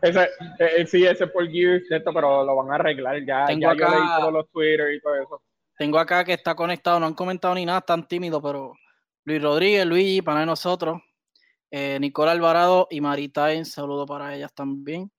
Ese, 0.00 0.22
eh, 0.22 0.28
eh, 0.78 0.86
sí, 0.86 1.04
ese 1.04 1.26
por 1.26 1.44
Gears, 1.50 1.90
esto, 1.90 2.12
pero 2.14 2.44
lo 2.44 2.54
van 2.54 2.70
a 2.70 2.74
arreglar 2.76 3.16
ya. 3.26 3.46
Tengo 3.46 3.62
ya 3.62 3.74
yo 3.74 3.84
acá- 3.84 3.98
leí 3.98 4.08
todos 4.20 4.32
los 4.32 4.50
Twitter 4.50 4.94
y 4.94 5.00
todo 5.00 5.14
eso. 5.16 5.42
Tengo 5.76 5.98
acá 5.98 6.24
que 6.24 6.32
está 6.34 6.54
conectado, 6.54 7.00
no 7.00 7.06
han 7.06 7.14
comentado 7.14 7.54
ni 7.56 7.66
nada, 7.66 7.80
están 7.80 8.06
tímidos, 8.06 8.40
pero 8.42 8.72
Luis 9.24 9.42
Rodríguez, 9.42 9.84
Luigi, 9.84 10.22
para 10.22 10.46
nosotros, 10.46 11.00
eh, 11.72 11.98
Nicola 12.00 12.30
Alvarado 12.30 12.86
y 12.90 13.00
Maritain, 13.00 13.64
saludo 13.64 14.06
para 14.06 14.34
ellas 14.36 14.52
también. 14.54 15.10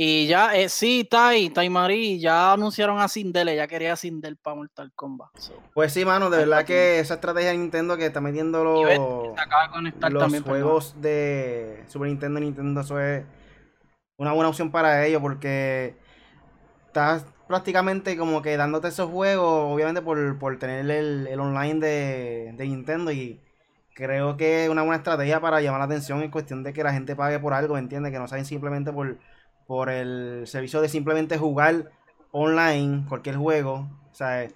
Y 0.00 0.28
ya, 0.28 0.54
eh, 0.54 0.68
sí, 0.68 1.08
Tai, 1.10 1.50
Tai 1.50 1.68
Marí, 1.68 2.20
ya 2.20 2.52
anunciaron 2.52 3.00
a 3.00 3.08
Sindel, 3.08 3.48
ella 3.48 3.66
quería 3.66 3.96
Sindel 3.96 4.36
para 4.36 4.54
Mortal 4.54 4.92
Kombat. 4.94 5.36
so. 5.36 5.60
pues 5.74 5.92
sí, 5.92 6.04
mano, 6.04 6.30
de 6.30 6.38
verdad 6.38 6.64
que 6.64 7.00
esa 7.00 7.14
estrategia 7.14 7.50
de 7.50 7.58
Nintendo 7.58 7.96
que 7.96 8.06
está 8.06 8.20
metiendo 8.20 8.62
los, 8.62 8.86
de 8.86 8.96
los 8.96 9.34
también. 9.98 10.44
perdón. 10.44 10.44
juegos 10.44 10.94
de 11.00 11.82
Super 11.88 12.06
Nintendo 12.06 12.38
Nintendo, 12.38 12.80
eso 12.82 13.00
es 13.00 13.24
una 14.18 14.32
buena 14.32 14.50
opción 14.50 14.70
para 14.70 15.04
ellos 15.04 15.20
porque 15.20 15.96
estás 16.86 17.26
prácticamente 17.48 18.16
como 18.16 18.40
que 18.40 18.56
dándote 18.56 18.86
esos 18.86 19.10
juegos, 19.10 19.74
obviamente 19.74 20.00
por, 20.00 20.38
por 20.38 20.60
tener 20.60 20.88
el, 20.88 21.26
el 21.26 21.40
online 21.40 21.80
de, 21.80 22.54
de 22.56 22.66
Nintendo 22.68 23.10
y 23.10 23.40
creo 23.94 24.36
que 24.36 24.62
es 24.62 24.70
una 24.70 24.82
buena 24.82 24.98
estrategia 24.98 25.40
para 25.40 25.60
llamar 25.60 25.80
la 25.80 25.86
atención 25.86 26.22
en 26.22 26.30
cuestión 26.30 26.62
de 26.62 26.72
que 26.72 26.84
la 26.84 26.92
gente 26.92 27.16
pague 27.16 27.40
por 27.40 27.52
algo, 27.52 27.76
¿entiendes? 27.76 28.12
Que 28.12 28.20
no 28.20 28.28
saben 28.28 28.44
simplemente 28.44 28.92
por, 28.92 29.18
por 29.68 29.90
el 29.90 30.46
servicio 30.46 30.80
de 30.80 30.88
simplemente 30.88 31.36
jugar 31.36 31.92
online 32.32 33.04
cualquier 33.06 33.36
juego, 33.36 33.86
o 34.10 34.14
sea, 34.14 34.48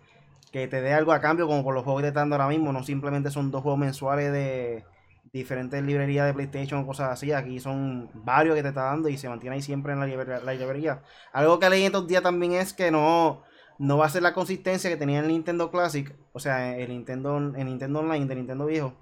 que 0.50 0.66
te 0.68 0.80
dé 0.80 0.94
algo 0.94 1.12
a 1.12 1.20
cambio 1.20 1.46
como 1.46 1.62
por 1.62 1.74
los 1.74 1.84
juegos 1.84 2.00
que 2.00 2.06
te 2.06 2.08
están 2.08 2.30
dando 2.30 2.42
ahora 2.42 2.56
mismo, 2.56 2.72
no 2.72 2.82
simplemente 2.82 3.30
son 3.30 3.50
dos 3.50 3.62
juegos 3.62 3.78
mensuales 3.78 4.32
de 4.32 4.84
diferentes 5.30 5.82
librerías 5.82 6.26
de 6.26 6.32
PlayStation 6.32 6.80
o 6.80 6.86
cosas 6.86 7.10
así, 7.10 7.30
aquí 7.30 7.60
son 7.60 8.10
varios 8.14 8.56
que 8.56 8.62
te 8.62 8.68
está 8.70 8.84
dando 8.84 9.10
y 9.10 9.18
se 9.18 9.28
mantiene 9.28 9.56
ahí 9.56 9.62
siempre 9.62 9.92
en 9.92 10.00
la, 10.00 10.40
la 10.40 10.54
librería. 10.54 11.02
Algo 11.32 11.58
que 11.58 11.68
leí 11.68 11.84
estos 11.84 12.08
días 12.08 12.22
también 12.22 12.52
es 12.52 12.72
que 12.72 12.90
no 12.90 13.42
no 13.78 13.98
va 13.98 14.06
a 14.06 14.10
ser 14.10 14.22
la 14.22 14.32
consistencia 14.32 14.88
que 14.88 14.96
tenía 14.96 15.20
el 15.20 15.28
Nintendo 15.28 15.70
Classic, 15.70 16.14
o 16.32 16.40
sea, 16.40 16.76
el 16.76 16.88
Nintendo, 16.88 17.36
el 17.36 17.64
Nintendo 17.66 18.00
Online 18.00 18.26
de 18.26 18.34
Nintendo 18.36 18.64
viejo, 18.64 18.94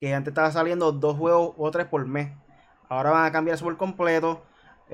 que 0.00 0.14
antes 0.14 0.32
estaba 0.32 0.50
saliendo 0.50 0.90
dos 0.90 1.16
juegos 1.16 1.54
o 1.56 1.70
tres 1.70 1.86
por 1.86 2.04
mes. 2.06 2.32
Ahora 2.88 3.10
van 3.10 3.24
a 3.24 3.32
cambiar 3.32 3.54
eso 3.54 3.64
por 3.64 3.76
completo. 3.76 4.42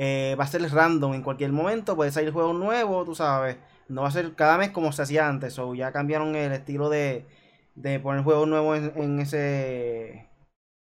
Eh, 0.00 0.36
va 0.38 0.44
a 0.44 0.46
ser 0.46 0.62
random 0.62 1.14
en 1.14 1.22
cualquier 1.22 1.50
momento, 1.52 1.96
puede 1.96 2.12
salir 2.12 2.32
juego 2.32 2.52
nuevo, 2.52 3.04
tú 3.04 3.14
sabes. 3.16 3.56
No 3.88 4.02
va 4.02 4.08
a 4.08 4.12
ser 4.12 4.34
cada 4.34 4.56
mes 4.58 4.70
como 4.70 4.92
se 4.92 5.02
hacía 5.02 5.28
antes, 5.28 5.58
o 5.58 5.74
ya 5.74 5.90
cambiaron 5.92 6.36
el 6.36 6.52
estilo 6.52 6.88
de, 6.88 7.26
de 7.74 7.98
poner 7.98 8.22
juegos 8.22 8.46
nuevos 8.48 8.78
en, 8.78 8.92
en 8.96 9.20
ese 9.20 10.28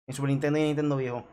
en 0.07 0.15
Super 0.15 0.31
Nintendo 0.31 0.59
y 0.59 0.63
Nintendo 0.65 0.97
viejo. 0.97 1.25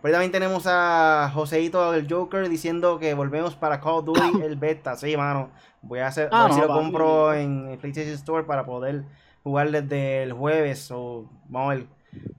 Por 0.00 0.08
ahí 0.08 0.12
también 0.12 0.32
tenemos 0.32 0.66
a 0.66 1.30
Joseito 1.32 1.94
el 1.94 2.06
Joker 2.12 2.46
diciendo 2.50 2.98
que 2.98 3.14
volvemos 3.14 3.54
para 3.54 3.80
Call 3.80 3.94
of 3.94 4.04
Duty 4.04 4.42
el 4.42 4.56
beta. 4.56 4.96
Sí, 4.96 5.16
mano. 5.16 5.50
Voy 5.80 6.00
a 6.00 6.08
hacer, 6.08 6.28
Ah, 6.30 6.42
a 6.42 6.44
ver 6.44 6.52
si 6.52 6.60
no, 6.60 6.66
lo 6.66 6.74
compro 6.74 7.32
en 7.32 7.68
el 7.68 7.78
PlayStation 7.78 8.14
Store 8.16 8.44
para 8.44 8.66
poder 8.66 9.04
jugar 9.42 9.70
desde 9.70 10.24
el 10.24 10.34
jueves. 10.34 10.90
O 10.90 11.30
vamos 11.48 11.72
a 11.72 11.74
ver. 11.76 11.86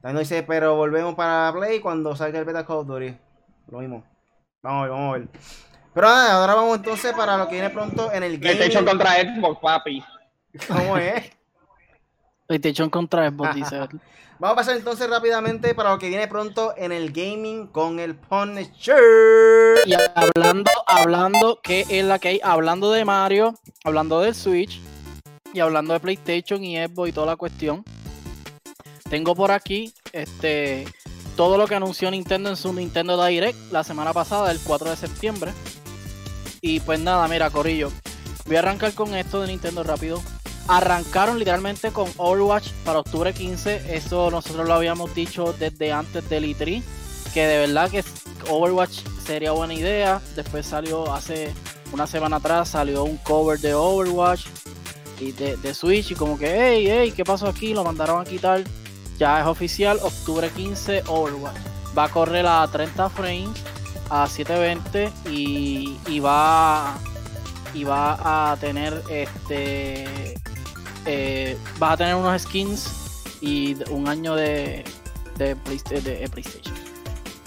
También 0.02 0.20
dice, 0.20 0.44
pero 0.44 0.76
volvemos 0.76 1.16
para 1.16 1.52
Play 1.58 1.80
cuando 1.80 2.16
salga 2.16 2.38
el 2.38 2.46
beta 2.46 2.68
Call 2.68 2.78
of 2.78 2.88
Duty. 2.88 3.18
Lo 3.70 3.80
mismo. 3.80 4.04
Vamos 4.66 4.80
a 4.80 4.82
ver, 4.82 4.92
vamos 4.92 5.16
a 5.16 5.18
ver. 5.20 5.28
Pero 5.94 6.08
nada, 6.08 6.34
ahora 6.34 6.56
vamos 6.56 6.78
entonces 6.78 7.14
para 7.14 7.38
lo 7.38 7.48
que 7.48 7.54
viene 7.54 7.70
pronto 7.70 8.12
en 8.12 8.24
el 8.24 8.40
PlayStation 8.40 8.84
gaming. 8.84 9.00
contra 9.00 9.22
Xbox, 9.22 9.60
papi. 9.62 10.04
¿Cómo 10.68 10.98
es? 10.98 11.32
PlayStation 12.48 12.90
contra 12.90 13.30
Xbox, 13.30 13.54
dice. 13.54 13.78
él. 13.78 13.90
Vamos 14.40 14.54
a 14.54 14.56
pasar 14.56 14.76
entonces 14.76 15.08
rápidamente 15.08 15.76
para 15.76 15.92
lo 15.92 16.00
que 16.00 16.10
viene 16.10 16.28
pronto 16.28 16.74
en 16.78 16.92
el 16.92 17.12
gaming 17.12 17.68
con 17.68 18.00
el 18.00 18.16
Punisher. 18.16 18.96
Y 19.86 19.94
hablando, 19.94 20.72
hablando, 20.88 21.60
que 21.62 21.86
es 21.88 22.04
la 22.04 22.18
que 22.18 22.30
hay? 22.30 22.42
Hablando 22.44 22.92
de 22.92 23.06
Mario, 23.06 23.54
hablando 23.84 24.20
del 24.20 24.34
Switch 24.34 24.82
y 25.54 25.60
hablando 25.60 25.94
de 25.94 26.00
PlayStation 26.00 26.64
y 26.64 26.84
Xbox 26.84 27.10
y 27.10 27.12
toda 27.14 27.28
la 27.28 27.36
cuestión. 27.36 27.86
Tengo 29.12 29.36
por 29.36 29.52
aquí 29.52 29.94
este 30.12 30.86
todo 31.36 31.58
lo 31.58 31.68
que 31.68 31.76
anunció 31.76 32.10
Nintendo 32.12 32.50
en 32.50 32.58
su 32.58 32.74
Nintendo 32.74 33.24
Direct 33.24 33.72
la 33.72 33.84
semana 33.84 34.14
pasada, 34.14 34.52
el 34.52 34.60
4 34.60 34.90
de 34.90 34.96
septiembre. 34.96 35.54
Y 36.62 36.80
pues 36.80 37.00
nada, 37.00 37.28
mira, 37.28 37.50
Corillo. 37.50 37.92
Voy 38.46 38.56
a 38.56 38.60
arrancar 38.60 38.94
con 38.94 39.14
esto 39.16 39.42
de 39.42 39.48
Nintendo 39.48 39.84
rápido. 39.84 40.22
Arrancaron 40.68 41.38
literalmente 41.38 41.92
con 41.92 42.10
Overwatch 42.18 42.72
para 42.84 43.00
octubre 43.00 43.34
15. 43.34 43.96
Eso 43.96 44.32
nosotros 44.32 44.68
lo 44.68 44.74
habíamos 44.74 45.14
dicho 45.14 45.54
desde 45.60 45.92
antes 45.92 46.28
del 46.30 46.46
E3. 46.46 46.82
Que 47.34 47.48
de 47.48 47.58
verdad 47.58 47.92
que 47.92 48.04
Overwatch 48.50 49.02
sería 49.26 49.52
buena 49.52 49.74
idea. 49.74 50.22
Después 50.36 50.66
salió 50.66 51.14
hace 51.14 51.54
una 51.92 52.08
semana 52.08 52.38
atrás, 52.38 52.70
salió 52.70 53.04
un 53.04 53.18
cover 53.18 53.60
de 53.60 53.74
Overwatch 53.74 54.46
y 55.20 55.32
de, 55.34 55.58
de 55.58 55.74
Switch. 55.74 56.12
Y 56.12 56.16
como 56.16 56.38
que, 56.38 56.48
hey, 56.48 56.88
hey, 56.88 57.14
¿qué 57.16 57.24
pasó 57.24 57.48
aquí? 57.48 57.74
Lo 57.74 57.84
mandaron 57.84 58.22
a 58.22 58.26
quitar. 58.26 58.64
Ya 59.18 59.40
es 59.42 59.48
oficial, 59.48 60.00
octubre 60.02 60.50
15, 60.50 61.04
Overwatch. 61.08 61.56
Va 61.98 62.06
a 62.06 62.10
correr 62.10 62.46
a 62.46 62.68
30 62.70 63.10
frames, 63.10 63.50
a 64.10 64.28
720 64.28 65.12
y, 65.32 65.98
y 66.08 66.20
va 66.20 66.98
y 67.74 67.84
va 67.84 68.52
a 68.52 68.56
tener 68.58 69.02
este 69.10 70.34
eh, 71.06 71.58
vas 71.78 71.94
a 71.94 71.98
tener 71.98 72.16
unos 72.16 72.42
skins 72.42 73.24
y 73.42 73.76
un 73.92 74.08
año 74.08 74.36
de 74.36 74.84
de, 75.38 75.56
Playsta- 75.58 76.00
de- 76.02 76.18
de 76.20 76.30
PlayStation 76.30 76.74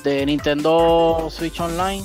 de 0.05 0.27
Nintendo 0.27 1.29
Switch 1.31 1.59
Online 1.61 2.05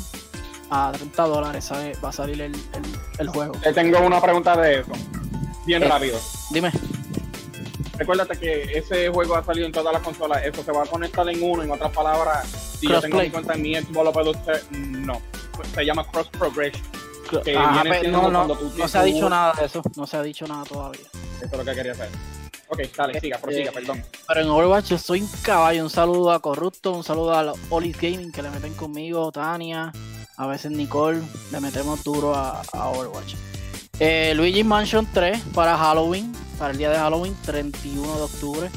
a 0.70 0.92
30 0.94 1.24
dólares 1.24 1.70
va 2.04 2.10
a 2.10 2.12
salir 2.14 2.42
el, 2.42 2.54
el- 2.56 3.00
el 3.20 3.28
juego 3.30 3.52
Te 3.62 3.74
tengo 3.74 4.00
una 4.00 4.22
pregunta 4.22 4.56
de 4.56 4.80
eso. 4.80 4.92
Bien 5.66 5.84
Eh. 5.84 5.88
rápido. 5.88 6.18
dime 6.52 6.72
Recuérdate 7.98 8.38
que 8.40 8.64
ese 8.78 9.10
juego 9.10 9.36
ha 9.36 9.44
salido 9.44 9.66
en 9.68 9.72
todas 9.72 9.94
las 9.94 10.02
consolas. 10.02 10.44
Eso 10.44 10.64
se 10.64 10.72
va 10.72 10.84
a 10.84 10.86
conectar 10.86 11.28
en 11.30 11.44
uno. 11.44 11.64
En 11.64 11.72
otras 11.72 11.92
palabras, 11.92 12.48
si 12.80 12.88
yo 12.88 13.00
tengo 13.00 13.20
mi 13.20 13.30
cuenta 13.30 13.54
en 13.54 13.62
mi 13.62 13.76
Xbox, 13.76 14.06
lo 14.06 14.12
puedo 14.14 14.32
usar. 14.32 14.60
No. 14.72 15.22
Se 15.76 15.86
llama 15.86 16.06
Cross 16.12 16.30
Progression. 16.30 16.84
que 17.44 17.56
Ajá, 17.58 17.82
viene 17.84 17.90
pe- 17.92 18.00
siendo 18.02 18.22
no, 18.24 18.30
no, 18.32 18.46
cuando 18.46 18.56
tú 18.58 18.72
no 18.78 18.88
se 18.88 18.98
ha 18.98 19.04
dicho 19.04 19.30
nada 19.30 19.54
de 19.60 19.66
eso 19.66 19.82
no 19.96 20.06
se 20.06 20.18
ha 20.18 20.22
dicho 20.22 20.46
nada 20.46 20.64
todavía 20.66 21.02
Eso 21.38 21.46
es 21.46 21.52
lo 21.52 21.66
que 21.66 21.74
quería 21.74 21.92
hacer. 21.94 22.10
Ok, 22.68 22.80
dale, 22.96 23.20
siga, 23.20 23.38
prosiga, 23.38 23.70
Eh, 23.70 23.74
perdón. 23.74 24.04
Pero 24.28 24.42
en 24.42 24.50
Overwatch 24.50 24.86
yo 24.90 24.98
soy 24.98 25.22
un 25.22 25.30
caballo. 25.44 25.84
Un 25.84 25.90
saludo 25.90 26.32
a 26.32 26.40
Corrupto, 26.40 26.92
un 26.94 27.04
saludo 27.04 27.34
a 27.36 27.44
los 27.44 27.58
Olis 27.70 27.96
Gaming 28.00 28.32
que 28.32 28.42
le 28.42 28.50
meten 28.50 28.74
conmigo, 28.74 29.32
Tania, 29.32 29.92
a 30.38 30.48
veces 30.48 30.72
Nicole. 30.72 31.22
Le 31.52 31.60
metemos 31.60 32.04
duro 32.04 32.34
a, 32.36 32.62
a 32.74 32.90
Overwatch. 32.90 33.36
Eh, 34.06 34.34
Luigi 34.36 34.66
Mansion 34.66 35.08
3 35.14 35.42
para 35.56 35.78
Halloween, 35.78 36.36
para 36.60 36.72
el 36.72 36.78
día 36.78 36.90
de 36.90 36.98
Halloween, 36.98 37.38
31 37.46 38.18
de 38.18 38.22
octubre. 38.22 38.70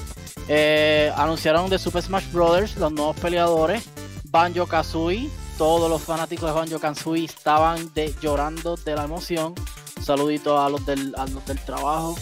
Eh, 0.47 1.13
anunciaron 1.17 1.69
de 1.69 1.81
Super 1.81 2.01
Smash 2.01 2.31
Brothers 2.31 2.77
los 2.77 2.93
nuevos 2.93 3.17
peleadores. 3.17 3.83
Banjo 4.31 4.67
Kazooie. 4.67 5.29
Todos 5.59 5.91
los 5.91 6.01
fanáticos 6.01 6.49
de 6.49 6.55
Banjo 6.55 6.79
Kazooie 6.79 7.25
estaban 7.25 7.93
de, 7.93 8.15
llorando 8.23 8.77
de 8.77 8.95
la 8.95 9.03
emoción. 9.03 9.53
Un 9.97 10.05
saludito 10.05 10.63
a 10.63 10.71
los 10.71 10.87
del, 10.87 11.13
a 11.19 11.27
los 11.27 11.45
del 11.45 11.59
trabajo 11.59 12.17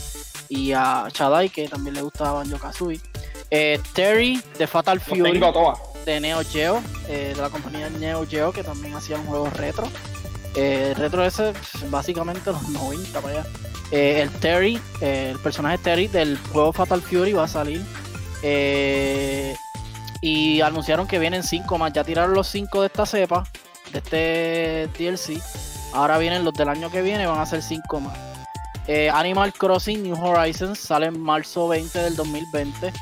y 0.48 0.72
a 0.72 1.06
Shadai, 1.12 1.50
que 1.50 1.68
también 1.68 1.96
le 1.96 2.00
gusta 2.00 2.32
Banjo 2.32 2.56
Kazooie. 2.56 3.02
Eh, 3.50 3.78
Terry 3.92 4.42
de 4.56 4.66
Fatal 4.66 4.98
Fury 4.98 5.38
de 6.06 6.20
Neo 6.20 6.40
Geo, 6.42 6.82
eh, 7.08 7.34
de 7.36 7.42
la 7.42 7.50
compañía 7.50 7.90
Neo 7.90 8.26
Geo, 8.26 8.50
que 8.50 8.64
también 8.64 8.94
hacían 8.94 9.26
juegos 9.26 9.52
retro. 9.52 9.90
Eh, 10.54 10.94
retro 10.96 11.24
ese, 11.24 11.52
pf, 11.52 11.90
básicamente 11.90 12.52
los 12.52 12.68
90 12.68 13.20
para 13.20 13.40
allá. 13.40 13.46
El 13.90 14.30
Terry, 14.30 14.80
eh, 15.00 15.30
el 15.32 15.38
personaje 15.38 15.78
Terry 15.78 16.08
del 16.08 16.38
juego 16.52 16.72
Fatal 16.72 17.00
Fury 17.00 17.32
va 17.32 17.44
a 17.44 17.48
salir. 17.48 17.84
Eh, 18.42 19.54
y 20.20 20.60
anunciaron 20.60 21.06
que 21.06 21.18
vienen 21.18 21.42
5 21.42 21.78
más. 21.78 21.92
Ya 21.92 22.04
tiraron 22.04 22.34
los 22.34 22.48
5 22.48 22.80
de 22.80 22.86
esta 22.86 23.06
cepa, 23.06 23.44
de 23.92 23.98
este 23.98 24.88
DLC. 24.98 25.40
Ahora 25.92 26.18
vienen 26.18 26.44
los 26.44 26.54
del 26.54 26.68
año 26.68 26.90
que 26.90 27.02
viene, 27.02 27.26
van 27.26 27.38
a 27.38 27.46
ser 27.46 27.62
5 27.62 28.00
más. 28.00 28.18
Animal 29.14 29.52
Crossing 29.54 30.02
New 30.02 30.22
Horizons 30.22 30.78
sale 30.78 31.06
en 31.06 31.18
marzo 31.18 31.68
20 31.68 31.98
del 32.00 32.16
2020. 32.16 32.92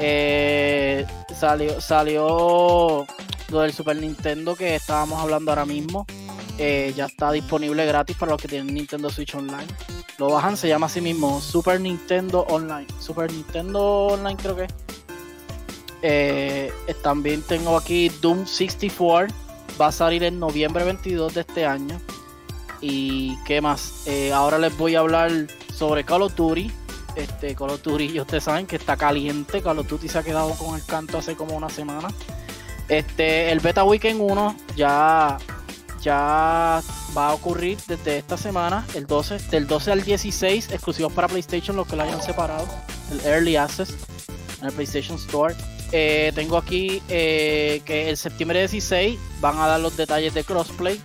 Eh, 0.00 1.04
salió, 1.34 1.80
salió 1.80 3.06
lo 3.50 3.60
del 3.60 3.72
Super 3.72 3.96
Nintendo 3.96 4.54
que 4.54 4.76
estábamos 4.76 5.20
hablando 5.20 5.50
ahora 5.50 5.64
mismo. 5.64 6.06
Eh, 6.58 6.92
ya 6.96 7.06
está 7.06 7.30
disponible 7.30 7.86
gratis 7.86 8.16
para 8.16 8.32
los 8.32 8.42
que 8.42 8.48
tienen 8.48 8.74
Nintendo 8.74 9.10
Switch 9.10 9.34
Online. 9.34 9.66
Lo 10.18 10.30
bajan, 10.30 10.56
se 10.56 10.66
llama 10.66 10.86
así 10.86 11.00
mismo 11.00 11.40
Super 11.40 11.80
Nintendo 11.80 12.40
Online. 12.48 12.86
Super 12.98 13.32
Nintendo 13.32 14.06
Online 14.06 14.36
creo 14.36 14.56
que. 14.56 14.66
Eh, 16.02 16.72
también 17.02 17.42
tengo 17.42 17.76
aquí 17.76 18.08
Doom 18.08 18.44
64. 18.46 19.34
Va 19.80 19.88
a 19.88 19.92
salir 19.92 20.24
en 20.24 20.40
noviembre 20.40 20.84
22 20.84 21.34
de 21.34 21.40
este 21.42 21.64
año. 21.64 22.00
Y 22.80 23.36
qué 23.44 23.60
más. 23.60 24.02
Eh, 24.06 24.32
ahora 24.32 24.58
les 24.58 24.76
voy 24.76 24.96
a 24.96 25.00
hablar 25.00 25.30
sobre 25.72 26.04
Call 26.04 26.22
of 26.22 26.34
Duty. 26.34 26.72
Este 27.14 27.54
Call 27.54 27.70
of 27.70 27.82
Duty, 27.82 28.04
y 28.04 28.20
ustedes 28.20 28.44
saben 28.44 28.66
que 28.66 28.76
está 28.76 28.96
caliente. 28.96 29.62
Call 29.62 29.78
of 29.78 29.88
Duty 29.88 30.08
se 30.08 30.18
ha 30.18 30.22
quedado 30.24 30.50
con 30.54 30.74
el 30.74 30.84
canto 30.84 31.18
hace 31.18 31.36
como 31.36 31.56
una 31.56 31.68
semana. 31.68 32.08
Este, 32.88 33.52
el 33.52 33.60
Beta 33.60 33.84
Weekend 33.84 34.20
1 34.20 34.56
ya, 34.76 35.36
ya 36.00 36.82
va 37.16 37.28
a 37.28 37.34
ocurrir 37.34 37.78
desde 37.86 38.18
esta 38.18 38.36
semana, 38.36 38.86
el 38.94 39.06
12, 39.06 39.38
del 39.50 39.66
12 39.66 39.92
al 39.92 40.02
16, 40.02 40.70
exclusivos 40.70 41.12
para 41.12 41.28
PlayStation, 41.28 41.76
los 41.76 41.86
que 41.86 41.96
lo 41.96 42.02
hayan 42.02 42.22
separado, 42.22 42.66
el 43.10 43.20
Early 43.20 43.56
Access 43.56 43.94
en 44.60 44.66
el 44.66 44.72
PlayStation 44.72 45.16
Store. 45.16 45.54
Eh, 45.92 46.32
tengo 46.34 46.58
aquí 46.58 47.02
eh, 47.08 47.80
que 47.84 48.10
el 48.10 48.16
septiembre 48.16 48.58
16 48.60 49.18
van 49.40 49.58
a 49.58 49.66
dar 49.66 49.80
los 49.80 49.96
detalles 49.96 50.34
de 50.34 50.44
crossplay. 50.44 51.00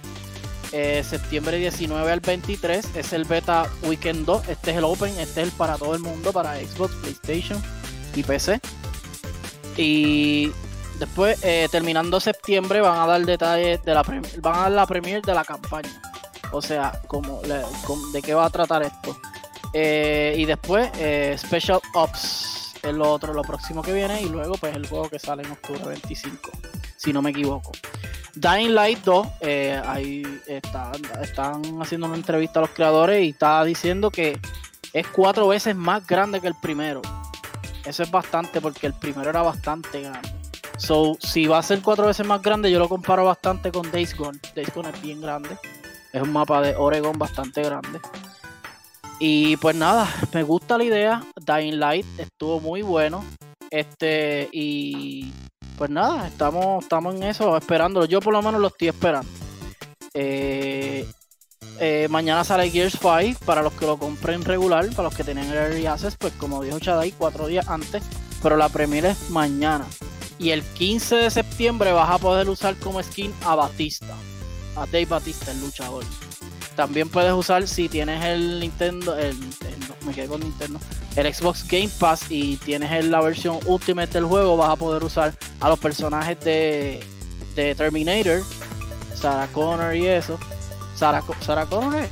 Eh, 0.71 1.03
septiembre 1.07 1.57
19 1.57 2.11
al 2.11 2.19
23 2.19 2.95
es 2.95 3.13
el 3.13 3.25
Beta 3.25 3.69
Weekend 3.83 4.25
2. 4.25 4.49
Este 4.49 4.71
es 4.71 4.77
el 4.77 4.83
Open, 4.83 5.11
este 5.19 5.41
es 5.41 5.47
el 5.47 5.51
para 5.51 5.77
todo 5.77 5.93
el 5.93 6.01
mundo, 6.01 6.33
para 6.33 6.55
Xbox, 6.55 6.95
PlayStation 6.95 7.61
y 8.15 8.23
PC. 8.23 8.59
Y 9.77 10.51
después, 11.05 11.43
eh, 11.43 11.67
terminando 11.69 12.19
septiembre, 12.19 12.79
van 12.81 12.97
a 12.97 13.05
dar 13.05 13.25
detalles 13.25 13.83
de 13.83 13.93
la 13.93 14.03
van 14.03 14.55
a 14.55 14.61
dar 14.61 14.71
la 14.71 14.87
premiere 14.87 15.21
de 15.21 15.33
la 15.33 15.43
campaña. 15.43 15.89
O 16.51 16.61
sea, 16.61 17.01
como 17.07 17.41
de 17.41 18.21
qué 18.21 18.33
va 18.33 18.45
a 18.45 18.49
tratar 18.49 18.83
esto. 18.83 19.17
Eh, 19.73 20.35
y 20.37 20.45
después, 20.45 20.89
eh, 20.97 21.35
Special 21.37 21.79
Ops. 21.95 22.75
es 22.83 22.93
lo 22.93 23.11
otro, 23.11 23.33
lo 23.33 23.41
próximo 23.41 23.81
que 23.81 23.91
viene. 23.91 24.21
Y 24.21 24.29
luego, 24.29 24.55
pues 24.55 24.75
el 24.75 24.87
juego 24.87 25.09
que 25.09 25.19
sale 25.19 25.43
en 25.43 25.51
octubre 25.51 25.83
25, 25.85 26.51
si 26.95 27.11
no 27.11 27.21
me 27.21 27.31
equivoco. 27.31 27.71
Dying 28.35 28.73
Light 28.73 28.99
2, 29.03 29.27
eh, 29.41 29.81
ahí 29.85 30.23
están, 30.47 30.93
están 31.21 31.81
haciendo 31.81 32.07
una 32.07 32.15
entrevista 32.15 32.59
a 32.59 32.61
los 32.61 32.71
creadores 32.71 33.23
y 33.23 33.29
está 33.29 33.63
diciendo 33.63 34.09
que 34.09 34.39
es 34.91 35.07
cuatro 35.07 35.47
veces 35.47 35.75
más 35.75 36.05
grande 36.05 36.39
que 36.39 36.47
el 36.47 36.55
primero. 36.55 37.01
Eso 37.85 38.03
es 38.03 38.11
bastante 38.11 38.61
porque 38.61 38.87
el 38.87 38.93
primero 38.93 39.29
era 39.29 39.41
bastante 39.41 40.01
grande. 40.01 40.42
So, 40.83 41.17
si 41.17 41.47
va 41.47 41.59
a 41.59 41.63
ser 41.63 41.81
cuatro 41.81 42.07
veces 42.07 42.27
más 42.27 42.41
grande, 42.41 42.69
yo 42.69 42.77
lo 42.77 42.89
comparo 42.89 43.23
bastante 43.23 43.71
con 43.71 43.89
Days 43.89 44.17
Gone. 44.17 44.37
Days 44.53 44.73
Gone 44.75 44.89
es 44.89 45.01
bien 45.01 45.21
grande. 45.21 45.57
Es 46.11 46.21
un 46.21 46.33
mapa 46.33 46.61
de 46.61 46.75
Oregon 46.75 47.17
bastante 47.17 47.63
grande. 47.63 48.01
Y 49.17 49.55
pues 49.57 49.77
nada, 49.77 50.13
me 50.33 50.43
gusta 50.43 50.77
la 50.77 50.83
idea. 50.83 51.23
Dying 51.39 51.79
Light 51.79 52.05
estuvo 52.17 52.59
muy 52.59 52.81
bueno. 52.81 53.23
Este, 53.71 54.49
y 54.51 55.31
pues 55.77 55.89
nada, 55.89 56.27
estamos, 56.27 56.83
estamos 56.83 57.15
en 57.15 57.23
eso, 57.23 57.55
esperándolo. 57.55 58.05
Yo 58.05 58.19
por 58.19 58.33
lo 58.33 58.41
menos 58.41 58.59
lo 58.59 58.67
estoy 58.67 58.89
esperando. 58.89 59.29
Eh, 60.13 61.07
eh, 61.79 62.07
mañana 62.09 62.43
sale 62.43 62.69
Gears 62.69 62.99
5 62.99 63.39
para 63.45 63.61
los 63.61 63.71
que 63.71 63.85
lo 63.85 63.97
compren 63.97 64.43
regular, 64.43 64.85
para 64.89 65.03
los 65.03 65.15
que 65.15 65.23
tienen 65.23 65.49
Early 65.49 65.85
Access, 65.85 66.17
pues 66.17 66.33
como 66.33 66.61
dijo 66.61 66.77
Chadai, 66.79 67.13
cuatro 67.13 67.47
días 67.47 67.69
antes, 67.69 68.03
pero 68.41 68.57
la 68.57 68.67
premiere 68.67 69.11
es 69.11 69.29
mañana. 69.29 69.87
Y 70.43 70.51
el 70.51 70.61
15 70.61 71.15
de 71.15 71.31
septiembre 71.31 71.93
vas 71.93 72.09
a 72.09 72.17
poder 72.17 72.49
usar 72.49 72.75
como 72.75 73.01
skin 73.01 73.33
a 73.45 73.55
Batista, 73.55 74.13
a 74.75 74.85
Dave 74.87 75.05
Batista, 75.05 75.51
el 75.51 75.61
luchador. 75.61 76.03
También 76.75 77.07
puedes 77.07 77.31
usar 77.31 77.65
si 77.65 77.87
tienes 77.87 78.21
el 78.25 78.59
Nintendo, 78.59 79.17
el 79.17 79.37
me 80.05 80.13
quedé 80.13 80.27
con 80.27 80.41
Nintendo, 80.41 80.81
el 81.15 81.33
Xbox 81.33 81.65
Game 81.65 81.87
Pass 81.97 82.25
y 82.29 82.57
tienes 82.57 83.05
la 83.05 83.21
versión 83.21 83.57
Ultimate 83.65 84.11
del 84.11 84.25
juego, 84.25 84.57
vas 84.57 84.71
a 84.71 84.75
poder 84.75 85.01
usar 85.05 85.33
a 85.61 85.69
los 85.69 85.79
personajes 85.79 86.37
de, 86.41 87.01
de 87.55 87.73
Terminator, 87.73 88.43
Sarah 89.15 89.47
Connor 89.47 89.95
y 89.95 90.07
eso. 90.07 90.37
Sarah, 90.93 91.23
Sarah 91.39 91.67
Connor, 91.67 92.05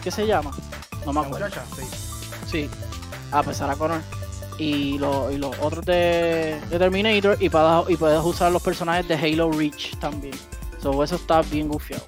¿qué 0.00 0.12
se 0.12 0.28
llama? 0.28 0.52
No 1.04 1.12
me 1.12 1.22
acuerdo. 1.22 1.48
Sí. 1.76 1.82
sí. 2.48 2.70
Ah, 3.32 3.42
pues 3.42 3.56
Sarah 3.56 3.74
Connor. 3.74 4.00
Y, 4.58 4.98
lo, 4.98 5.32
y 5.32 5.38
los 5.38 5.58
otros 5.58 5.84
de, 5.84 6.60
de 6.70 6.78
Terminator 6.78 7.36
y, 7.40 7.46
y 7.46 7.48
puedes 7.48 8.24
usar 8.24 8.52
los 8.52 8.62
personajes 8.62 9.08
de 9.08 9.14
Halo 9.14 9.50
Reach 9.50 9.96
también. 9.98 10.34
So, 10.80 11.02
eso 11.02 11.16
está 11.16 11.42
bien 11.42 11.68
gufiado. 11.68 12.04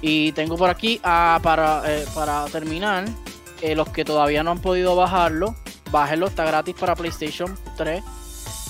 Y 0.00 0.32
tengo 0.32 0.56
por 0.56 0.70
aquí 0.70 1.00
ah, 1.02 1.40
para, 1.42 1.82
eh, 1.86 2.04
para 2.14 2.44
terminar, 2.46 3.06
eh, 3.62 3.74
los 3.74 3.88
que 3.88 4.04
todavía 4.04 4.42
no 4.42 4.52
han 4.52 4.60
podido 4.60 4.94
bajarlo, 4.94 5.56
bájenlo, 5.90 6.28
está 6.28 6.44
gratis 6.44 6.74
para 6.78 6.94
PlayStation 6.94 7.56
3, 7.76 8.02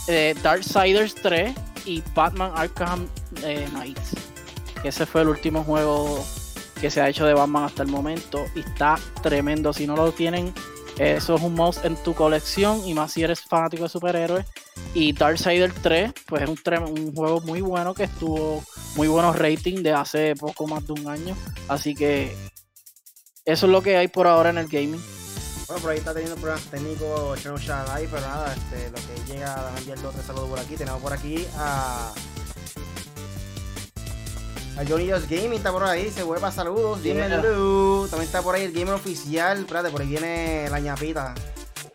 eh, 0.08 0.34
Darksiders 0.42 1.14
3 1.16 1.54
y 1.84 2.02
Batman 2.14 2.52
Arkham 2.54 3.08
Knight. 3.72 3.98
Ese 4.84 5.06
fue 5.06 5.22
el 5.22 5.28
último 5.28 5.64
juego 5.64 6.24
que 6.80 6.90
se 6.90 7.00
ha 7.00 7.08
hecho 7.08 7.26
de 7.26 7.34
Batman 7.34 7.64
hasta 7.64 7.82
el 7.82 7.88
momento 7.88 8.44
y 8.54 8.60
está 8.60 8.98
tremendo. 9.22 9.72
Si 9.72 9.86
no 9.86 9.96
lo 9.96 10.12
tienen, 10.12 10.54
eso 10.98 11.36
es 11.36 11.42
un 11.42 11.54
mouse 11.54 11.80
en 11.84 11.96
tu 11.96 12.14
colección 12.14 12.84
y 12.84 12.92
más 12.92 13.12
si 13.12 13.22
eres 13.22 13.40
fanático 13.40 13.84
de 13.84 13.88
superhéroes. 13.88 14.46
Y 14.94 15.12
Darksiders 15.12 15.74
3, 15.82 16.12
pues 16.26 16.42
es 16.42 16.48
un, 16.48 16.58
un 16.90 17.14
juego 17.14 17.40
muy 17.42 17.60
bueno 17.60 17.94
que 17.94 18.04
estuvo 18.04 18.62
muy 18.96 19.06
buenos 19.06 19.38
ratings 19.38 19.82
de 19.82 19.92
hace 19.92 20.34
poco 20.34 20.66
más 20.66 20.86
de 20.86 20.92
un 20.94 21.08
año. 21.08 21.36
Así 21.68 21.94
que 21.94 22.36
eso 23.44 23.66
es 23.66 23.72
lo 23.72 23.80
que 23.80 23.96
hay 23.96 24.08
por 24.08 24.26
ahora 24.26 24.50
en 24.50 24.58
el 24.58 24.66
gaming. 24.66 25.02
Bueno, 25.68 25.82
por 25.82 25.90
ahí 25.90 25.98
está 25.98 26.14
teniendo 26.14 26.36
problemas 26.36 26.64
técnicos 26.64 27.42
Channel 27.42 27.60
Shadai, 27.60 28.06
pero 28.06 28.22
nada, 28.22 28.54
este, 28.54 28.90
lo 28.90 28.96
que 28.96 29.32
llega 29.32 29.54
a 29.54 29.78
enviar 29.78 29.98
otro 29.98 30.22
saludo 30.22 30.46
por 30.48 30.58
aquí. 30.58 30.76
Tenemos 30.76 31.00
por 31.00 31.12
aquí 31.12 31.46
a. 31.56 32.12
A 34.78 34.84
Johnny 34.84 35.10
Just 35.10 35.28
Gaming 35.28 35.54
está 35.54 35.72
por 35.72 35.82
ahí, 35.82 36.08
se 36.08 36.22
hueva, 36.22 36.52
saludos, 36.52 37.02
dímelo. 37.02 38.06
También 38.08 38.26
está 38.26 38.42
por 38.42 38.54
ahí 38.54 38.62
el 38.62 38.72
gamer 38.72 38.94
oficial, 38.94 39.58
espérate, 39.58 39.90
por 39.90 40.02
ahí 40.02 40.06
viene 40.06 40.68
la 40.70 40.78
ñapita. 40.78 41.34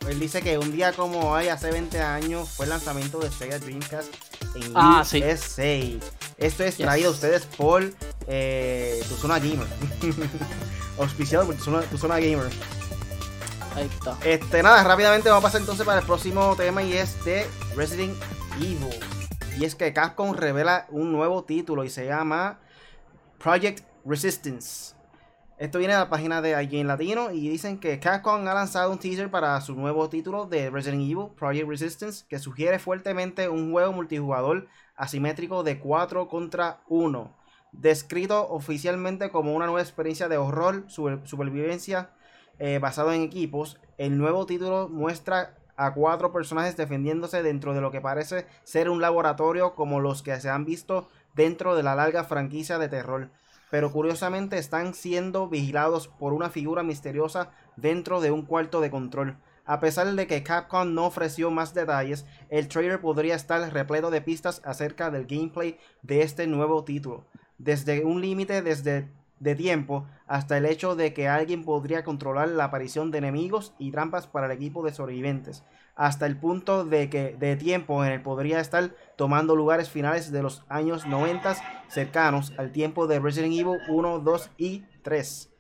Él 0.06 0.20
dice 0.20 0.42
que 0.42 0.58
un 0.58 0.74
día 0.74 0.92
como 0.92 1.32
hoy, 1.32 1.48
hace 1.48 1.72
20 1.72 2.02
años, 2.02 2.50
fue 2.50 2.66
el 2.66 2.72
lanzamiento 2.72 3.20
de 3.20 3.32
Sega 3.32 3.58
Dreamcast 3.58 4.14
en 4.56 4.74
ah, 4.76 5.02
USA. 5.02 5.98
Esto 6.38 6.64
es 6.66 6.76
traído 6.76 7.08
a 7.08 7.14
ustedes 7.14 7.46
por 7.46 7.90
eh, 8.28 9.02
tu 9.08 9.16
zona 9.16 9.40
gamer. 9.40 9.68
Auspiciado 11.00 11.46
por 11.46 11.56
tu 11.56 11.64
zona, 11.64 11.84
tu 11.84 11.98
zona 11.98 12.20
gamer. 12.20 12.50
Ahí 13.78 13.90
está. 13.98 14.18
Este, 14.26 14.62
nada, 14.62 14.84
rápidamente 14.84 15.30
vamos 15.30 15.46
a 15.46 15.48
pasar 15.48 15.62
entonces 15.62 15.86
para 15.86 16.02
el 16.02 16.06
próximo 16.06 16.54
tema 16.58 16.84
y 16.84 16.98
es 16.98 17.24
de 17.24 17.48
Resident 17.78 18.22
Evil. 18.58 18.90
Y 19.58 19.64
es 19.64 19.76
que 19.76 19.94
Capcom 19.94 20.34
revela 20.34 20.86
un 20.90 21.14
nuevo 21.14 21.46
título 21.46 21.86
y 21.86 21.90
se 21.90 22.06
llama 22.06 22.60
Project 23.44 23.82
Resistance. 24.06 24.96
Esto 25.58 25.78
viene 25.78 25.94
de 25.94 26.00
la 26.00 26.10
página 26.10 26.42
de 26.42 26.64
IGN 26.64 26.88
Latino 26.88 27.30
y 27.32 27.50
dicen 27.50 27.78
que 27.78 28.00
Capcom 28.00 28.48
ha 28.48 28.54
lanzado 28.54 28.90
un 28.90 29.00
teaser 29.00 29.30
para 29.30 29.60
su 29.60 29.76
nuevo 29.76 30.08
título 30.08 30.46
de 30.46 30.70
Resident 30.70 31.02
Evil, 31.02 31.28
Project 31.36 31.68
Resistance, 31.68 32.26
que 32.30 32.40
sugiere 32.40 32.80
fuertemente 32.80 33.50
un 33.50 33.74
juego 33.74 33.92
multijugador 33.92 34.70
asimétrico 34.96 35.62
de 35.64 35.78
4 35.78 36.30
contra 36.30 36.80
1, 36.88 37.36
descrito 37.74 38.48
oficialmente 38.48 39.30
como 39.30 39.54
una 39.54 39.66
nueva 39.66 39.82
experiencia 39.82 40.30
de 40.30 40.38
horror, 40.38 40.86
supervivencia 40.88 42.12
eh, 42.60 42.80
basado 42.80 43.12
en 43.12 43.24
equipos. 43.24 43.78
El 43.98 44.18
nuevo 44.18 44.46
título 44.46 44.88
muestra 44.88 45.58
a 45.76 45.94
cuatro 45.94 46.32
personajes 46.32 46.78
defendiéndose 46.78 47.44
dentro 47.44 47.74
de 47.74 47.82
lo 47.82 47.92
que 47.92 48.00
parece 48.00 48.46
ser 48.64 48.90
un 48.90 49.02
laboratorio 49.02 49.76
como 49.76 50.00
los 50.00 50.22
que 50.24 50.40
se 50.40 50.50
han 50.50 50.64
visto 50.64 51.10
dentro 51.36 51.76
de 51.76 51.84
la 51.84 51.96
larga 51.96 52.24
franquicia 52.24 52.78
de 52.78 52.90
terror 52.90 53.30
pero 53.74 53.92
curiosamente 53.92 54.60
están 54.60 54.94
siendo 54.94 55.50
vigilados 55.50 56.08
por 56.08 56.34
una 56.34 56.52
figura 56.52 56.84
misteriosa 56.84 57.50
dentro 57.76 58.22
de 58.22 58.30
un 58.30 58.44
cuarto 58.44 58.82
de 58.82 58.92
control. 58.92 59.36
A 59.66 59.80
pesar 59.80 60.14
de 60.14 60.28
que 60.28 60.44
Capcom 60.44 60.94
no 60.94 61.08
ofreció 61.08 61.50
más 61.50 61.74
detalles, 61.74 62.28
el 62.52 62.68
trailer 62.68 63.02
podría 63.02 63.34
estar 63.34 63.74
repleto 63.74 64.12
de 64.12 64.22
pistas 64.22 64.62
acerca 64.64 65.10
del 65.10 65.26
gameplay 65.26 65.80
de 66.04 66.22
este 66.22 66.46
nuevo 66.46 66.84
título, 66.84 67.26
desde 67.58 68.06
un 68.06 68.22
límite 68.22 68.62
desde 68.62 69.10
de 69.40 69.56
tiempo 69.56 70.06
hasta 70.28 70.58
el 70.58 70.68
hecho 70.68 70.96
de 70.96 71.12
que 71.16 71.28
alguien 71.28 71.66
podría 71.66 72.04
controlar 72.04 72.50
la 72.50 72.66
aparición 72.66 73.10
de 73.10 73.18
enemigos 73.18 73.74
y 73.80 73.90
trampas 73.90 74.28
para 74.28 74.46
el 74.46 74.52
equipo 74.52 74.84
de 74.84 74.94
sobrevivientes, 74.94 75.64
hasta 75.96 76.26
el 76.26 76.38
punto 76.38 76.86
de 76.86 77.10
que 77.10 77.36
de 77.40 77.56
tiempo 77.56 78.04
en 78.04 78.12
el 78.12 78.22
podría 78.22 78.60
estar 78.60 78.96
tomando 79.16 79.56
lugares 79.56 79.90
finales 79.90 80.32
de 80.32 80.42
los 80.42 80.64
años 80.70 81.06
90 81.06 81.56
cercanos 81.88 82.54
al 82.58 82.72
tiempo 82.72 83.08
de 83.08 83.20
Resident 83.20 83.54
Evil 83.54 83.80
1, 83.90 84.20
2 84.20 84.50
y 84.58 84.84
3. 85.04 85.54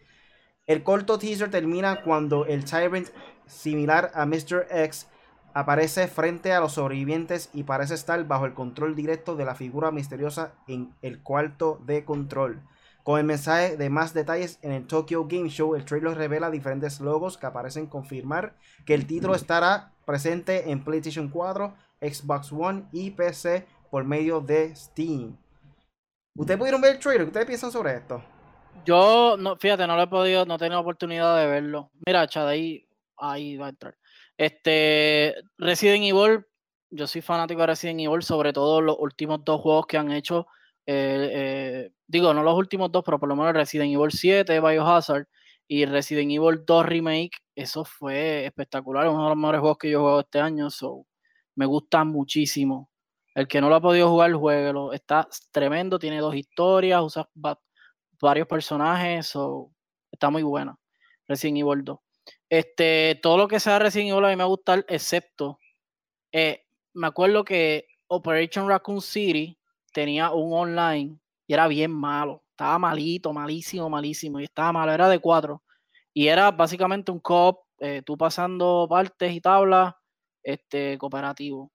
El 0.65 0.83
corto 0.83 1.19
teaser 1.19 1.51
termina 1.51 2.01
cuando 2.03 2.45
el 2.45 2.65
Tyrant, 2.65 3.09
similar 3.45 4.11
a 4.15 4.25
Mr. 4.25 4.67
X, 4.71 5.07
aparece 5.53 6.07
frente 6.07 6.51
a 6.51 6.59
los 6.59 6.73
sobrevivientes 6.73 7.49
y 7.53 7.63
parece 7.63 7.93
estar 7.93 8.25
bajo 8.25 8.45
el 8.45 8.53
control 8.53 8.95
directo 8.95 9.35
de 9.35 9.45
la 9.45 9.55
figura 9.55 9.91
misteriosa 9.91 10.53
en 10.67 10.95
el 11.01 11.21
cuarto 11.21 11.79
de 11.85 12.05
control. 12.05 12.63
Con 13.03 13.19
el 13.19 13.25
mensaje 13.25 13.75
de 13.75 13.89
más 13.89 14.13
detalles 14.13 14.59
en 14.61 14.71
el 14.71 14.87
Tokyo 14.87 15.25
Game 15.27 15.49
Show, 15.49 15.75
el 15.75 15.83
trailer 15.83 16.17
revela 16.17 16.49
diferentes 16.49 17.01
logos 17.01 17.37
que 17.37 17.45
aparecen 17.45 17.85
confirmar 17.85 18.55
que 18.85 18.93
el 18.93 19.05
título 19.05 19.35
estará 19.35 19.91
presente 20.05 20.71
en 20.71 20.85
PlayStation 20.85 21.27
4, 21.27 21.73
Xbox 22.01 22.53
One 22.53 22.85
y 22.93 23.11
PC 23.11 23.67
por 23.91 24.05
medio 24.05 24.39
de 24.39 24.73
Steam. 24.73 25.37
¿Ustedes 26.37 26.57
pudieron 26.57 26.79
ver 26.79 26.95
el 26.95 26.99
trailer? 26.99 27.23
¿Qué 27.23 27.27
ustedes 27.27 27.45
piensan 27.45 27.71
sobre 27.71 27.95
esto? 27.95 28.23
Yo, 28.85 29.37
fíjate, 29.59 29.85
no 29.85 29.97
lo 29.97 30.03
he 30.03 30.07
podido, 30.07 30.45
no 30.45 30.55
he 30.55 30.57
tenido 30.57 30.79
oportunidad 30.79 31.37
de 31.37 31.47
verlo. 31.47 31.91
Mira, 32.05 32.25
Chad, 32.27 32.47
ahí, 32.47 32.87
ahí 33.17 33.57
va 33.57 33.67
a 33.67 33.69
entrar. 33.69 33.97
Este, 34.37 35.35
Resident 35.57 36.05
Evil, 36.05 36.45
yo 36.89 37.05
soy 37.05 37.21
fanático 37.21 37.59
de 37.61 37.67
Resident 37.67 37.99
Evil, 37.99 38.23
sobre 38.23 38.53
todo 38.53 38.79
los 38.79 38.95
últimos 38.97 39.43
dos 39.43 39.59
juegos 39.61 39.87
que 39.87 39.97
han 39.97 40.11
hecho 40.11 40.47
eh, 40.85 41.29
eh, 41.33 41.91
digo, 42.07 42.33
no 42.33 42.43
los 42.43 42.57
últimos 42.57 42.91
dos, 42.91 43.03
pero 43.05 43.19
por 43.19 43.29
lo 43.29 43.35
menos 43.35 43.53
Resident 43.53 43.93
Evil 43.93 44.11
7, 44.11 44.59
Biohazard 44.59 45.27
y 45.67 45.85
Resident 45.85 46.31
Evil 46.31 46.63
2 46.65 46.85
Remake, 46.85 47.31
eso 47.55 47.85
fue 47.85 48.45
espectacular, 48.45 49.07
uno 49.07 49.23
de 49.23 49.29
los 49.29 49.37
mejores 49.37 49.61
juegos 49.61 49.77
que 49.77 49.89
yo 49.89 49.99
he 49.99 50.01
jugado 50.01 50.19
este 50.21 50.39
año, 50.39 50.69
so, 50.69 51.05
me 51.55 51.65
gusta 51.65 52.03
muchísimo. 52.03 52.89
El 53.35 53.47
que 53.47 53.61
no 53.61 53.69
lo 53.69 53.75
ha 53.75 53.81
podido 53.81 54.09
jugar, 54.09 54.33
jueguelo, 54.33 54.93
está 54.93 55.27
tremendo, 55.51 55.97
tiene 55.97 56.19
dos 56.19 56.35
historias, 56.35 57.01
usa 57.01 57.27
varios 58.19 58.47
personajes, 58.47 59.27
so, 59.27 59.71
está 60.11 60.29
muy 60.29 60.43
buena. 60.43 60.77
Resident 61.27 61.59
Evil 61.59 61.83
2. 61.83 61.99
Este, 62.49 63.19
todo 63.21 63.37
lo 63.37 63.47
que 63.47 63.59
sea 63.59 63.79
Resident 63.79 64.11
Evil 64.11 64.25
a 64.25 64.29
mí 64.29 64.35
me 64.35 64.43
gusta, 64.43 64.83
excepto, 64.87 65.59
eh, 66.31 66.65
me 66.93 67.07
acuerdo 67.07 67.43
que 67.43 67.87
Operation 68.07 68.67
Raccoon 68.67 69.01
City 69.01 69.57
tenía 69.93 70.31
un 70.31 70.53
online 70.53 71.19
y 71.47 71.53
era 71.53 71.67
bien 71.67 71.91
malo. 71.91 72.43
Estaba 72.51 72.79
malito, 72.79 73.33
malísimo, 73.33 73.89
malísimo. 73.89 74.39
Y 74.39 74.45
estaba 74.45 74.71
malo, 74.73 74.91
era 74.93 75.09
de 75.09 75.19
cuatro. 75.19 75.63
Y 76.13 76.27
era 76.27 76.51
básicamente 76.51 77.11
un 77.11 77.19
cop, 77.19 77.61
eh, 77.79 78.01
tú 78.05 78.17
pasando 78.17 78.87
partes 78.89 79.33
y 79.33 79.41
tablas 79.41 79.93
este 80.43 80.97
cooperativo. 80.97 81.71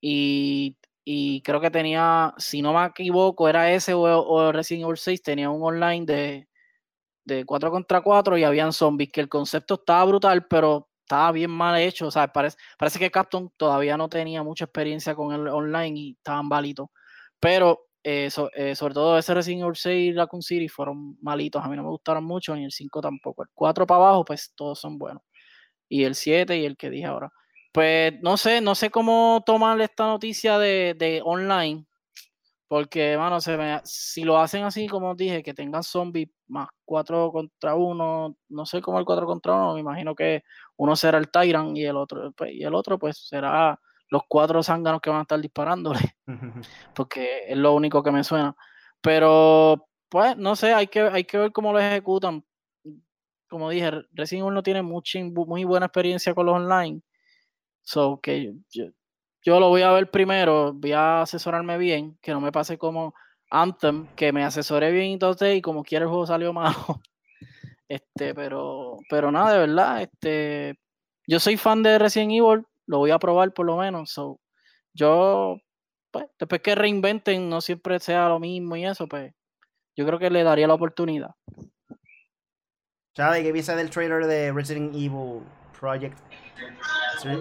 Y, 0.00 0.76
y 1.04 1.42
creo 1.42 1.60
que 1.60 1.70
tenía, 1.70 2.34
si 2.38 2.62
no 2.62 2.74
me 2.74 2.86
equivoco, 2.86 3.48
era 3.48 3.72
ese 3.72 3.94
o, 3.94 4.02
o 4.02 4.52
Resident 4.52 4.84
Evil 4.84 4.98
6, 4.98 5.22
tenía 5.22 5.50
un 5.50 5.62
online 5.62 6.06
de, 6.06 6.48
de 7.24 7.44
4 7.44 7.70
contra 7.70 8.02
4 8.02 8.38
y 8.38 8.44
habían 8.44 8.72
zombies, 8.72 9.10
que 9.12 9.20
el 9.20 9.28
concepto 9.28 9.74
estaba 9.74 10.04
brutal, 10.04 10.46
pero 10.48 10.88
estaba 11.04 11.32
bien 11.32 11.50
mal 11.50 11.78
hecho. 11.80 12.06
O 12.08 12.10
sea, 12.10 12.28
parece, 12.28 12.56
parece 12.78 12.98
que 12.98 13.10
Captain 13.10 13.50
todavía 13.56 13.96
no 13.96 14.08
tenía 14.08 14.42
mucha 14.42 14.64
experiencia 14.66 15.14
con 15.14 15.32
el 15.34 15.48
online 15.48 15.98
y 15.98 16.10
estaban 16.12 16.48
balitos. 16.48 16.88
Pero 17.44 17.88
eh, 18.02 18.30
eh, 18.54 18.74
sobre 18.74 18.94
todo 18.94 19.18
ese 19.18 19.34
Resident 19.34 19.64
Evil 19.64 19.76
6 19.76 20.12
y 20.12 20.16
Raccoon 20.16 20.40
City 20.40 20.66
fueron 20.66 21.18
malitos. 21.20 21.62
A 21.62 21.68
mí 21.68 21.76
no 21.76 21.82
me 21.82 21.90
gustaron 21.90 22.24
mucho, 22.24 22.56
ni 22.56 22.64
el 22.64 22.72
5 22.72 23.02
tampoco. 23.02 23.42
El 23.42 23.50
4 23.52 23.86
para 23.86 23.98
abajo, 23.98 24.24
pues 24.24 24.54
todos 24.56 24.80
son 24.80 24.96
buenos. 24.96 25.22
Y 25.86 26.04
el 26.04 26.14
7 26.14 26.56
y 26.56 26.64
el 26.64 26.78
que 26.78 26.88
dije 26.88 27.04
ahora. 27.04 27.30
Pues 27.70 28.14
no 28.22 28.38
sé, 28.38 28.62
no 28.62 28.74
sé 28.74 28.88
cómo 28.88 29.42
tomar 29.44 29.78
esta 29.82 30.06
noticia 30.06 30.56
de, 30.58 30.94
de 30.98 31.20
online. 31.22 31.84
Porque, 32.66 33.18
mano, 33.18 33.42
se 33.42 33.58
si 33.84 34.24
lo 34.24 34.38
hacen 34.38 34.64
así, 34.64 34.88
como 34.88 35.14
dije, 35.14 35.42
que 35.42 35.52
tengan 35.52 35.82
zombies 35.82 36.30
más 36.46 36.68
4 36.86 37.30
contra 37.30 37.74
1, 37.74 38.36
no 38.48 38.66
sé 38.66 38.80
cómo 38.80 38.98
el 38.98 39.04
4 39.04 39.26
contra 39.26 39.54
1, 39.54 39.74
me 39.74 39.80
imagino 39.80 40.14
que 40.14 40.44
uno 40.76 40.96
será 40.96 41.18
el 41.18 41.30
Tyrant 41.30 41.76
y 41.76 41.84
el 41.84 41.96
otro, 41.96 42.32
pues, 42.32 42.52
y 42.54 42.62
el 42.62 42.74
otro 42.74 42.98
pues 42.98 43.18
será 43.28 43.78
los 44.08 44.22
cuatro 44.28 44.62
zánganos 44.62 45.00
que 45.00 45.10
van 45.10 45.20
a 45.20 45.22
estar 45.22 45.40
disparándole, 45.40 46.00
porque 46.94 47.44
es 47.48 47.56
lo 47.56 47.74
único 47.74 48.02
que 48.02 48.12
me 48.12 48.24
suena. 48.24 48.56
Pero, 49.00 49.86
pues, 50.08 50.36
no 50.36 50.56
sé, 50.56 50.72
hay 50.72 50.86
que, 50.86 51.00
hay 51.00 51.24
que 51.24 51.38
ver 51.38 51.52
cómo 51.52 51.72
lo 51.72 51.80
ejecutan. 51.80 52.44
Como 53.48 53.70
dije, 53.70 53.90
Resident 54.12 54.44
Evil 54.44 54.54
no 54.54 54.62
tiene 54.62 54.82
mucha, 54.82 55.18
muy 55.22 55.64
buena 55.64 55.86
experiencia 55.86 56.34
con 56.34 56.46
los 56.46 56.56
online. 56.56 57.02
So, 57.82 58.20
que 58.20 58.54
yo, 58.70 58.86
yo 59.42 59.60
lo 59.60 59.68
voy 59.68 59.82
a 59.82 59.92
ver 59.92 60.10
primero, 60.10 60.72
voy 60.72 60.92
a 60.92 61.22
asesorarme 61.22 61.76
bien, 61.76 62.18
que 62.22 62.32
no 62.32 62.40
me 62.40 62.50
pase 62.50 62.78
como 62.78 63.14
Anthem, 63.50 64.06
que 64.16 64.32
me 64.32 64.42
asesoré 64.42 64.90
bien 64.90 65.12
entonces 65.12 65.56
y 65.56 65.62
como 65.62 65.84
quiera 65.84 66.04
el 66.04 66.08
juego 66.08 66.26
salió 66.26 66.52
malo. 66.54 67.00
Este, 67.86 68.34
pero, 68.34 68.98
pero 69.10 69.30
nada, 69.30 69.52
de 69.52 69.58
verdad, 69.58 70.02
este, 70.02 70.78
yo 71.26 71.38
soy 71.38 71.58
fan 71.58 71.82
de 71.82 71.98
Resident 71.98 72.32
Evil, 72.32 72.66
lo 72.86 72.98
voy 72.98 73.10
a 73.10 73.18
probar 73.18 73.52
por 73.52 73.66
lo 73.66 73.76
menos. 73.76 74.10
So, 74.10 74.40
yo, 74.92 75.58
pues, 76.10 76.26
después 76.38 76.60
que 76.60 76.74
reinventen, 76.74 77.48
no 77.48 77.60
siempre 77.60 77.98
sea 78.00 78.28
lo 78.28 78.38
mismo 78.38 78.76
y 78.76 78.84
eso, 78.84 79.06
pues, 79.06 79.32
yo 79.96 80.06
creo 80.06 80.18
que 80.18 80.30
le 80.30 80.42
daría 80.42 80.66
la 80.66 80.74
oportunidad. 80.74 81.30
Chávez, 83.14 83.44
¿qué 83.44 83.52
piensas 83.52 83.76
del 83.76 83.90
trailer 83.90 84.26
de 84.26 84.52
Resident 84.52 84.92
Evil 84.94 85.42
Project 85.78 86.18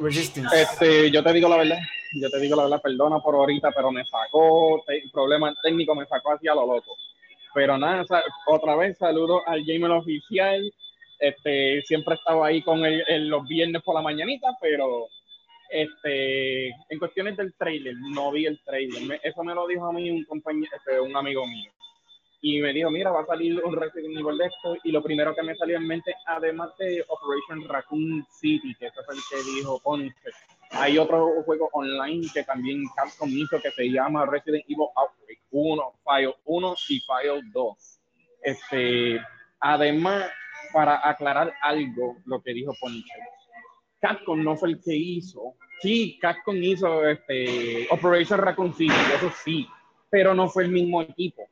Resistance? 0.02 0.62
Este, 0.62 1.10
yo 1.10 1.24
te 1.24 1.34
digo 1.34 1.50
la 1.50 1.58
verdad, 1.58 1.80
yo 2.22 2.30
te 2.30 2.40
digo 2.40 2.56
la 2.56 2.64
verdad, 2.64 2.82
perdona 2.82 3.20
por 3.20 3.34
ahorita, 3.34 3.72
pero 3.72 3.92
me 3.92 4.06
sacó, 4.06 4.84
problema 5.12 5.54
técnico 5.64 5.96
me 5.96 6.06
sacó 6.06 6.34
hacia 6.34 6.54
lo 6.54 6.68
loco. 6.68 6.96
Pero 7.56 7.78
nada, 7.78 8.06
otra 8.48 8.76
vez 8.76 8.98
saludo 8.98 9.42
al 9.48 9.64
gamer 9.64 9.92
oficial. 9.92 10.62
Este, 11.20 11.82
siempre 11.84 12.16
he 12.16 12.18
estado 12.18 12.44
ahí 12.44 12.62
con 12.62 12.86
él 12.86 13.28
los 13.28 13.48
viernes 13.48 13.82
por 13.82 13.96
la 13.96 14.02
mañanita, 14.02 14.50
pero 14.62 15.08
este, 15.74 16.68
en 16.68 17.00
cuestiones 17.00 17.36
del 17.36 17.56
trailer, 17.56 17.96
no 18.14 18.32
vi 18.32 18.46
el 18.46 18.60
trailer. 18.64 19.20
eso 19.24 19.44
me 19.44 19.56
lo 19.56 19.68
dijo 19.68 19.88
a 19.88 19.92
mí 19.92 20.24
este, 20.72 21.00
un 21.00 21.16
amigo 21.16 21.48
mío. 21.48 21.72
Y 22.42 22.62
me 22.62 22.74
dijo, 22.74 22.92
mira, 22.92 23.10
va 23.10 23.22
a 23.22 23.26
salir 23.26 23.60
un 23.64 23.76
Resident 23.76 24.18
Evil 24.20 24.38
de 24.38 24.46
esto. 24.46 24.76
Y 24.84 24.92
lo 24.92 25.02
primero 25.02 25.34
que 25.34 25.42
me 25.42 25.56
salió 25.56 25.78
en 25.78 25.88
mente, 25.88 26.14
además 26.28 26.70
de 26.78 27.04
Operation 27.08 27.68
Raccoon 27.68 28.24
City, 28.30 28.76
que 28.76 28.88
eso 28.88 29.02
es 29.02 29.18
el 29.18 29.24
que 29.30 29.52
dijo 29.52 29.80
Ponce, 29.82 30.14
hay 30.72 30.98
otro 30.98 31.42
juego 31.44 31.70
online 31.74 32.28
que 32.34 32.44
también 32.44 32.84
Capcom 32.96 33.30
hizo 33.30 33.60
que 33.60 33.72
se 33.72 33.90
llama 33.90 34.26
Resident 34.26 34.66
Evil 34.68 34.88
Outbreak 34.96 35.40
1, 35.52 35.94
File 36.04 36.36
1 36.44 36.76
y 36.90 37.00
File 37.00 37.42
2. 37.52 38.00
Este, 38.44 39.22
además, 39.60 40.30
para 40.72 41.08
aclarar 41.10 41.54
algo, 41.62 42.18
lo 42.26 42.42
que 42.42 42.54
dijo 42.54 42.74
Ponce, 42.80 43.10
Capcom 44.04 44.44
no 44.44 44.58
fue 44.58 44.72
el 44.72 44.82
que 44.82 44.94
hizo. 44.94 45.56
Sí, 45.80 46.20
Capcom 46.20 46.62
hizo 46.62 47.08
este, 47.08 47.88
Operation 47.90 48.38
Raccoon 48.38 48.74
City, 48.74 48.94
eso 49.16 49.32
sí, 49.46 49.66
pero 50.10 50.34
no 50.34 50.50
fue 50.50 50.66
el 50.66 50.72
mismo 50.72 51.02
equipo. 51.02 51.48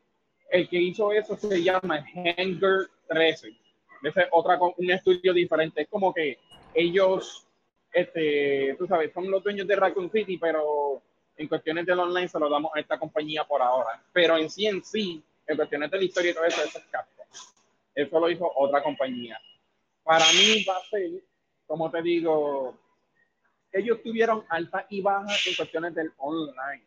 El 0.50 0.68
que 0.68 0.78
hizo 0.78 1.14
eso 1.14 1.38
se 1.38 1.64
llama 1.64 2.06
Hanger 2.14 2.90
13. 3.08 3.56
Ese 4.04 4.22
es 4.22 4.28
otra, 4.32 4.60
un 4.60 4.92
estudio 4.92 5.34
diferente. 5.34 5.84
Es 5.84 5.88
como 5.88 6.14
que 6.14 6.40
ellos, 6.74 7.48
este, 7.94 8.76
tú 8.78 8.86
sabes, 8.86 9.14
son 9.14 9.32
los 9.32 9.42
dueños 9.42 9.66
de 9.66 9.78
Raccoon 9.78 10.12
City, 10.12 10.38
pero 10.38 11.02
en 11.38 11.48
cuestiones 11.48 11.86
del 11.86 12.00
online 12.00 12.28
se 12.28 12.38
lo 12.38 12.50
damos 12.50 12.74
a 12.76 12.82
esta 12.82 13.00
compañía 13.00 13.46
por 13.46 13.62
ahora. 13.62 14.04
Pero 14.12 14.36
en 14.36 14.50
sí, 14.50 14.66
en 14.66 14.84
sí, 14.84 15.24
en 15.48 15.56
cuestiones 15.56 15.90
de 15.90 16.00
la 16.00 16.04
historia 16.04 16.32
y 16.32 16.34
todo 16.34 16.44
eso, 16.44 16.62
eso 16.62 16.80
es 16.80 16.86
Capcom. 16.92 17.26
Eso 17.96 18.20
lo 18.20 18.30
hizo 18.30 18.52
otra 18.58 18.84
compañía. 18.84 19.40
Para 20.04 20.26
mí 20.34 20.66
va 20.68 20.76
a 20.76 20.90
ser 20.90 21.31
como 21.72 21.90
te 21.90 22.02
digo, 22.02 22.78
ellos 23.72 24.04
tuvieron 24.04 24.44
altas 24.50 24.84
y 24.90 25.00
bajas 25.02 25.48
en 25.48 25.56
cuestiones 25.56 25.96
del 25.96 26.12
online. 26.18 26.84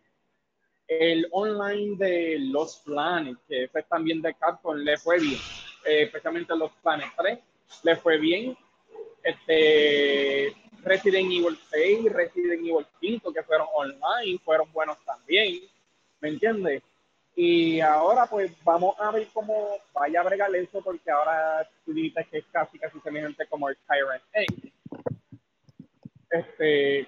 El 0.87 1.27
online 1.31 1.97
de 1.97 2.37
los 2.39 2.77
planes, 2.85 3.39
que 3.49 3.65
es 3.65 3.89
también 3.89 4.21
de 4.21 4.35
Capcom, 4.35 4.77
le 4.77 4.99
fue 4.99 5.19
bien, 5.19 5.41
eh, 5.87 6.03
especialmente 6.03 6.55
los 6.55 6.71
planes 6.83 7.07
3, 7.17 7.39
le 7.83 7.97
fue 7.97 8.19
bien. 8.19 8.55
Este, 9.23 10.55
Resident 10.83 11.33
Evil 11.33 11.59
6, 11.71 12.13
Resident 12.13 12.61
Evil 12.61 12.87
5, 13.01 13.33
que 13.33 13.43
fueron 13.43 13.67
online, 13.75 14.39
fueron 14.45 14.71
buenos 14.71 15.03
también, 15.07 15.63
¿me 16.21 16.29
entiendes? 16.29 16.83
Y 17.35 17.81
ahora 17.81 18.27
pues 18.27 18.53
vamos 18.63 18.95
a 19.01 19.11
ver 19.13 19.29
cómo 19.33 19.79
vaya 19.95 20.21
a 20.21 20.25
bregar 20.25 20.55
eso, 20.55 20.83
porque 20.83 21.11
ahora 21.11 21.67
tú 21.87 21.95
dices 21.95 22.27
que 22.29 22.39
es 22.39 22.45
casi 22.53 22.79
casi 22.79 23.01
semejante 23.01 23.47
como 23.47 23.71
el 23.71 23.79
Tyrant 23.89 24.23
Egg 24.35 24.74
este, 26.35 27.07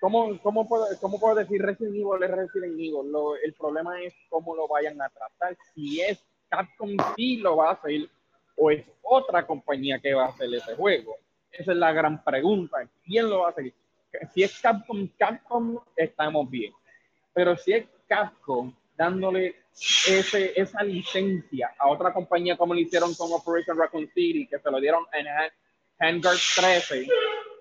¿cómo, 0.00 0.40
cómo, 0.42 0.68
puedo, 0.68 0.86
¿cómo 1.00 1.20
puedo 1.20 1.36
decir 1.36 1.62
Resident 1.62 1.94
Evil 1.94 2.22
es 2.22 2.30
Resident 2.30 2.74
Evil? 2.74 3.12
El 3.44 3.54
problema 3.54 4.02
es 4.02 4.14
cómo 4.28 4.56
lo 4.56 4.66
vayan 4.66 5.00
a 5.00 5.08
tratar. 5.08 5.56
Si 5.74 6.00
es 6.00 6.24
Capcom 6.48 6.96
sí 7.14 7.36
lo 7.38 7.56
va 7.56 7.70
a 7.70 7.72
hacer 7.74 8.08
o 8.56 8.70
es 8.70 8.84
otra 9.02 9.46
compañía 9.46 9.98
que 10.00 10.14
va 10.14 10.26
a 10.26 10.28
hacer 10.28 10.52
ese 10.52 10.74
juego. 10.74 11.16
Esa 11.50 11.72
es 11.72 11.78
la 11.78 11.92
gran 11.92 12.22
pregunta. 12.24 12.78
¿Quién 13.04 13.30
lo 13.30 13.40
va 13.40 13.48
a 13.48 13.50
hacer? 13.50 13.72
Si 14.34 14.42
es 14.42 14.60
Capcom, 14.60 15.08
Capcom 15.16 15.78
estamos 15.94 16.50
bien. 16.50 16.72
Pero 17.32 17.56
si 17.56 17.72
es 17.72 17.86
Capcom 18.08 18.74
dándole 18.96 19.56
ese, 20.08 20.58
esa 20.58 20.82
licencia 20.82 21.74
a 21.78 21.88
otra 21.88 22.12
compañía 22.12 22.56
como 22.56 22.74
lo 22.74 22.80
hicieron 22.80 23.14
con 23.14 23.30
Operation 23.32 23.78
Raccoon 23.78 24.08
City, 24.14 24.46
que 24.46 24.58
se 24.58 24.70
lo 24.70 24.80
dieron 24.80 25.04
en 25.12 25.26
Hangar 25.98 26.36
13, 26.56 27.06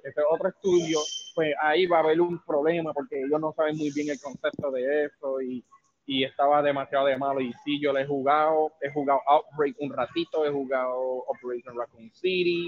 ese 0.06 0.22
otro 0.30 0.50
estudio, 0.50 1.00
pues 1.34 1.54
ahí 1.62 1.88
va 1.88 1.98
a 1.98 2.02
haber 2.02 2.22
un 2.22 2.40
problema 2.46 2.94
porque 2.94 3.24
ellos 3.24 3.40
no 3.40 3.54
saben 3.54 3.76
muy 3.76 3.92
bien 3.92 4.10
el 4.10 4.20
concepto 4.22 4.70
de 4.72 5.06
eso 5.06 5.42
y, 5.42 5.66
y 6.06 6.24
estaba 6.24 6.62
demasiado 6.62 7.08
de 7.08 7.18
malo. 7.18 7.42
Y 7.42 7.52
sí, 7.64 7.82
yo 7.82 7.92
le 7.92 8.02
he 8.02 8.06
jugado, 8.06 8.72
he 8.82 8.92
jugado 8.92 9.20
Outbreak 9.28 9.76
un 9.80 9.92
ratito, 9.92 10.46
he 10.46 10.52
jugado 10.52 10.96
Operation 11.28 11.76
Raccoon 11.76 12.12
City 12.14 12.68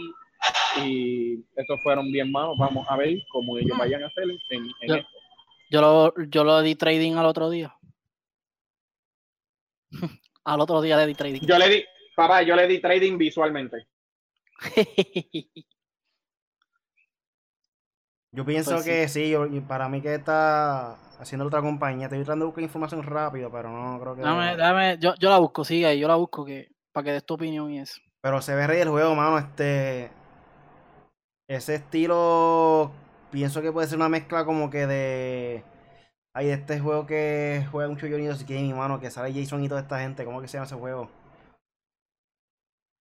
y 0.84 1.46
estos 1.56 1.80
fueron 1.84 2.12
bien 2.12 2.32
malos. 2.32 2.58
Vamos 2.58 2.88
a 2.90 2.98
ver 2.98 3.20
cómo 3.32 3.58
ellos 3.60 3.78
vayan 3.78 4.04
a 4.04 4.08
hacer 4.08 4.24
en, 4.50 4.66
yo, 4.88 4.96
esto. 4.96 5.10
Yo 5.70 5.82
lo, 5.82 6.14
yo 6.26 6.44
lo 6.44 6.62
di 6.62 6.76
trading 6.76 7.14
al 7.14 7.28
otro 7.28 7.52
día. 7.52 7.76
al 10.44 10.60
otro 10.60 10.82
día 10.82 10.98
le 10.98 11.06
di 11.06 11.14
trading. 11.14 11.42
Yo 11.42 11.58
le 11.60 11.70
di, 11.70 11.86
papá, 12.16 12.42
yo 12.42 12.56
le 12.56 12.66
di 12.66 12.80
trading 12.80 13.18
visualmente. 13.18 13.88
Yo 18.32 18.46
pienso 18.46 18.74
pues 18.74 18.86
que 18.86 19.08
sí, 19.08 19.34
para 19.68 19.90
mí 19.90 20.02
que 20.02 20.16
está 20.16 20.98
haciendo 21.20 21.46
otra 21.46 21.62
compañía. 21.62 22.06
Estoy 22.06 22.20
tratando 22.20 22.46
de 22.46 22.48
buscar 22.48 22.64
información 22.64 23.04
rápido, 23.04 23.52
pero 23.52 23.72
no 23.72 24.00
creo 24.00 24.16
que. 24.16 24.22
Dame, 24.22 24.56
dame, 24.56 24.98
yo, 25.00 25.16
yo 25.16 25.30
la 25.30 25.40
busco, 25.40 25.64
sigue, 25.64 25.98
yo 25.98 26.08
la 26.08 26.16
busco 26.16 26.46
que, 26.46 26.70
para 26.92 27.06
que 27.06 27.12
des 27.14 27.26
tu 27.26 27.36
opinión 27.36 27.72
y 27.72 27.80
eso. 27.80 28.02
Pero 28.22 28.42
se 28.42 28.56
ve 28.56 28.68
rey 28.68 28.82
el 28.82 28.90
juego, 28.90 29.16
mano. 29.16 29.38
Este. 29.38 30.12
Ese 31.48 31.76
estilo. 31.76 32.92
Pienso 33.32 33.62
que 33.62 33.72
puede 33.72 33.88
ser 33.88 33.98
una 33.98 34.10
mezcla 34.10 34.46
como 34.46 34.70
que 34.70 34.88
de. 34.88 35.64
Hay 36.34 36.50
este 36.50 36.80
juego 36.80 37.08
que 37.08 37.66
juega 37.72 37.90
mucho 37.90 38.08
Johnny 38.08 38.28
Gaming, 38.28 38.76
mano, 38.76 39.00
que 39.00 39.10
sale 39.10 39.34
Jason 39.34 39.64
y 39.64 39.70
toda 39.70 39.82
esta 39.82 40.00
gente. 40.00 40.24
¿Cómo 40.26 40.42
que 40.42 40.48
se 40.48 40.58
llama 40.58 40.68
ese 40.68 40.76
juego? 40.76 41.10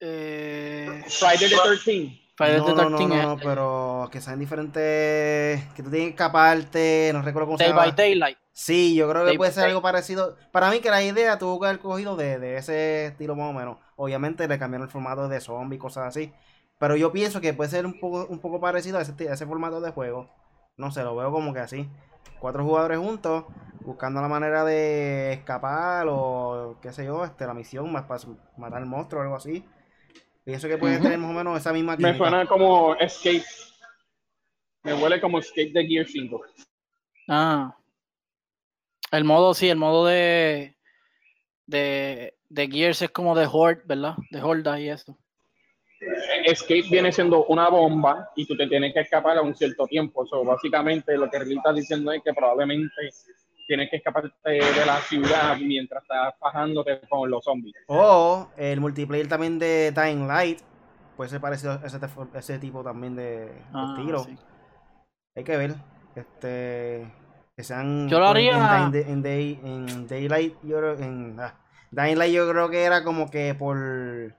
Eh... 0.00 1.04
Friday 1.08 1.50
the 1.50 1.56
13 1.56 2.25
no, 2.38 2.74
no, 2.74 2.90
no, 2.90 3.08
no, 3.08 3.36
pero 3.38 4.08
que 4.12 4.20
sean 4.20 4.38
diferentes. 4.38 5.64
Que 5.74 5.82
tú 5.82 5.90
tienes 5.90 6.08
que 6.08 6.10
escaparte. 6.10 7.10
No 7.12 7.22
recuerdo 7.22 7.46
cómo 7.46 7.58
se 7.58 7.68
llama. 7.68 7.82
Day 7.82 7.90
by 7.90 7.96
Daylight. 7.96 8.38
Sí, 8.52 8.94
yo 8.94 9.08
creo 9.08 9.24
que 9.26 9.34
puede 9.34 9.52
ser 9.52 9.64
algo 9.64 9.82
parecido. 9.82 10.36
Para 10.50 10.70
mí, 10.70 10.80
que 10.80 10.90
la 10.90 11.02
idea 11.02 11.38
tuvo 11.38 11.60
que 11.60 11.66
haber 11.66 11.80
cogido 11.80 12.16
de, 12.16 12.38
de 12.38 12.56
ese 12.56 13.06
estilo 13.06 13.36
más 13.36 13.50
o 13.50 13.52
menos. 13.52 13.78
Obviamente 13.96 14.48
le 14.48 14.58
cambiaron 14.58 14.86
el 14.86 14.92
formato 14.92 15.28
de 15.28 15.40
zombie 15.40 15.76
y 15.76 15.78
cosas 15.78 16.06
así. 16.06 16.32
Pero 16.78 16.96
yo 16.96 17.12
pienso 17.12 17.40
que 17.40 17.54
puede 17.54 17.70
ser 17.70 17.86
un 17.86 17.98
poco, 17.98 18.26
un 18.26 18.40
poco 18.40 18.60
parecido 18.60 18.98
a 18.98 19.02
ese, 19.02 19.14
a 19.28 19.32
ese 19.32 19.46
formato 19.46 19.80
de 19.80 19.90
juego. 19.92 20.30
No 20.76 20.90
sé, 20.90 21.02
lo 21.02 21.16
veo 21.16 21.30
como 21.32 21.54
que 21.54 21.60
así. 21.60 21.88
Cuatro 22.38 22.64
jugadores 22.64 22.98
juntos, 22.98 23.44
buscando 23.80 24.20
la 24.20 24.28
manera 24.28 24.64
de 24.64 25.32
escapar 25.32 26.06
o 26.10 26.76
qué 26.82 26.92
sé 26.92 27.06
yo, 27.06 27.24
este, 27.24 27.46
la 27.46 27.54
misión 27.54 27.90
más 27.90 28.04
para 28.04 28.20
matar 28.58 28.82
al 28.82 28.86
monstruo 28.86 29.20
o 29.20 29.24
algo 29.24 29.36
así. 29.36 29.64
Pienso 30.46 30.68
que 30.68 30.78
pueden 30.78 30.98
Ujú. 30.98 31.02
tener 31.06 31.18
más 31.18 31.30
o 31.32 31.34
menos 31.34 31.58
esa 31.58 31.72
misma 31.72 31.92
Me 31.96 31.98
química. 31.98 32.18
suena 32.18 32.46
como 32.46 32.94
Escape. 32.94 33.42
Me 34.84 34.94
huele 34.94 35.20
como 35.20 35.40
Escape 35.40 35.72
de 35.74 35.84
Gear 35.84 36.06
5. 36.06 36.40
Ah. 37.26 37.76
El 39.10 39.24
modo, 39.24 39.54
sí, 39.54 39.68
el 39.68 39.76
modo 39.76 40.06
de. 40.06 40.76
De, 41.66 42.36
de 42.48 42.68
Gears 42.68 43.02
es 43.02 43.10
como 43.10 43.34
de 43.34 43.48
Horde, 43.50 43.82
¿verdad? 43.86 44.14
De 44.30 44.40
Horda 44.40 44.78
y 44.78 44.88
eso. 44.88 45.18
Escape 46.44 46.84
viene 46.92 47.10
siendo 47.10 47.44
una 47.46 47.68
bomba 47.68 48.30
y 48.36 48.46
tú 48.46 48.56
te 48.56 48.68
tienes 48.68 48.94
que 48.94 49.00
escapar 49.00 49.36
a 49.38 49.42
un 49.42 49.56
cierto 49.56 49.84
tiempo. 49.88 50.24
So, 50.26 50.44
básicamente 50.44 51.16
lo 51.16 51.28
que 51.28 51.40
Riley 51.40 51.56
está 51.56 51.72
diciendo 51.72 52.12
es 52.12 52.22
que 52.22 52.32
probablemente 52.32 52.94
tienes 53.66 53.90
que 53.90 53.96
escaparte 53.96 54.32
de 54.48 54.86
la 54.86 54.96
ciudad 55.00 55.56
mientras 55.58 56.02
estás 56.02 56.34
fajándote 56.38 57.00
con 57.08 57.30
los 57.30 57.44
zombies. 57.44 57.74
O 57.88 58.48
el 58.56 58.80
multiplayer 58.80 59.28
también 59.28 59.58
de 59.58 59.92
Dying 59.92 60.26
Light. 60.26 60.60
Puede 61.16 61.30
ser 61.30 61.40
parecido 61.40 61.72
a 61.72 61.86
ese, 61.86 61.98
ese 62.34 62.58
tipo 62.58 62.82
también 62.84 63.16
de, 63.16 63.46
de 63.46 63.52
Ah, 63.72 63.94
tiro. 63.96 64.18
sí. 64.24 64.36
Hay 65.34 65.44
que 65.44 65.56
ver. 65.56 65.74
Este. 66.14 67.10
Que 67.56 67.62
sean. 67.64 68.08
Yo 68.08 68.18
lo 68.18 68.28
haría- 68.28 68.84
En, 68.84 68.92
Day- 68.92 69.04
en 69.08 69.22
Day- 69.22 69.60
en 69.64 70.06
Daylight, 70.06 70.54
yo 70.62 70.76
creo. 70.78 70.94
En, 70.98 71.38
ah, 71.40 71.54
Dying 71.90 72.18
Light, 72.18 72.34
yo 72.34 72.48
creo 72.50 72.68
que 72.68 72.84
era 72.84 73.02
como 73.02 73.30
que 73.30 73.54
por. 73.54 74.34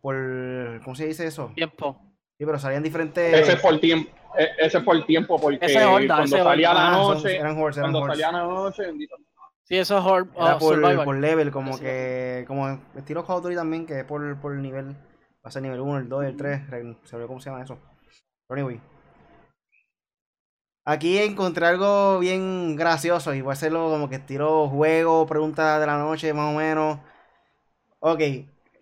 Por. 0.00 0.80
¿Cómo 0.84 0.94
se 0.94 1.06
dice 1.06 1.26
eso? 1.26 1.50
Tiempo. 1.54 1.98
Sí, 2.38 2.44
pero 2.44 2.58
salían 2.58 2.82
diferentes. 2.82 3.32
Ese 3.32 3.52
es 3.54 3.60
por 3.60 3.78
tiempo, 3.80 4.10
ese 4.58 4.78
es 4.78 4.84
por 4.84 5.04
tiempo 5.06 5.38
porque 5.40 5.64
Ese 5.64 5.78
es 5.78 5.84
Horda, 5.84 6.06
cuando 6.06 6.24
ese 6.24 6.36
es 6.38 6.42
salía 6.44 6.70
Horda. 6.70 6.80
la 6.82 6.88
Ah, 6.88 6.92
noche, 6.98 7.36
eran 7.36 7.58
horse, 7.58 7.80
eran 7.80 7.92
cuando 7.92 7.98
horse. 8.00 8.22
salía 8.22 8.32
la 8.38 8.44
noche, 8.44 8.82
bendito. 8.86 9.16
Sí, 9.64 9.76
eso 9.76 9.98
es 9.98 10.04
Horde. 10.04 10.30
Era 10.36 10.56
oh, 10.56 10.58
por, 10.58 11.04
por 11.04 11.16
level, 11.16 11.50
como 11.50 11.78
que. 11.78 12.44
Como 12.46 12.78
estilo 12.96 13.24
Call 13.26 13.36
of 13.36 13.42
Duty 13.44 13.56
también, 13.56 13.86
que 13.86 14.00
es 14.00 14.04
por, 14.04 14.40
por 14.40 14.54
nivel. 14.54 14.88
Va 14.92 15.48
a 15.48 15.50
ser 15.50 15.62
nivel 15.62 15.80
1, 15.80 15.98
el 15.98 16.08
2, 16.08 16.24
el 16.24 16.36
3. 16.36 16.60
Se 17.04 17.16
ve 17.16 17.26
cómo 17.26 17.40
se 17.40 17.50
llama 17.50 17.62
eso. 17.64 17.78
Pero 18.48 18.60
anyway. 18.60 18.80
Aquí 20.84 21.18
encontré 21.18 21.66
algo 21.66 22.20
bien 22.20 22.76
gracioso 22.76 23.34
y 23.34 23.40
voy 23.40 23.50
a 23.50 23.52
hacerlo 23.54 23.88
como 23.90 24.08
que 24.08 24.16
estilo 24.16 24.68
juego, 24.68 25.26
pregunta 25.26 25.80
de 25.80 25.86
la 25.86 25.98
noche, 25.98 26.32
más 26.32 26.54
o 26.54 26.58
menos. 26.58 26.98
Ok, 27.98 28.20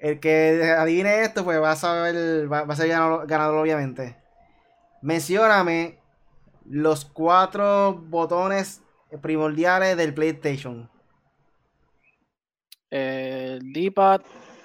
el 0.01 0.21
que 0.21 0.75
adivine 0.77 1.23
esto, 1.23 1.45
pues 1.45 1.63
va 1.63 1.71
a 1.71 1.77
saber, 1.77 2.53
va, 2.53 2.65
va 2.65 2.75
a 2.75 2.77
ser 2.77 2.89
ganador, 2.89 3.27
ganador, 3.27 3.57
obviamente. 3.59 4.17
Mencióname 5.05 5.99
los 6.65 7.05
cuatro 7.05 7.93
botones 7.93 8.83
primordiales 9.21 9.99
del 9.99 10.15
PlayStation. 10.15 10.89
Eh, 12.91 13.59
D-pad, 13.61 14.23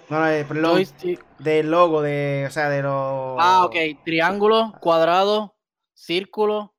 No, 0.08 0.20
no, 0.22 0.48
perdón, 0.48 0.72
joystick. 0.76 1.26
del 1.40 1.70
logo, 1.70 2.02
de, 2.02 2.46
o 2.48 2.52
sea, 2.52 2.70
de 2.70 2.82
los... 2.84 3.36
Ah, 3.38 3.66
ok. 3.66 3.76
Triángulo, 4.06 4.72
cuadrado, 4.80 5.58
círculo 5.94 6.74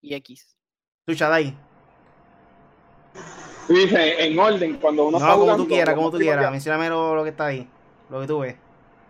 y 0.00 0.14
X. 0.14 0.56
Tú 1.04 1.12
dices, 3.74 4.14
en 4.18 4.38
orden, 4.38 4.76
cuando 4.76 5.06
uno 5.08 5.18
No, 5.18 5.24
está 5.24 5.32
como 5.32 5.42
jugando, 5.42 5.64
tú 5.64 5.68
quieras, 5.68 5.94
como 5.96 6.10
tú 6.12 6.18
quieras. 6.18 6.52
Mencióname 6.52 6.88
lo, 6.88 7.16
lo 7.16 7.24
que 7.24 7.30
está 7.30 7.46
ahí, 7.46 7.68
lo 8.08 8.20
que 8.20 8.26
tú 8.28 8.38
ves. 8.38 8.54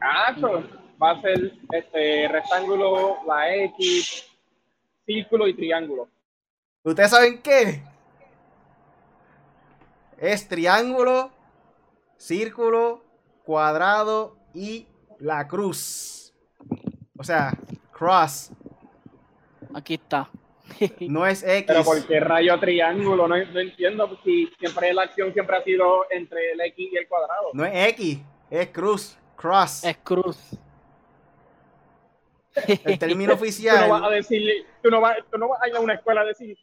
Ah, 0.01 0.35
so, 0.41 0.63
va 1.03 1.13
a 1.13 1.21
ser 1.21 1.53
este 1.73 2.29
rectángulo, 2.29 3.19
la 3.27 3.55
X, 3.65 4.31
círculo 5.05 5.49
y 5.49 5.55
triángulo. 5.55 6.09
¿Ustedes 6.85 7.11
saben 7.11 7.43
qué? 7.43 7.83
Es 10.19 10.47
triángulo, 10.47 11.31
círculo, 12.17 13.03
cuadrado 13.45 14.37
y 14.55 14.87
la 15.19 15.49
cruz. 15.49 16.33
O 17.19 17.25
sea, 17.25 17.53
cross. 17.93 18.51
Aquí 19.75 19.95
está. 19.95 20.29
No 21.01 21.27
es 21.27 21.43
X. 21.47 21.65
Pero 21.67 21.83
¿por 21.83 22.07
qué 22.07 22.21
rayo 22.21 22.59
triángulo? 22.61 23.27
No, 23.27 23.37
no 23.37 23.61
entiendo 23.61 24.19
si 24.25 24.47
siempre 24.59 24.95
la 24.95 25.03
acción 25.03 25.33
siempre 25.33 25.57
ha 25.57 25.65
sido 25.65 26.07
entre 26.11 26.53
el 26.53 26.61
X 26.61 26.89
y 26.93 26.97
el 26.97 27.09
cuadrado. 27.09 27.51
No 27.53 27.65
es 27.65 27.89
X, 27.89 28.21
es 28.51 28.69
cruz. 28.69 29.19
Cross. 29.37 29.85
Es 29.85 29.97
cruz. 30.05 30.39
El 32.85 32.99
término 32.99 33.37
Tú 33.39 33.41
no 33.45 33.89
vas 33.89 34.03
a 34.03 34.07
oficial. 34.07 34.13
decirle, 34.13 34.67
tú 34.83 34.91
no 34.91 35.01
vas, 35.01 35.17
tú 35.31 35.39
no 35.39 35.49
vas 35.49 35.63
a 35.63 35.69
ir 35.69 35.77
a 35.77 35.81
una 35.81 35.95
escuela 35.95 36.21
a 36.23 36.25
decir, 36.25 36.59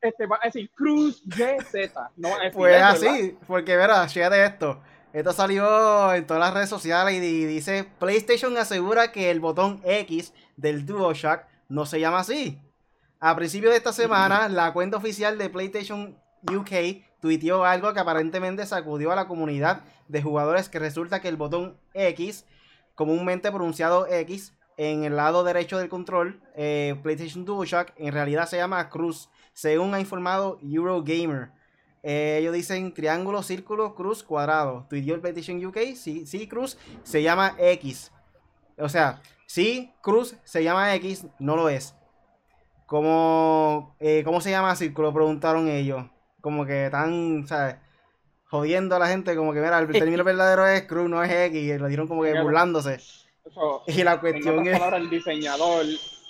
este 0.00 0.26
va 0.26 0.38
a 0.42 0.46
decir 0.46 0.70
Cruz 0.74 1.22
Y 1.26 1.62
Z. 1.64 2.10
No 2.16 2.30
vas 2.30 2.40
a 2.40 2.42
decir 2.44 2.56
Pues 2.56 2.74
eso, 2.74 2.82
¿verdad? 3.04 3.14
así, 3.14 3.38
porque 3.46 3.76
verá, 3.76 4.06
de 4.30 4.44
esto. 4.44 4.80
Esto 5.12 5.32
salió 5.32 6.14
en 6.14 6.24
todas 6.26 6.40
las 6.40 6.54
redes 6.54 6.68
sociales 6.68 7.14
y 7.14 7.20
di- 7.20 7.44
dice 7.44 7.84
PlayStation 7.98 8.56
asegura 8.56 9.10
que 9.12 9.30
el 9.30 9.40
botón 9.40 9.80
X 9.84 10.32
del 10.56 10.86
DualShock 10.86 11.42
no 11.68 11.84
se 11.84 11.98
llama 12.00 12.20
así. 12.20 12.60
A 13.18 13.34
principio 13.36 13.70
de 13.70 13.76
esta 13.76 13.92
semana, 13.92 14.48
la 14.48 14.72
cuenta 14.72 14.96
oficial 14.96 15.36
de 15.36 15.50
PlayStation 15.50 16.16
UK 16.50 17.04
tuiteó 17.20 17.64
algo 17.64 17.92
que 17.92 18.00
aparentemente 18.00 18.64
sacudió 18.66 19.12
a 19.12 19.16
la 19.16 19.26
comunidad 19.28 19.82
de 20.08 20.22
jugadores 20.22 20.68
que 20.70 20.78
resulta 20.78 21.20
que 21.20 21.28
el 21.28 21.36
botón 21.36 21.76
X, 21.92 22.46
comúnmente 22.94 23.50
pronunciado 23.50 24.06
X, 24.06 24.54
en 24.80 25.04
el 25.04 25.14
lado 25.14 25.44
derecho 25.44 25.76
del 25.76 25.90
control, 25.90 26.40
eh, 26.56 26.98
PlayStation 27.02 27.44
DualShock, 27.44 27.92
en 27.98 28.14
realidad 28.14 28.48
se 28.48 28.56
llama 28.56 28.88
Cruz, 28.88 29.28
según 29.52 29.92
ha 29.92 30.00
informado 30.00 30.58
Eurogamer. 30.62 31.50
Eh, 32.02 32.38
ellos 32.40 32.54
dicen 32.54 32.94
triángulo, 32.94 33.42
círculo, 33.42 33.94
cruz, 33.94 34.22
cuadrado. 34.22 34.86
Tuiteó 34.88 35.14
el 35.14 35.20
PlayStation 35.20 35.62
UK, 35.62 35.94
sí, 35.94 36.24
sí, 36.24 36.48
cruz, 36.48 36.78
se 37.02 37.22
llama 37.22 37.54
X. 37.58 38.10
O 38.78 38.88
sea, 38.88 39.20
sí, 39.46 39.92
cruz 40.00 40.36
se 40.44 40.64
llama 40.64 40.94
X, 40.94 41.26
no 41.38 41.56
lo 41.56 41.68
es. 41.68 41.94
Como, 42.86 43.94
eh, 44.00 44.22
¿cómo 44.24 44.40
se 44.40 44.50
llama 44.50 44.74
círculo? 44.76 45.12
Preguntaron 45.12 45.68
ellos. 45.68 46.06
Como 46.40 46.64
que 46.64 46.86
están, 46.86 47.46
¿sabes? 47.46 47.76
Jodiendo 48.46 48.96
a 48.96 48.98
la 48.98 49.08
gente, 49.08 49.36
como 49.36 49.52
que, 49.52 49.60
mira, 49.60 49.78
el 49.78 49.88
término 49.88 50.24
verdadero 50.24 50.66
es 50.66 50.84
cruz, 50.84 51.10
no 51.10 51.22
es 51.22 51.30
X. 51.30 51.62
Y 51.62 51.76
lo 51.76 51.88
dieron 51.88 52.08
como 52.08 52.22
que 52.22 52.40
burlándose. 52.40 52.98
Eso, 53.44 53.82
Y 53.86 54.02
la 54.02 54.20
cuestión 54.20 54.66
es... 54.66 54.78
palabras, 54.78 55.00
el 55.00 55.10
diseñador 55.10 55.84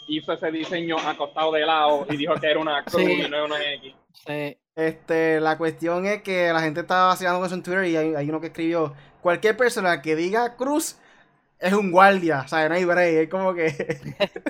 hizo 0.09 0.33
ese 0.33 0.51
diseño 0.51 0.97
acostado 0.99 1.53
de 1.53 1.61
lado 1.67 2.07
y 2.11 2.17
dijo 2.17 2.35
que 2.35 2.51
era 2.51 2.59
una 2.61 2.85
cruz 2.85 3.03
Sí. 3.05 3.13
y 3.13 3.29
no 3.29 3.37
era 3.37 3.45
una 3.45 3.73
X. 3.75 3.95
Sí. 4.27 4.57
Este, 4.75 5.41
la 5.41 5.59
cuestión 5.59 6.07
es 6.07 6.23
que 6.23 6.53
la 6.53 6.61
gente 6.61 6.81
estaba 6.81 7.09
vacilando 7.09 7.39
con 7.41 7.47
eso 7.47 7.55
en 7.55 7.63
Twitter 7.63 7.85
y 7.85 7.97
hay, 7.97 8.15
hay 8.15 8.29
uno 8.29 8.41
que 8.41 8.47
escribió, 8.49 8.95
cualquier 9.21 9.57
persona 9.57 10.01
que 10.01 10.17
diga 10.17 10.57
cruz 10.57 10.97
es 11.59 11.73
un 11.75 11.91
guardia, 11.91 12.43
o 12.47 12.49
sea, 12.49 12.67
no 12.69 12.75
hay 12.75 12.85
break, 12.87 13.15
es 13.15 13.29
como 13.29 13.53
que 13.53 13.69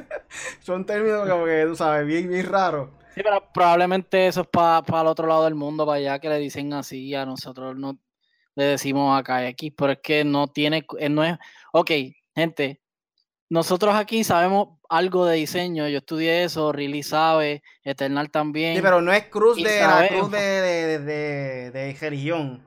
son 0.61 0.87
términos 0.87 1.29
como 1.29 1.45
que, 1.45 1.65
tú 1.67 1.75
sabes, 1.75 2.07
bien, 2.07 2.29
bien 2.29 2.47
raros. 2.47 2.91
Sí, 3.15 3.23
pero 3.25 3.43
probablemente 3.53 4.29
eso 4.29 4.43
es 4.43 4.47
para 4.47 5.01
el 5.01 5.07
otro 5.09 5.27
lado 5.27 5.45
del 5.45 5.57
mundo, 5.57 5.85
para 5.85 5.97
allá, 5.99 6.19
que 6.21 6.29
le 6.29 6.39
dicen 6.39 6.73
así, 6.73 7.13
a 7.15 7.27
nosotros 7.27 7.77
no 7.77 7.99
le 8.55 8.65
decimos 8.65 9.19
acá 9.19 9.47
X, 9.49 9.73
pero 9.77 9.93
es 9.93 9.99
que 10.01 10.25
no 10.25 10.47
tiene, 10.47 10.87
eh, 10.99 11.09
no 11.09 11.25
es, 11.25 11.37
ok, 11.73 11.91
gente, 12.35 12.81
nosotros 13.49 13.95
aquí 13.95 14.25
sabemos 14.25 14.79
algo 14.89 15.27
de 15.27 15.37
diseño, 15.37 15.89
yo 15.89 15.99
estudié 15.99 16.45
eso, 16.45 16.73
Riley 16.73 17.03
sabe, 17.03 17.63
Eternal 17.85 18.31
también. 18.31 18.77
Sí, 18.77 18.83
pero 18.83 19.01
no 19.01 19.13
es 19.13 19.27
cruz 19.27 19.57
de 19.57 19.81
la 19.81 20.09
cruz 20.09 20.31
de, 20.31 20.39
de, 20.39 20.99
de, 21.01 21.71
de 21.71 21.97
religión. 22.01 22.65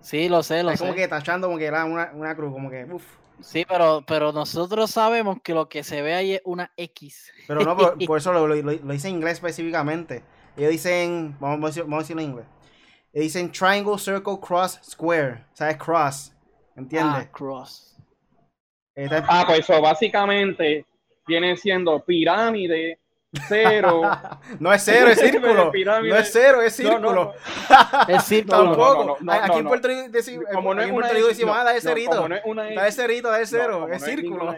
Sí, 0.00 0.28
lo 0.28 0.42
sé, 0.42 0.62
lo 0.62 0.70
Es 0.70 0.80
como 0.80 0.92
sé. 0.92 0.98
que 0.98 1.08
tachando 1.08 1.46
como 1.48 1.58
que 1.58 1.66
era 1.66 1.84
una, 1.84 2.10
una 2.14 2.34
cruz, 2.34 2.52
como 2.52 2.70
que, 2.70 2.84
uff. 2.84 3.04
Sí, 3.40 3.64
pero, 3.68 4.04
pero 4.06 4.32
nosotros 4.32 4.90
sabemos 4.90 5.38
que 5.42 5.54
lo 5.54 5.68
que 5.68 5.82
se 5.82 6.02
ve 6.02 6.14
ahí 6.14 6.32
es 6.34 6.42
una 6.44 6.72
X. 6.76 7.32
Pero 7.46 7.62
no, 7.64 7.76
por, 7.76 7.96
por 8.06 8.18
eso 8.18 8.32
lo, 8.32 8.46
lo, 8.46 8.54
lo- 8.54 8.72
lo 8.72 8.94
hice 8.94 9.08
en 9.08 9.14
inglés 9.16 9.34
específicamente. 9.34 10.22
Ellos 10.56 10.70
dicen, 10.70 11.36
vamos 11.40 11.64
a 11.64 11.66
decir- 11.68 11.82
vamos 11.84 11.98
a 11.98 12.02
decirlo 12.02 12.22
en 12.22 12.28
inglés. 12.30 12.46
Ellos 13.12 13.24
dicen 13.24 13.50
triangle, 13.50 13.98
circle, 13.98 14.38
cross, 14.40 14.78
square. 14.84 15.44
O 15.52 15.56
sea, 15.56 15.70
es 15.70 15.76
cross. 15.78 16.32
¿Entiendes? 16.76 17.24
Ah, 17.26 17.30
cross. 17.32 17.89
Ah, 19.28 19.44
pues 19.46 19.60
eso 19.60 19.80
básicamente 19.80 20.84
viene 21.26 21.56
siendo 21.56 22.04
pirámide, 22.04 22.98
cero. 23.48 24.02
no 24.60 24.72
es 24.72 24.82
cero, 24.82 25.08
es 25.10 25.20
círculo. 25.20 25.72
No 26.02 26.16
es 26.16 26.32
cero, 26.32 26.62
es 26.62 26.74
círculo. 26.74 27.34
El 28.08 28.20
círculo. 28.20 28.64
Tampoco. 28.64 29.18
Aquí 29.30 29.58
en. 29.58 29.66
Puerto 29.66 29.88
Rico 29.88 30.08
decimos, 30.08 30.44
Como 30.52 30.74
no 30.74 30.82
es 30.82 30.90
una 30.90 31.12
decimos, 31.12 31.56
ah, 31.56 31.64
da 31.64 31.70
el 31.70 31.76
no, 31.76 31.80
cerito. 31.90 32.10
como 32.16 32.28
no 32.28 32.34
es 32.36 32.42
una 32.44 32.62
Da 32.64 32.70
el 32.70 32.78
X, 32.78 32.96
cerito, 32.96 33.30
da 33.30 33.46
cero, 33.46 33.88
es 33.90 34.00
no 34.00 34.06
es 34.06 34.12
círculo. 34.12 34.56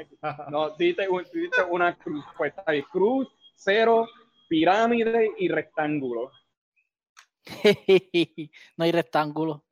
No, 0.49 0.70
diste, 0.70 1.09
un- 1.09 1.26
diste 1.32 1.62
una 1.68 1.95
cruz, 1.97 2.24
pues 2.36 2.55
ahí, 2.66 2.82
cruz, 2.84 3.28
cero, 3.57 4.07
pirámide 4.49 5.32
y 5.38 5.49
rectángulo. 5.49 6.30
no 8.76 8.84
hay 8.84 8.93
rectángulo. 8.93 9.64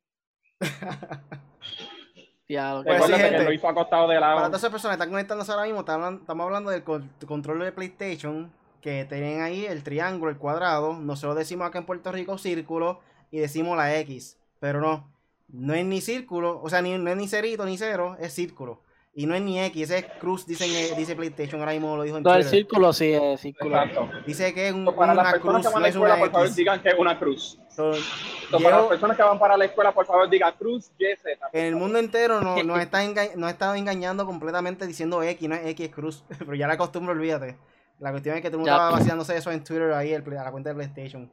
Diablo, 2.51 2.83
Pues 2.83 3.05
sí, 3.05 3.13
gente. 3.13 3.37
que 3.37 3.43
lo 3.43 3.51
hizo 3.53 3.67
acostado 3.67 4.07
de 4.07 4.15
Para 4.19 4.35
lado. 4.35 4.47
todas 4.47 4.61
esas 4.61 4.71
personas 4.71 4.97
que 4.97 5.01
están 5.03 5.11
conectándose 5.11 5.51
ahora 5.51 5.63
mismo, 5.65 5.79
estamos 5.81 6.45
hablando, 6.45 6.69
del 6.69 6.83
con- 6.83 7.09
control 7.27 7.59
de 7.59 7.71
PlayStation. 7.71 8.51
que 8.81 9.05
tienen 9.05 9.41
ahí 9.43 9.65
el 9.67 9.83
triángulo, 9.83 10.31
el 10.31 10.37
cuadrado. 10.39 10.93
Nosotros 10.93 11.35
decimos 11.37 11.67
acá 11.67 11.77
en 11.77 11.85
Puerto 11.85 12.11
Rico 12.11 12.39
círculo 12.39 12.99
y 13.29 13.37
decimos 13.37 13.77
la 13.77 13.95
X. 13.97 14.39
Pero 14.59 14.81
no, 14.81 15.07
no 15.49 15.75
es 15.75 15.85
ni 15.85 16.01
círculo, 16.01 16.59
o 16.63 16.67
sea, 16.67 16.81
ni, 16.81 16.97
no 16.97 17.11
es 17.11 17.15
ni 17.15 17.27
cerito 17.27 17.63
ni 17.65 17.77
cero, 17.77 18.17
es 18.19 18.33
círculo. 18.33 18.81
Y 19.13 19.25
no 19.25 19.35
es 19.35 19.41
ni 19.41 19.59
X, 19.59 19.89
es 19.91 20.05
cruz, 20.21 20.45
dicen, 20.47 20.69
dice 20.95 21.17
PlayStation, 21.17 21.59
ahora 21.59 21.73
mismo 21.73 21.97
lo 21.97 22.03
dijo 22.03 22.15
en 22.17 22.23
No, 22.23 22.33
el 22.33 22.45
círculo 22.45 22.93
sí 22.93 23.13
círculo. 23.37 23.75
Exacto. 23.75 24.09
Dice 24.25 24.53
que 24.53 24.69
es 24.69 24.73
un, 24.73 24.85
Para 24.85 25.13
las 25.13 25.23
una 25.25 25.31
personas 25.33 25.41
cruz, 25.41 25.67
que 25.67 25.73
van 25.73 25.73
no 25.73 25.77
a 25.77 25.81
la 25.81 25.87
es 25.89 25.95
escuela, 25.95 26.13
una 26.15 26.21
por 26.23 26.31
favor, 26.31 26.45
X. 26.47 26.55
digan 26.55 26.81
que 26.81 26.89
es 26.89 26.95
una 26.97 27.19
cruz. 27.19 27.59
So, 27.75 27.93
So, 27.93 28.59
para 28.63 28.77
las 28.77 28.85
personas 28.87 29.17
que 29.17 29.23
van 29.23 29.39
para 29.39 29.57
la 29.57 29.65
escuela, 29.65 29.91
por 29.93 30.05
favor, 30.05 30.29
digan 30.29 30.53
cruz, 30.57 30.91
Y, 30.97 31.05
Z. 31.17 31.49
en 31.51 31.65
el 31.65 31.75
mundo 31.75 31.99
entero 31.99 32.39
no- 32.41 32.63
nos 32.63 32.79
está 32.81 33.03
enga- 33.03 33.35
nos 33.35 33.47
ha 33.49 33.51
estado 33.51 33.75
engañando 33.75 34.25
completamente 34.25 34.87
diciendo 34.87 35.21
X, 35.23 35.49
no 35.49 35.55
es 35.55 35.65
X, 35.67 35.87
es 35.89 35.93
cruz. 35.93 36.23
Pero 36.39 36.55
ya 36.55 36.67
la 36.67 36.77
costumbre, 36.77 37.11
olvídate. 37.13 37.57
La 37.99 38.11
cuestión 38.11 38.35
es 38.37 38.41
que 38.41 38.47
todo 38.49 38.57
el 38.57 38.61
mundo 38.61 38.71
estaba 38.71 38.91
vaciándose 38.91 39.35
eso 39.35 39.51
en 39.51 39.61
Twitter 39.63 39.91
ahí, 39.91 40.13
el- 40.13 40.23
a 40.37 40.43
la 40.45 40.51
cuenta 40.51 40.69
de 40.69 40.75
PlayStation. 40.75 41.29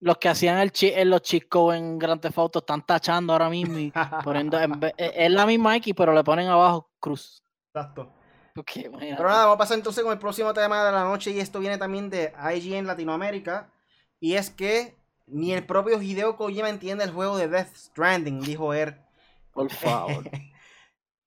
Los 0.00 0.18
que 0.18 0.28
hacían 0.28 0.58
el 0.58 0.70
chi 0.70 0.92
en 0.94 1.10
los 1.10 1.22
chicos 1.22 1.74
en 1.74 1.98
Grand 1.98 2.20
Theft 2.20 2.38
Auto 2.38 2.58
están 2.60 2.84
tachando 2.86 3.32
ahora 3.32 3.48
mismo 3.50 3.78
y 3.78 3.92
poniendo 4.24 4.58
en 4.60 4.78
vez- 4.78 4.94
es 4.96 5.30
la 5.30 5.44
misma 5.46 5.76
X, 5.76 5.92
pero 5.96 6.12
le 6.12 6.22
ponen 6.22 6.48
abajo 6.48 6.88
cruz. 7.00 7.42
Exacto. 7.74 8.12
Imagínate. 8.54 9.16
Pero 9.16 9.28
nada, 9.28 9.42
vamos 9.42 9.54
a 9.54 9.58
pasar 9.58 9.76
entonces 9.76 10.02
con 10.02 10.12
el 10.12 10.18
próximo 10.18 10.52
tema 10.52 10.84
de 10.84 10.92
la 10.92 11.04
noche 11.04 11.30
y 11.30 11.38
esto 11.40 11.60
viene 11.60 11.78
también 11.78 12.10
de 12.10 12.32
IGN 12.54 12.86
Latinoamérica. 12.86 13.70
Y 14.20 14.34
es 14.34 14.50
que 14.50 14.96
ni 15.26 15.52
el 15.52 15.64
propio 15.64 16.00
Hideo 16.02 16.36
Kojima 16.36 16.68
entiende 16.68 17.04
el 17.04 17.12
juego 17.12 17.36
de 17.36 17.46
Death 17.48 17.74
Stranding, 17.76 18.40
dijo 18.40 18.74
él. 18.74 18.96
Por 19.52 19.70
favor. 19.70 20.24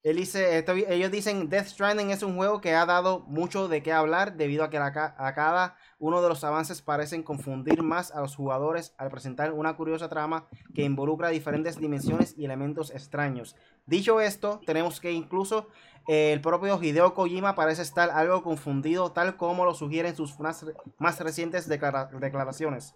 Él 0.03 0.15
dice, 0.15 0.65
ellos 0.89 1.11
dicen 1.11 1.47
Death 1.47 1.67
Stranding 1.67 2.09
es 2.09 2.23
un 2.23 2.35
juego 2.35 2.59
que 2.59 2.73
ha 2.73 2.87
dado 2.87 3.19
mucho 3.27 3.67
de 3.67 3.83
qué 3.83 3.93
hablar 3.93 4.35
debido 4.35 4.63
a 4.63 4.71
que 4.71 4.77
a 4.77 4.91
cada 5.35 5.75
uno 5.99 6.23
de 6.23 6.29
los 6.29 6.43
avances 6.43 6.81
parecen 6.81 7.21
confundir 7.21 7.83
más 7.83 8.09
a 8.11 8.21
los 8.21 8.35
jugadores 8.35 8.95
al 8.97 9.11
presentar 9.11 9.53
una 9.53 9.75
curiosa 9.75 10.09
trama 10.09 10.47
que 10.73 10.83
involucra 10.83 11.29
diferentes 11.29 11.79
dimensiones 11.79 12.33
y 12.35 12.45
elementos 12.45 12.89
extraños. 12.89 13.55
Dicho 13.85 14.19
esto, 14.21 14.59
tenemos 14.65 14.99
que 14.99 15.11
incluso 15.11 15.67
eh, 16.07 16.33
el 16.33 16.41
propio 16.41 16.81
Hideo 16.81 17.13
Kojima 17.13 17.53
parece 17.53 17.83
estar 17.83 18.09
algo 18.09 18.41
confundido 18.41 19.11
tal 19.11 19.37
como 19.37 19.65
lo 19.65 19.75
sugieren 19.75 20.15
sus 20.15 20.39
más, 20.39 20.65
más 20.97 21.19
recientes 21.19 21.69
declara- 21.69 22.09
declaraciones. 22.19 22.95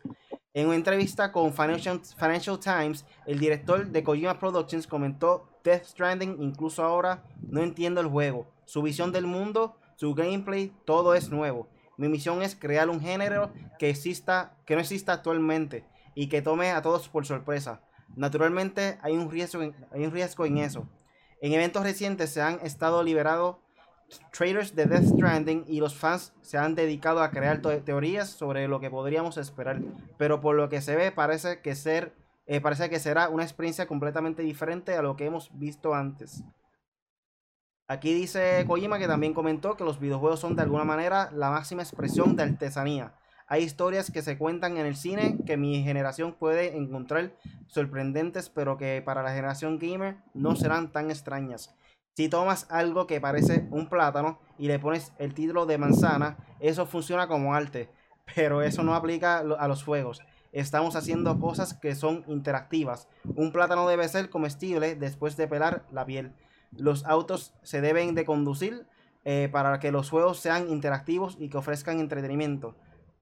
En 0.56 0.66
una 0.66 0.76
entrevista 0.76 1.32
con 1.32 1.54
Financial 1.54 2.60
Times, 2.60 3.06
el 3.28 3.38
director 3.38 3.86
de 3.86 4.04
Kojima 4.04 4.40
Productions 4.40 4.88
comentó 4.88 5.52
Death 5.66 5.86
Stranding, 5.86 6.38
incluso 6.42 6.84
ahora 6.84 7.24
no 7.42 7.64
entiendo 7.64 8.00
el 8.00 8.08
juego. 8.08 8.48
Su 8.66 8.84
visión 8.84 9.12
del 9.12 9.26
mundo, 9.26 9.76
su 9.96 10.14
gameplay, 10.14 10.72
todo 10.86 11.16
es 11.16 11.30
nuevo. 11.30 11.68
Mi 11.98 12.08
misión 12.08 12.42
es 12.44 12.56
crear 12.56 12.90
un 12.90 13.02
género 13.02 13.52
que 13.80 13.90
exista, 13.90 14.56
que 14.66 14.76
no 14.76 14.82
exista 14.82 15.14
actualmente 15.14 15.84
y 16.14 16.28
que 16.28 16.42
tome 16.42 16.72
a 16.72 16.82
todos 16.82 17.10
por 17.10 17.26
sorpresa. 17.26 17.82
Naturalmente 18.16 19.00
hay 19.02 19.14
un 19.14 19.32
riesgo 19.32 19.64
en, 19.64 19.76
hay 19.92 20.06
un 20.06 20.12
riesgo 20.12 20.46
en 20.46 20.60
eso. 20.60 20.88
En 21.42 21.52
eventos 21.54 21.84
recientes 21.84 22.30
se 22.30 22.42
han 22.42 22.60
estado 22.62 23.04
liberados 23.04 23.58
trailers 24.32 24.76
de 24.76 24.86
Death 24.86 25.16
Stranding 25.16 25.66
y 25.68 25.80
los 25.80 25.96
fans 25.96 26.34
se 26.42 26.60
han 26.60 26.76
dedicado 26.76 27.24
a 27.24 27.32
crear 27.32 27.62
teorías 27.62 28.30
sobre 28.30 28.68
lo 28.68 28.80
que 28.80 28.92
podríamos 28.92 29.38
esperar. 29.38 29.82
Pero 30.18 30.42
por 30.42 30.56
lo 30.56 30.70
que 30.70 30.82
se 30.82 30.96
ve 30.96 31.12
parece 31.12 31.62
que 31.62 31.76
ser 31.76 32.14
eh, 32.46 32.62
parece 32.62 32.90
que 32.90 33.00
será 33.00 33.30
una 33.30 33.44
experiencia 33.44 33.88
completamente 33.88 34.44
diferente 34.44 34.96
a 34.96 35.02
lo 35.02 35.16
que 35.16 35.26
hemos 35.26 35.50
visto 35.58 35.94
antes. 35.94 36.44
Aquí 37.88 38.14
dice 38.14 38.66
Kojima 38.68 38.98
que 38.98 39.08
también 39.08 39.34
comentó 39.34 39.78
que 39.78 39.84
los 39.84 40.00
videojuegos 40.00 40.40
son 40.40 40.56
de 40.56 40.64
alguna 40.64 40.86
manera 40.86 41.30
la 41.32 41.52
máxima 41.52 41.84
expresión 41.84 42.36
de 42.36 42.44
artesanía. 42.44 43.14
Hay 43.48 43.62
historias 43.62 44.10
que 44.10 44.24
se 44.24 44.40
cuentan 44.40 44.78
en 44.78 44.88
el 44.88 44.96
cine 44.96 45.38
que 45.46 45.56
mi 45.56 45.84
generación 45.84 46.34
puede 46.34 46.76
encontrar 46.76 47.36
sorprendentes, 47.68 48.50
pero 48.50 48.78
que 48.78 49.04
para 49.06 49.22
la 49.22 49.30
generación 49.30 49.78
gamer 49.78 50.18
no 50.34 50.56
serán 50.56 50.92
tan 50.92 51.12
extrañas. 51.12 51.76
Si 52.16 52.28
tomas 52.28 52.66
algo 52.72 53.06
que 53.06 53.22
parece 53.22 53.68
un 53.70 53.88
plátano 53.88 54.40
y 54.58 54.68
le 54.68 54.80
pones 54.80 55.14
el 55.20 55.36
título 55.36 55.68
de 55.68 55.78
manzana, 55.78 56.38
eso 56.60 56.88
funciona 56.88 57.28
como 57.28 57.54
arte, 57.54 57.90
pero 58.36 58.64
eso 58.64 58.82
no 58.82 58.96
aplica 58.96 59.40
a 59.40 59.68
los 59.68 59.84
juegos. 59.84 60.24
Estamos 60.56 60.96
haciendo 60.96 61.38
cosas 61.38 61.74
que 61.74 61.96
son 61.96 62.24
interactivas. 62.28 63.10
Un 63.36 63.52
plátano 63.52 63.90
debe 63.90 64.08
ser 64.08 64.30
comestible 64.30 64.96
después 64.96 65.36
de 65.36 65.50
pelar 65.50 65.86
la 65.92 66.06
piel. 66.06 66.32
Los 66.72 67.04
autos 67.04 67.54
se 67.64 67.82
deben 67.82 68.16
de 68.16 68.24
conducir 68.24 68.88
eh, 69.26 69.50
para 69.52 69.82
que 69.82 69.92
los 69.92 70.10
juegos 70.10 70.40
sean 70.40 70.70
interactivos 70.70 71.36
y 71.42 71.50
que 71.50 71.58
ofrezcan 71.58 72.00
entretenimiento. 72.00 72.78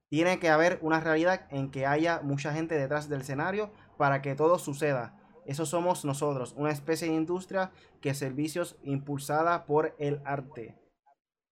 Tiene 0.08 0.38
que 0.38 0.48
haber 0.48 0.78
una 0.80 1.00
realidad 1.00 1.48
en 1.50 1.72
que 1.72 1.86
haya 1.86 2.20
mucha 2.22 2.52
gente 2.52 2.76
detrás 2.76 3.08
del 3.08 3.22
escenario 3.22 3.72
para 3.98 4.22
que 4.22 4.36
todo 4.36 4.60
suceda. 4.60 5.18
Eso 5.44 5.66
somos 5.66 6.04
nosotros, 6.04 6.54
una 6.56 6.70
especie 6.70 7.08
de 7.08 7.14
industria 7.14 7.72
que 8.00 8.14
servicios 8.14 8.76
impulsada 8.84 9.66
por 9.66 9.96
el 9.98 10.20
arte. 10.24 10.78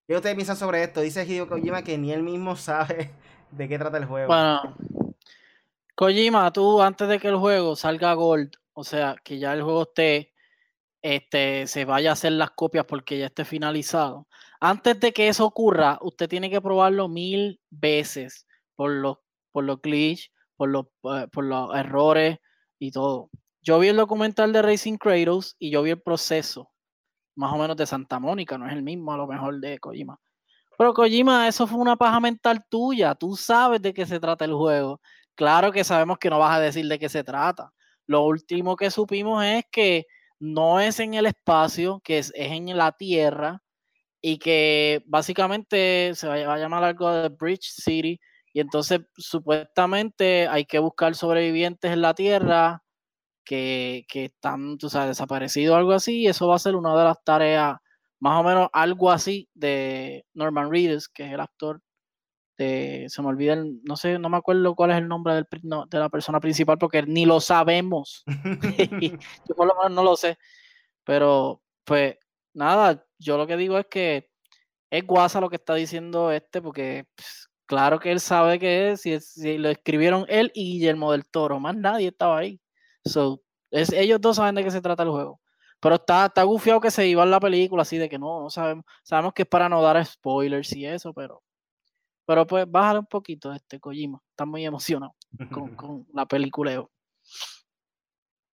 ¿Qué 0.07 0.14
ustedes 0.14 0.37
piensan 0.37 0.57
sobre 0.57 0.85
esto? 0.85 1.01
Dice 1.01 1.24
Hideo 1.26 1.49
Kojima 1.49 1.83
que 1.83 1.99
ni 1.99 2.12
él 2.12 2.22
mismo 2.22 2.55
sabe 2.70 3.11
de 3.51 3.68
qué 3.68 3.80
trata 3.80 3.97
el 3.97 4.05
juego. 4.05 4.28
Bueno, 4.28 4.76
Kojima, 5.95 6.51
tú 6.53 6.80
antes 6.80 7.09
de 7.09 7.18
que 7.18 7.28
el 7.28 7.36
juego 7.36 7.76
salga 7.76 8.14
Gold, 8.14 8.53
o 8.72 8.84
sea, 8.84 9.16
que 9.22 9.38
ya 9.38 9.53
el 9.53 9.62
juego 9.62 9.82
esté, 9.82 10.32
este, 11.03 11.66
se 11.66 11.84
vaya 11.84 12.11
a 12.11 12.12
hacer 12.14 12.32
las 12.32 12.53
copias 12.53 12.86
porque 12.86 13.18
ya 13.18 13.26
esté 13.26 13.45
finalizado. 13.45 14.26
Antes 14.61 14.99
de 15.01 15.12
que 15.12 15.28
eso 15.28 15.45
ocurra, 15.45 15.99
usted 16.03 16.28
tiene 16.28 16.51
que 16.51 16.61
probarlo 16.62 17.09
mil 17.09 17.61
veces 17.70 18.47
por 18.76 18.90
los, 18.93 19.18
por 19.53 19.64
los 19.64 19.80
glitch, 19.82 20.32
por 20.57 20.70
los, 20.70 20.86
eh, 21.05 21.28
por 21.32 21.45
los 21.45 21.74
errores 21.74 22.38
y 22.78 22.90
todo. 22.90 23.30
Yo 23.62 23.78
vi 23.78 23.88
el 23.88 23.97
documental 23.97 24.53
de 24.53 24.62
Racing 24.62 24.97
Kratos 24.97 25.57
y 25.59 25.70
yo 25.70 25.82
vi 25.82 25.90
el 25.90 26.01
proceso, 26.01 26.70
más 27.36 27.53
o 27.53 27.59
menos 27.59 27.76
de 27.76 27.86
Santa 27.86 28.18
Mónica, 28.18 28.59
no 28.59 28.66
es 28.66 28.72
el 28.72 28.82
mismo 28.82 29.12
a 29.12 29.16
lo 29.16 29.26
mejor 29.26 29.61
de 29.61 29.78
Kojima. 29.78 30.18
Pero 30.78 30.95
Kojima, 30.95 31.49
eso 31.49 31.66
fue 31.66 31.78
una 31.78 31.97
paja 31.97 32.18
mental 32.20 32.64
tuya. 32.68 33.14
Tú 33.14 33.36
sabes 33.36 33.82
de 33.82 33.95
qué 33.95 34.07
se 34.07 34.18
trata 34.18 34.45
el 34.45 34.55
juego. 34.55 35.01
Claro 35.35 35.72
que 35.72 35.85
sabemos 35.85 36.18
que 36.18 36.30
no 36.30 36.39
vas 36.39 36.57
a 36.57 36.61
decir 36.61 36.87
de 36.87 36.99
qué 36.99 37.09
se 37.09 37.24
trata. 37.24 37.72
Lo 38.07 38.22
último 38.24 38.76
que 38.76 38.91
supimos 38.91 39.45
es 39.45 39.64
que 39.70 40.07
no 40.39 40.80
es 40.80 41.01
en 41.01 41.14
el 41.14 41.26
espacio, 41.26 42.01
que 42.05 42.18
es, 42.18 42.33
en 42.35 42.76
la 42.76 42.93
Tierra 42.93 43.62
y 44.22 44.39
que 44.39 45.03
básicamente 45.07 46.12
se 46.16 46.28
va, 46.28 46.35
a- 46.55 46.59
llamar 46.59 46.85
algo 46.85 47.11
de 47.12 47.28
Bridge 47.30 47.72
City 47.72 48.20
y 48.53 48.61
entonces 48.61 49.01
supuestamente 49.16 50.49
hay 50.49 50.64
que 50.66 50.78
buscar 50.80 51.14
sobrevivientes 51.14 51.93
en 51.93 52.03
la 52.03 52.14
Tierra 52.14 52.83
que, 53.45 54.05
que 54.09 54.26
están, 54.26 54.78
tú 54.78 54.89
sabes, 54.91 55.09
desaparecidos 55.11 55.74
o 55.74 55.78
algo 55.78 55.93
así 55.93 56.20
y 56.22 56.28
eso 56.28 56.49
va 56.49 56.57
a 56.57 56.59
ser 56.61 56.76
una 56.76 56.97
de 56.97 57.05
las 57.05 57.22
tareas, 57.24 57.76
más 58.20 58.41
o 58.41 58.45
menos 58.45 58.68
algo 58.72 59.11
así 59.11 59.49
de 59.55 60.24
Norman 60.35 60.70
Reedus, 60.70 61.09
que 61.09 61.24
es 61.26 61.33
el 61.33 61.41
actor 61.41 61.80
de, 62.59 63.07
se 63.09 63.22
me 63.22 63.28
olvida, 63.28 63.55
el- 63.55 63.80
no 63.84 63.96
sé, 63.96 64.18
no 64.18 64.28
me 64.28 64.36
acuerdo 64.36 64.74
cuál 64.74 64.90
es 64.90 64.98
el 64.98 65.09
nombre 65.09 65.34
del, 65.34 65.46
no, 65.62 65.86
de 65.86 65.98
la 65.98 66.09
persona 66.09 66.40
principal 66.40 66.78
porque 66.78 67.03
ni 67.03 67.26
lo 67.26 67.40
sabemos. 67.40 68.24
yo 69.48 69.55
por 69.57 69.66
lo 69.66 69.74
menos 69.76 69.92
no 69.92 70.05
lo 70.05 70.16
sé. 70.16 70.38
Pero, 71.05 71.62
pues, 71.84 72.16
nada, 72.55 73.05
yo 73.18 73.36
lo 73.36 73.46
que 73.46 73.57
digo 73.57 73.78
es 73.78 73.86
que 73.86 74.30
es 74.90 75.07
guasa 75.07 75.40
lo 75.40 75.48
que 75.50 75.57
está 75.57 75.74
diciendo 75.74 76.30
este, 76.30 76.61
porque 76.61 77.07
pues, 77.14 77.48
claro 77.66 77.98
que 77.98 78.12
él 78.12 78.20
sabe 78.20 78.59
que 78.59 78.92
es, 78.92 79.00
si, 79.00 79.18
si 79.20 79.59
lo 79.59 79.70
escribieron 79.70 80.26
él 80.28 80.53
y 80.55 80.72
Guillermo 80.74 81.12
del 81.12 81.26
Toro, 81.26 81.59
más 81.59 81.76
nadie 81.76 82.09
estaba 82.09 82.38
ahí. 82.38 82.61
So, 83.05 83.42
es, 83.70 83.92
ellos 83.92 84.20
dos 84.20 84.36
saben 84.36 84.55
de 84.55 84.62
qué 84.64 84.70
se 84.70 84.82
trata 84.82 85.03
el 85.03 85.11
juego. 85.11 85.40
Pero 85.80 85.96
está, 85.96 86.26
está 86.26 86.44
gufiado 86.44 86.80
que 86.80 86.92
se 86.92 87.09
iba 87.09 87.24
en 87.24 87.30
la 87.32 87.40
película, 87.40 87.82
así 87.82 87.98
de 87.98 88.09
que 88.09 88.18
no, 88.18 88.42
no 88.42 88.50
sabemos. 88.50 88.84
Sabemos 89.03 89.32
que 89.32 89.42
es 89.42 89.48
para 89.48 89.68
no 89.68 89.82
dar 89.82 90.05
spoilers 90.07 90.72
y 90.76 90.86
eso, 90.86 91.12
pero. 91.12 91.42
Pero 92.25 92.47
pues 92.47 92.70
bájale 92.70 93.01
un 93.01 93.07
poquito 93.07 93.53
este 93.53 93.81
Kojima. 93.81 94.20
Está 94.31 94.45
muy 94.47 94.64
emocionado 94.64 95.14
con, 95.53 95.75
con 95.77 96.07
la 96.12 96.27
peliculeo. 96.27 96.91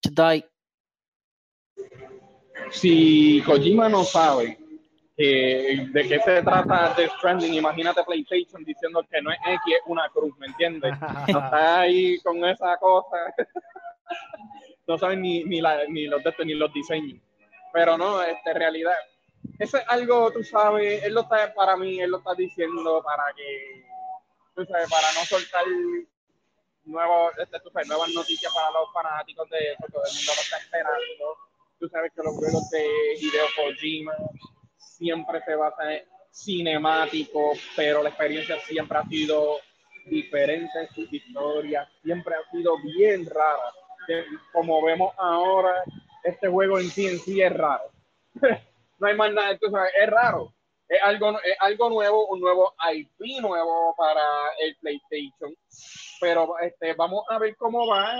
Chidai. 0.03 0.45
Si 2.71 3.41
Kojima 3.45 3.89
no 3.89 4.03
sabe 4.03 4.57
eh, 5.17 5.87
de 5.91 6.07
qué 6.07 6.19
se 6.19 6.41
trata 6.43 6.93
Death 6.95 7.11
Stranding, 7.17 7.53
imagínate 7.53 8.03
PlayStation 8.03 8.63
diciendo 8.63 9.03
que 9.09 9.21
no 9.21 9.31
es 9.31 9.37
X, 9.39 9.59
es 9.67 9.81
una 9.87 10.07
cruz, 10.09 10.37
¿me 10.37 10.47
entiendes? 10.47 10.93
Está 11.27 11.81
ahí 11.81 12.17
con 12.19 12.43
esa 12.45 12.77
cosa. 12.77 13.17
no 14.87 14.97
saben 14.97 15.21
ni, 15.21 15.43
ni, 15.43 15.61
la- 15.61 15.85
ni 15.87 16.05
los 16.05 16.21
ni 16.45 16.53
los 16.53 16.71
diseños. 16.73 17.19
Pero 17.73 17.97
no, 17.97 18.21
este, 18.21 18.53
realidad. 18.53 18.93
Eso 19.57 19.77
es 19.77 19.83
algo, 19.87 20.31
tú 20.31 20.43
sabes, 20.43 21.03
él 21.03 21.13
lo 21.13 21.21
está, 21.21 21.53
para 21.53 21.75
mí, 21.75 21.99
él 21.99 22.11
lo 22.11 22.19
está 22.19 22.33
diciendo 22.33 23.01
para 23.03 23.23
que, 23.35 23.85
tú 24.55 24.65
sabes, 24.65 24.89
para 24.89 25.11
no 25.13 25.25
soltar 25.25 25.63
nuevos, 26.85 27.33
este, 27.37 27.59
tú 27.59 27.69
sabes, 27.71 27.87
nuevas 27.87 28.09
noticias 28.13 28.53
para 28.53 28.71
los 28.71 28.91
fanáticos 28.93 29.49
de 29.49 29.57
eso, 29.73 29.85
todo 29.91 30.03
el 30.05 30.15
mundo 30.15 30.31
lo 30.35 30.41
está 30.41 30.57
esperando. 30.57 31.37
Tú 31.79 31.89
sabes 31.89 32.11
que 32.13 32.23
los 32.23 32.35
juegos 32.35 32.69
de 32.69 32.87
Hideo 33.19 33.45
Kojima 33.55 34.13
siempre 34.77 35.41
se 35.45 35.55
basan 35.55 35.91
en, 35.91 36.03
cinemático, 36.31 37.53
pero 37.75 38.03
la 38.03 38.09
experiencia 38.09 38.59
siempre 38.61 38.97
ha 38.97 39.05
sido 39.07 39.57
diferente, 40.05 40.87
su 40.93 41.01
historia 41.01 41.87
siempre 42.03 42.35
ha 42.35 42.51
sido 42.51 42.77
bien 42.81 43.25
rara. 43.25 43.73
Como 44.51 44.83
vemos 44.83 45.13
ahora, 45.17 45.83
este 46.23 46.47
juego 46.47 46.79
en 46.79 46.89
sí 46.89 47.07
en 47.07 47.19
sí 47.19 47.41
es 47.41 47.53
raro. 47.53 47.91
no 48.99 49.07
hay 49.07 49.15
más 49.15 49.31
nada, 49.33 49.51
es 49.51 50.09
raro. 50.09 50.53
Es 50.87 50.99
algo, 51.03 51.39
es 51.41 51.55
algo 51.59 51.89
nuevo, 51.89 52.27
un 52.27 52.39
nuevo 52.39 52.73
IP 52.93 53.41
nuevo 53.41 53.95
para 53.95 54.21
el 54.59 54.75
PlayStation. 54.77 55.55
Pero 56.19 56.57
este, 56.59 56.93
vamos 56.93 57.23
a 57.29 57.37
ver 57.37 57.55
cómo 57.57 57.87
va. 57.87 58.11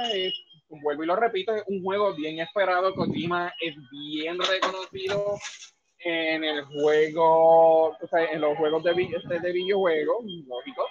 vuelvo 0.69 1.03
y 1.03 1.07
lo 1.07 1.15
repito, 1.15 1.55
es 1.55 1.63
un 1.67 1.83
juego 1.83 2.13
bien 2.13 2.39
esperado. 2.39 2.93
Kojima 2.93 3.51
es 3.59 3.75
bien 3.91 4.37
reconocido 4.39 5.35
en 6.01 6.43
el 6.43 6.63
juego, 6.65 7.87
o 7.89 8.07
sea, 8.09 8.25
en 8.25 8.41
los 8.41 8.55
juegos 8.57 8.83
de, 8.83 8.91
este, 8.91 9.39
de 9.39 9.51
videojuegos, 9.51 10.23
lógico. 10.47 10.85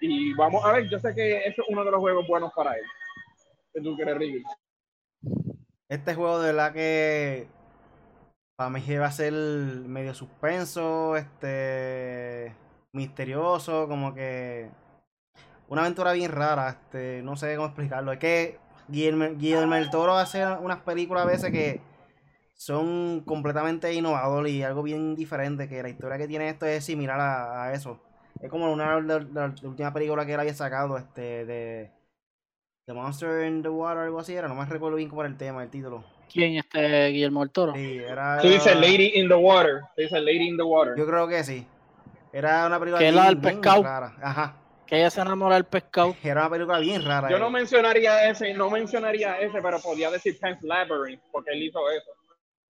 Y 0.00 0.32
vamos 0.34 0.64
a 0.64 0.72
ver, 0.72 0.88
yo 0.88 0.98
sé 0.98 1.14
que 1.14 1.38
eso 1.38 1.62
es 1.62 1.68
uno 1.68 1.84
de 1.84 1.90
los 1.90 2.00
juegos 2.00 2.26
buenos 2.26 2.52
para 2.54 2.74
él. 2.74 2.84
¿Qué 3.72 3.80
tú? 3.80 3.96
Este 5.88 6.14
juego 6.14 6.40
de 6.40 6.52
verdad 6.52 6.72
que 6.72 7.48
para 8.62 8.70
mí 8.70 8.96
va 8.96 9.06
a 9.06 9.12
ser 9.12 9.32
medio 9.32 10.14
suspenso, 10.14 11.16
este 11.16 12.54
misterioso, 12.92 13.88
como 13.88 14.14
que 14.14 14.70
una 15.68 15.80
aventura 15.82 16.12
bien 16.12 16.30
rara, 16.30 16.68
este, 16.70 17.22
no 17.22 17.34
sé 17.36 17.56
cómo 17.56 17.66
explicarlo. 17.66 18.12
Es 18.12 18.18
que 18.20 18.60
Guillermo, 18.86 19.24
Guillermo 19.36 19.74
del 19.74 19.90
Toro 19.90 20.14
hace 20.14 20.46
unas 20.46 20.80
películas 20.82 21.24
a 21.24 21.26
veces 21.26 21.50
que 21.50 21.80
son 22.54 23.22
completamente 23.26 23.92
innovadoras 23.92 24.52
y 24.52 24.62
algo 24.62 24.84
bien 24.84 25.16
diferente, 25.16 25.68
que 25.68 25.82
la 25.82 25.88
historia 25.88 26.18
que 26.18 26.28
tiene 26.28 26.48
esto 26.48 26.66
es 26.66 26.84
similar 26.84 27.18
a, 27.20 27.72
eso. 27.72 28.00
Es 28.40 28.48
como 28.48 28.72
una 28.72 29.00
de 29.00 29.24
la, 29.32 29.54
última 29.64 29.92
película 29.92 30.24
que 30.24 30.34
él 30.34 30.40
había 30.40 30.54
sacado, 30.54 30.98
este, 30.98 31.44
de 31.46 31.90
The 32.86 32.92
Monster 32.92 33.44
in 33.44 33.62
the 33.62 33.68
Water, 33.68 34.04
algo 34.04 34.20
así 34.20 34.34
era, 34.34 34.46
no 34.46 34.54
me 34.54 34.64
recuerdo 34.66 34.98
bien 34.98 35.08
cómo 35.08 35.22
era 35.22 35.30
el 35.30 35.36
tema, 35.36 35.64
el 35.64 35.70
título. 35.70 36.04
¿Quién? 36.32 36.56
Este 36.56 37.08
Guillermo 37.08 37.40
del 37.40 37.50
Toro. 37.50 37.74
Sí, 37.74 37.98
era. 37.98 38.38
Tú 38.40 38.48
dices 38.48 38.74
Lady 38.74 39.12
in 39.14 39.28
the 39.28 39.34
Water. 39.34 39.80
Tú 39.94 40.02
dices 40.02 40.22
Lady 40.22 40.48
in 40.48 40.56
the 40.56 40.62
Water. 40.62 40.94
Yo 40.96 41.06
creo 41.06 41.28
que 41.28 41.44
sí. 41.44 41.66
Era 42.32 42.66
una 42.66 42.78
película 42.78 42.98
que 42.98 43.10
bien, 43.10 43.24
del 43.24 43.38
pescado. 43.38 43.82
rara. 43.82 44.14
Ajá. 44.22 44.56
Que 44.86 44.98
ella 44.98 45.10
se 45.10 45.20
enamora 45.20 45.56
del 45.56 45.64
pescado. 45.64 46.16
Era 46.22 46.42
una 46.42 46.50
película 46.50 46.78
bien 46.78 47.04
rara. 47.04 47.28
Yo 47.28 47.36
eh. 47.36 47.40
no 47.40 47.50
mencionaría 47.50 48.30
ese, 48.30 48.54
no 48.54 48.70
mencionaría 48.70 49.38
ese, 49.40 49.60
pero 49.60 49.78
podía 49.80 50.10
decir 50.10 50.38
Pan's 50.40 50.62
Labyrinth, 50.62 51.22
porque 51.30 51.50
él 51.52 51.62
hizo 51.62 51.78
eso. 51.90 52.10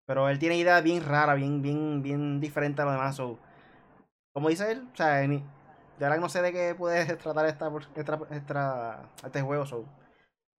Pero 0.05 0.29
él 0.29 0.39
tiene 0.39 0.57
ideas 0.57 0.83
bien 0.83 1.05
raras, 1.05 1.37
bien, 1.37 1.63
bien, 1.63 2.03
bien 2.03 2.41
diferentes 2.41 2.81
a 2.81 2.87
lo 2.87 2.93
demás. 2.93 3.15
So, 3.15 3.39
como 4.33 4.49
dice 4.49 4.73
él, 4.73 4.89
o 4.93 4.97
sea, 4.97 5.25
ni, 5.29 5.37
de 5.37 5.45
verdad 6.01 6.17
que 6.17 6.21
no 6.21 6.29
sé 6.29 6.43
de 6.43 6.53
qué 6.53 6.75
puede 6.75 7.05
tratar 7.17 7.47
esta, 7.47 7.71
esta, 7.95 8.19
esta 8.31 9.03
este 9.25 9.43
juego. 9.43 9.65
So. 9.67 9.85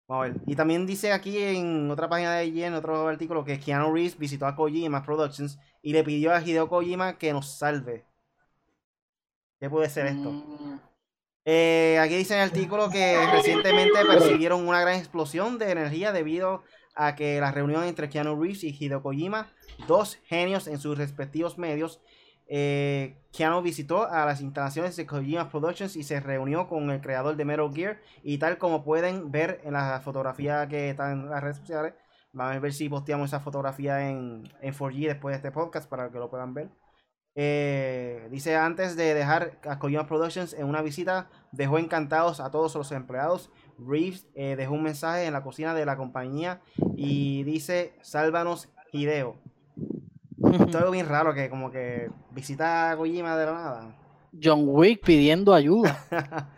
Vamos 0.08 0.26
a 0.26 0.30
ver. 0.30 0.42
Y 0.46 0.56
también 0.56 0.86
dice 0.86 1.12
aquí 1.14 1.38
en 1.38 1.90
otra 1.90 2.10
página 2.10 2.36
de 2.36 2.46
IGN, 2.46 2.66
en 2.66 2.74
otro 2.76 3.08
artículo, 3.08 3.44
que 3.46 3.60
Keanu 3.60 3.94
Reeves 3.94 4.18
visitó 4.18 4.46
a 4.46 4.56
Kojima 4.56 5.04
Productions 5.04 5.60
y 5.82 5.94
le 5.94 6.04
pidió 6.04 6.34
a 6.34 6.42
Hideo 6.42 6.68
Kojima 6.70 7.18
que 7.18 7.32
nos 7.34 7.58
salve. 7.58 8.06
¿Qué 9.60 9.70
puede 9.70 9.90
ser 9.90 10.08
esto? 10.08 10.30
Mm, 10.32 10.80
Eh, 11.46 12.00
aquí 12.02 12.16
dice 12.16 12.36
en 12.36 12.40
el 12.42 12.46
artículo 12.48 12.90
que 12.90 13.18
recientemente 13.34 14.06
percibieron 14.06 14.66
una 14.66 14.80
gran 14.80 14.96
explosión 14.98 15.58
de 15.58 15.72
energía 15.72 16.14
debido 16.14 16.64
a 16.96 17.16
que 17.16 17.42
la 17.42 17.52
reunión 17.52 17.84
entre 17.84 18.10
Keanu 18.10 18.42
Reeves 18.42 18.64
y 18.64 18.70
Hideo 18.78 19.02
Kojima, 19.02 19.52
dos 19.88 20.18
genios 20.24 20.68
en 20.68 20.80
sus 20.80 20.98
respectivos 20.98 21.58
medios, 21.58 22.00
eh, 22.48 23.18
Keanu 23.32 23.62
visitó 23.62 24.08
a 24.08 24.26
las 24.26 24.42
instalaciones 24.42 24.96
de 24.96 25.06
Kojima 25.06 25.50
Productions 25.50 25.96
y 25.96 26.04
se 26.04 26.20
reunió 26.20 26.68
con 26.68 26.90
el 26.92 27.02
creador 27.02 27.36
de 27.36 27.46
Metal 27.46 27.74
Gear 27.74 28.00
y 28.22 28.38
tal 28.38 28.58
como 28.58 28.84
pueden 28.84 29.32
ver 29.32 29.62
en 29.64 29.74
la 29.74 30.00
fotografía 30.02 30.68
que 30.68 30.90
está 30.90 31.12
en 31.12 31.30
las 31.30 31.42
redes 31.42 31.58
sociales, 31.58 31.94
vamos 32.32 32.56
a 32.56 32.60
ver 32.60 32.74
si 32.74 32.90
posteamos 32.90 33.30
esa 33.30 33.40
fotografía 33.40 34.10
en, 34.10 34.44
en 34.62 34.74
4G 34.74 35.08
después 35.08 35.34
de 35.34 35.38
este 35.38 35.52
podcast 35.52 35.90
para 35.90 36.10
que 36.12 36.20
lo 36.20 36.30
puedan 36.30 36.54
ver. 36.54 36.70
Eh, 37.36 38.28
dice 38.30 38.56
antes 38.56 38.96
de 38.96 39.16
dejar 39.16 39.60
a 39.68 39.80
Kojima 39.80 40.06
Productions 40.06 40.54
en 40.54 40.68
una 40.68 40.84
visita, 40.84 41.30
dejó 41.52 41.80
encantados 41.80 42.40
a 42.40 42.52
todos 42.52 42.76
los 42.76 42.92
empleados. 42.92 43.50
Reeves 43.80 44.28
eh, 44.36 44.56
dejó 44.56 44.74
un 44.74 44.84
mensaje 44.84 45.26
en 45.26 45.34
la 45.34 45.44
cocina 45.44 45.74
de 45.74 45.86
la 45.86 45.98
compañía 45.98 46.62
y 46.96 47.44
dice: 47.44 47.98
Sálvanos, 48.02 48.70
Hideo. 48.92 49.38
Esto 50.52 50.66
es 50.66 50.76
algo 50.76 50.92
bien 50.92 51.08
raro 51.08 51.34
que, 51.34 51.50
como 51.50 51.72
que 51.72 52.10
visita 52.32 52.92
a 52.92 52.98
Kojima 52.98 53.38
de 53.38 53.46
la 53.46 53.54
nada. 53.54 53.96
John 54.42 54.64
Wick 54.66 55.06
pidiendo 55.06 55.54
ayuda. 55.54 56.06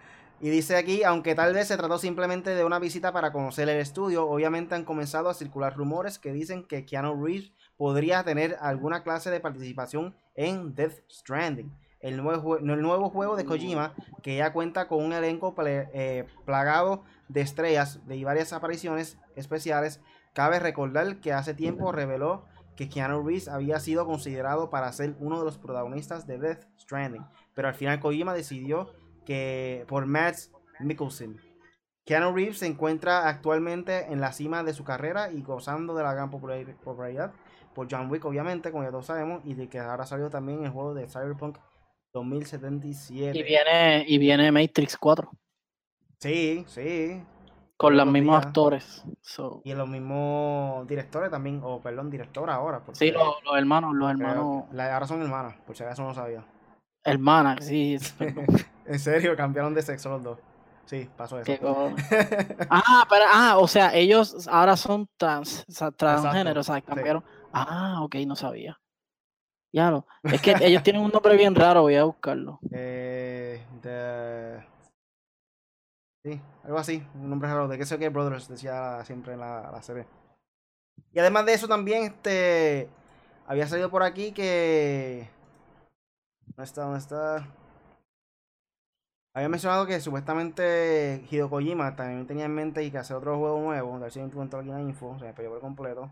y 0.41 0.49
dice 0.49 0.77
aquí, 0.77 1.03
aunque 1.03 1.35
tal 1.35 1.53
vez 1.53 1.67
se 1.67 1.77
trató 1.77 1.97
simplemente 1.97 2.55
de 2.55 2.63
una 2.63 2.79
visita 2.79 3.11
para 3.11 3.31
conocer 3.31 3.69
el 3.69 3.79
estudio, 3.79 4.27
obviamente 4.27 4.75
han 4.75 4.85
comenzado 4.85 5.29
a 5.29 5.33
circular 5.33 5.75
rumores 5.75 6.19
que 6.19 6.31
dicen 6.31 6.63
que 6.63 6.85
Keanu 6.85 7.23
Reeves 7.23 7.51
podría 7.77 8.23
tener 8.23 8.57
alguna 8.61 9.03
clase 9.03 9.29
de 9.29 9.39
participación 9.39 10.15
en 10.35 10.73
Death 10.75 10.99
Stranding, 11.11 11.71
el 11.99 12.17
nuevo, 12.17 12.57
el 12.57 12.81
nuevo 12.81 13.09
juego 13.09 13.35
de 13.35 13.45
Kojima 13.45 13.93
que 14.21 14.37
ya 14.37 14.53
cuenta 14.53 14.87
con 14.87 15.03
un 15.03 15.13
elenco 15.13 15.55
ple, 15.55 15.89
eh, 15.93 16.25
plagado 16.45 17.03
de 17.27 17.41
estrellas 17.41 18.05
de 18.07 18.23
varias 18.23 18.53
apariciones 18.53 19.17
especiales. 19.35 20.01
Cabe 20.33 20.59
recordar 20.59 21.19
que 21.19 21.33
hace 21.33 21.53
tiempo 21.53 21.91
reveló 21.91 22.45
que 22.75 22.89
Keanu 22.89 23.23
Reeves 23.23 23.47
había 23.47 23.79
sido 23.79 24.05
considerado 24.05 24.69
para 24.69 24.91
ser 24.91 25.15
uno 25.19 25.39
de 25.39 25.45
los 25.45 25.57
protagonistas 25.57 26.27
de 26.27 26.37
Death 26.37 26.65
Stranding, 26.79 27.25
pero 27.53 27.67
al 27.67 27.73
final 27.73 27.99
Kojima 27.99 28.33
decidió 28.33 28.91
que 29.25 29.85
por 29.87 30.05
Matt 30.05 30.35
Mikkelsen. 30.79 31.39
Keanu 32.05 32.35
Reeves 32.35 32.59
se 32.59 32.67
encuentra 32.67 33.27
actualmente 33.27 34.11
en 34.11 34.21
la 34.21 34.31
cima 34.31 34.63
de 34.63 34.73
su 34.73 34.83
carrera 34.83 35.31
y 35.31 35.41
gozando 35.41 35.95
de 35.95 36.03
la 36.03 36.13
gran 36.13 36.29
popularidad 36.29 37.33
por 37.73 37.87
John 37.91 38.09
Wick, 38.09 38.23
obviamente, 38.25 38.71
como 38.71 38.83
ya 38.83 38.91
todos 38.91 39.07
sabemos, 39.07 39.41
y 39.43 39.53
de 39.53 39.67
que 39.67 39.79
ahora 39.79 40.05
salió 40.05 40.29
también 40.29 40.63
el 40.63 40.71
juego 40.71 40.93
de 40.93 41.07
Cyberpunk 41.07 41.57
2077. 42.13 43.37
Y 43.37 43.43
viene, 43.43 44.05
y 44.07 44.17
viene 44.17 44.51
Matrix 44.51 44.97
4. 44.97 45.29
Sí, 46.19 46.63
sí. 46.67 47.21
Con 47.77 47.97
los 47.97 48.05
mismos 48.07 48.35
días. 48.37 48.45
actores. 48.47 49.03
So, 49.21 49.61
Y 49.65 49.73
los 49.73 49.87
mismos 49.87 50.87
directores 50.87 51.29
también, 51.29 51.59
o 51.63 51.81
perdón, 51.81 52.09
directora 52.09 52.55
ahora. 52.55 52.81
sí, 52.93 53.11
los, 53.11 53.43
los 53.43 53.57
hermanos, 53.57 53.93
los 53.95 54.09
hermanos. 54.09 54.63
la- 54.71 54.93
ahora 54.93 55.07
son 55.07 55.21
hermanas, 55.21 55.55
por 55.65 55.75
si 55.75 55.83
acaso 55.83 56.03
no 56.03 56.13
sabía. 56.13 56.43
Hermanas, 57.03 57.65
sí. 57.65 57.97
en 58.85 58.99
serio, 58.99 59.35
cambiaron 59.35 59.73
de 59.73 59.81
sexo 59.81 60.09
los 60.09 60.23
dos. 60.23 60.39
Sí, 60.85 61.09
pasó 61.17 61.39
eso. 61.39 61.51
ah, 62.69 63.05
pero, 63.09 63.25
ah, 63.33 63.57
o 63.57 63.67
sea, 63.67 63.93
ellos 63.95 64.47
ahora 64.47 64.77
son 64.77 65.09
trans, 65.17 65.65
o 65.67 65.71
sea, 65.71 65.91
transgénero, 65.91 66.61
o 66.61 66.63
sea, 66.63 66.75
sí. 66.75 66.81
cambiaron. 66.83 67.23
Ah, 67.51 67.99
ok, 68.03 68.15
no 68.27 68.35
sabía. 68.35 68.79
Ya 69.73 69.91
lo. 69.91 70.05
Es 70.23 70.41
que 70.41 70.55
ellos 70.61 70.83
tienen 70.83 71.01
un 71.01 71.11
nombre 71.11 71.35
bien 71.35 71.53
raro, 71.55 71.81
voy 71.81 71.95
a 71.95 72.03
buscarlo. 72.05 72.59
Eh, 72.71 73.65
de... 73.81 74.63
Sí, 76.25 76.41
algo 76.63 76.77
así, 76.79 77.01
un 77.13 77.29
nombre 77.29 77.47
raro, 77.47 77.67
de 77.69 77.77
que 77.77 77.85
sé 77.85 77.97
que 77.99 78.09
Brothers 78.09 78.47
decía 78.49 79.01
siempre 79.05 79.33
en 79.33 79.39
la, 79.39 79.69
la 79.71 79.81
serie. 79.81 80.05
Y 81.13 81.19
además 81.19 81.45
de 81.45 81.53
eso 81.53 81.67
también, 81.67 82.03
este, 82.03 82.89
había 83.47 83.67
salido 83.67 83.89
por 83.89 84.03
aquí 84.03 84.31
que... 84.33 85.29
¿Dónde 86.47 86.63
está? 86.63 86.81
¿Dónde 86.83 86.99
está? 86.99 87.47
Había 89.35 89.49
mencionado 89.49 89.85
que 89.85 89.99
supuestamente 89.99 91.23
Hideo 91.29 91.47
Kojima 91.47 91.95
también 91.95 92.25
tenía 92.25 92.45
en 92.45 92.55
mente 92.55 92.83
y 92.83 92.89
que 92.89 92.97
hacer 92.97 93.17
otro 93.17 93.37
juego 93.37 93.59
nuevo, 93.61 93.99
ver 93.99 94.11
si 94.11 94.19
encuentro 94.19 94.59
aquí 94.61 94.69
info, 94.71 95.19
se 95.19 95.25
me 95.25 95.33
perdió 95.33 95.51
por 95.51 95.61
completo. 95.61 96.11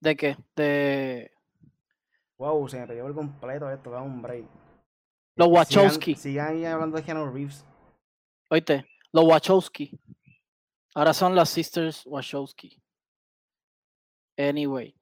¿De 0.00 0.16
qué? 0.16 0.36
De 0.56 1.30
Wow, 2.38 2.68
se 2.68 2.78
me 2.80 2.86
perdió 2.86 3.04
por 3.04 3.14
completo 3.14 3.70
esto, 3.70 3.90
da 3.90 4.00
un 4.02 4.22
break. 4.22 4.44
los 5.36 5.48
Sigan- 5.48 5.52
Wachowski. 5.54 6.14
Sigan 6.14 6.48
ahí 6.56 6.64
hablando 6.64 6.96
de 6.96 7.02
Keanu 7.04 7.30
Reeves. 7.32 7.64
Oíste, 8.50 8.86
los 9.12 9.24
Wachowski. 9.24 9.98
Ahora 10.94 11.12
son 11.14 11.34
las 11.34 11.48
Sisters 11.50 12.04
Wachowski. 12.06 12.80
Anyway. 14.36 14.94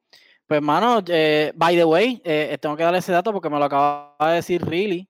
Pues, 0.46 0.62
mano, 0.62 1.02
eh, 1.08 1.52
by 1.56 1.74
the 1.76 1.84
way, 1.84 2.20
eh, 2.24 2.56
tengo 2.60 2.76
que 2.76 2.82
darle 2.84 2.98
ese 2.98 3.12
dato 3.12 3.32
porque 3.32 3.50
me 3.50 3.58
lo 3.58 3.64
acaba 3.64 4.14
de 4.30 4.34
decir 4.36 4.64
Really. 4.64 5.08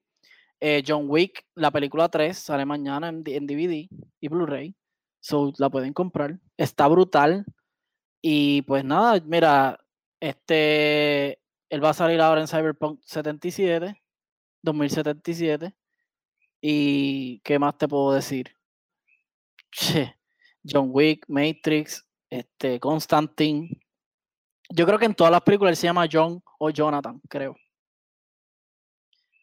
Eh, 0.60 0.82
John 0.86 1.04
Wick, 1.08 1.44
la 1.54 1.70
película 1.70 2.08
3, 2.08 2.36
sale 2.38 2.64
mañana 2.64 3.08
en 3.08 3.22
DVD 3.46 3.88
y 4.20 4.28
Blu-ray. 4.28 4.74
So, 5.20 5.52
la 5.58 5.68
pueden 5.68 5.92
comprar. 5.92 6.38
Está 6.56 6.88
brutal. 6.88 7.44
Y 8.22 8.62
pues 8.62 8.84
nada, 8.84 9.20
mira, 9.26 9.78
este, 10.20 11.38
él 11.76 11.84
va 11.84 11.90
a 11.90 11.94
salir 11.94 12.20
ahora 12.22 12.40
en 12.40 12.48
Cyberpunk 12.48 13.00
77, 13.04 14.02
2077. 14.62 15.74
¿Y 16.62 17.40
qué 17.40 17.58
más 17.58 17.76
te 17.76 17.86
puedo 17.86 18.12
decir? 18.12 18.56
Che, 19.70 20.16
John 20.66 20.88
Wick, 20.90 21.26
Matrix, 21.28 22.06
este, 22.30 22.80
Constantine, 22.80 23.78
Yo 24.70 24.86
creo 24.86 24.98
que 24.98 25.04
en 25.04 25.14
todas 25.14 25.30
las 25.30 25.42
películas 25.42 25.72
él 25.72 25.76
se 25.76 25.86
llama 25.86 26.08
John 26.10 26.42
o 26.58 26.70
Jonathan, 26.70 27.20
creo. 27.28 27.54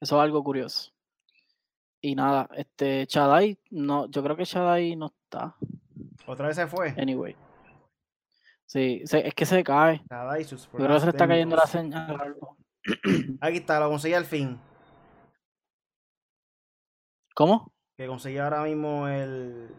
Eso 0.02 0.18
es 0.18 0.24
algo 0.24 0.44
curioso. 0.44 0.92
Y 2.02 2.16
nada, 2.16 2.50
este 2.56 3.06
Chadai, 3.06 3.60
no, 3.70 4.10
yo 4.10 4.24
creo 4.24 4.36
que 4.36 4.46
Chadai 4.46 4.96
no 4.96 5.06
está. 5.06 5.56
Otra 6.26 6.48
vez 6.48 6.56
se 6.56 6.66
fue. 6.66 6.96
Anyway. 6.98 7.36
Sí, 8.66 9.02
se- 9.06 9.28
es 9.28 9.34
que 9.34 9.46
se 9.46 9.64
cae. 9.64 10.02
Nada, 10.10 10.40
y 10.40 10.44
sus 10.44 10.68
que 10.68 10.78
se 10.78 10.88
le 10.88 10.96
está 11.10 11.28
cayendo 11.28 11.56
la 11.56 11.68
señal. 11.68 12.36
Aquí 13.42 13.58
está, 13.58 13.80
lo 13.80 13.90
conseguí 13.90 14.14
al 14.14 14.26
fin. 14.26 14.60
¿Cómo? 17.36 17.72
Que 17.98 18.08
conseguí 18.08 18.38
ahora 18.38 18.64
mismo 18.64 19.08
el, 19.08 19.70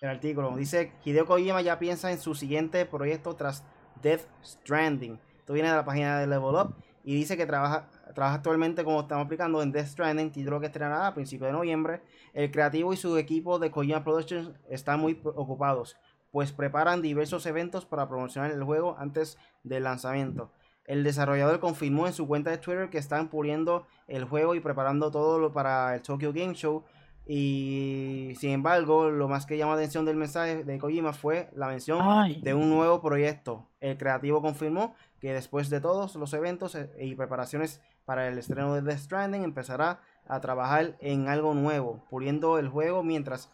el 0.00 0.08
artículo. 0.08 0.56
Dice, 0.56 0.92
Hideo 1.04 1.26
Kojima 1.26 1.62
ya 1.62 1.78
piensa 1.78 2.10
en 2.12 2.18
su 2.20 2.34
siguiente 2.34 2.84
proyecto 2.86 3.34
tras 3.36 3.64
Death 4.02 4.22
Stranding. 4.42 5.20
Esto 5.38 5.52
viene 5.52 5.68
de 5.70 5.76
la 5.76 5.84
página 5.84 6.18
de 6.18 6.26
Level 6.26 6.54
Up. 6.54 6.74
Y 7.06 7.14
dice 7.14 7.36
que 7.36 7.44
trabaja, 7.44 7.90
trabaja 8.14 8.36
actualmente, 8.36 8.82
como 8.82 9.00
estamos 9.02 9.24
explicando, 9.24 9.60
en 9.62 9.72
Death 9.72 9.88
Stranding, 9.88 10.32
título 10.32 10.58
que 10.58 10.66
estrenará 10.66 11.08
a 11.08 11.14
principios 11.14 11.48
de 11.48 11.52
noviembre. 11.52 12.02
El 12.32 12.50
creativo 12.50 12.92
y 12.92 12.96
su 12.96 13.18
equipo 13.18 13.58
de 13.58 13.70
Kojima 13.70 14.02
Productions 14.02 14.52
están 14.70 15.00
muy 15.00 15.20
ocupados, 15.22 15.96
pues 16.34 16.50
preparan 16.50 17.00
diversos 17.00 17.46
eventos 17.46 17.86
para 17.86 18.08
promocionar 18.08 18.50
el 18.50 18.64
juego 18.64 18.96
antes 18.98 19.38
del 19.62 19.84
lanzamiento. 19.84 20.50
El 20.84 21.04
desarrollador 21.04 21.60
confirmó 21.60 22.08
en 22.08 22.12
su 22.12 22.26
cuenta 22.26 22.50
de 22.50 22.58
Twitter 22.58 22.90
que 22.90 22.98
están 22.98 23.28
puliendo 23.28 23.86
el 24.08 24.24
juego 24.24 24.56
y 24.56 24.60
preparando 24.60 25.12
todo 25.12 25.38
lo 25.38 25.52
para 25.52 25.94
el 25.94 26.02
Tokyo 26.02 26.32
Game 26.32 26.54
Show. 26.54 26.82
Y 27.24 28.32
sin 28.40 28.50
embargo, 28.50 29.10
lo 29.10 29.28
más 29.28 29.46
que 29.46 29.56
llama 29.56 29.74
atención 29.74 30.04
del 30.04 30.16
mensaje 30.16 30.64
de 30.64 30.78
Kojima 30.80 31.12
fue 31.12 31.50
la 31.54 31.68
mención 31.68 32.00
Ay, 32.02 32.40
de 32.42 32.52
un 32.52 32.68
nuevo 32.68 33.00
proyecto. 33.00 33.68
El 33.78 33.96
creativo 33.96 34.42
confirmó 34.42 34.96
que 35.20 35.32
después 35.32 35.70
de 35.70 35.80
todos 35.80 36.16
los 36.16 36.34
eventos 36.34 36.74
eh, 36.74 36.90
y 37.00 37.14
preparaciones 37.14 37.80
para 38.04 38.28
el 38.28 38.38
estreno 38.38 38.74
de 38.74 38.82
Death 38.82 38.98
Stranding 38.98 39.44
empezará 39.44 40.00
a 40.26 40.40
trabajar 40.40 40.96
en 41.00 41.28
algo 41.28 41.54
nuevo, 41.54 42.04
puliendo 42.10 42.58
el 42.58 42.68
juego 42.68 43.02
mientras 43.02 43.50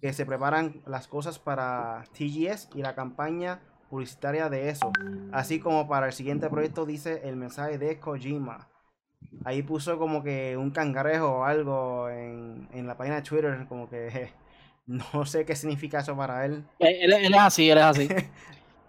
que 0.00 0.12
se 0.12 0.26
preparan 0.26 0.82
las 0.86 1.06
cosas 1.06 1.38
para 1.38 2.04
TGS 2.12 2.70
y 2.74 2.82
la 2.82 2.94
campaña 2.94 3.60
publicitaria 3.88 4.48
de 4.48 4.68
eso, 4.68 4.92
así 5.32 5.58
como 5.58 5.88
para 5.88 6.06
el 6.06 6.12
siguiente 6.12 6.48
proyecto 6.48 6.86
dice 6.86 7.22
el 7.24 7.36
mensaje 7.36 7.78
de 7.78 7.98
Kojima. 7.98 8.68
Ahí 9.44 9.62
puso 9.62 9.98
como 9.98 10.22
que 10.22 10.56
un 10.56 10.70
cangrejo 10.70 11.38
o 11.38 11.44
algo 11.44 12.08
en, 12.08 12.68
en 12.72 12.86
la 12.86 12.96
página 12.96 13.16
de 13.16 13.22
Twitter, 13.22 13.66
como 13.68 13.88
que 13.88 14.32
no 14.86 15.24
sé 15.26 15.44
qué 15.44 15.56
significa 15.56 16.00
eso 16.00 16.16
para 16.16 16.44
él. 16.44 16.64
él, 16.78 17.12
él 17.12 17.34
es 17.34 17.40
así, 17.40 17.70
él 17.70 17.78
es 17.78 17.84
así. 17.84 18.08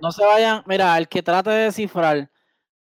No 0.02 0.12
se 0.12 0.26
vayan, 0.26 0.64
mira, 0.66 0.98
el 0.98 1.08
que 1.08 1.22
trate 1.22 1.52
de 1.52 1.66
descifrar 1.66 2.28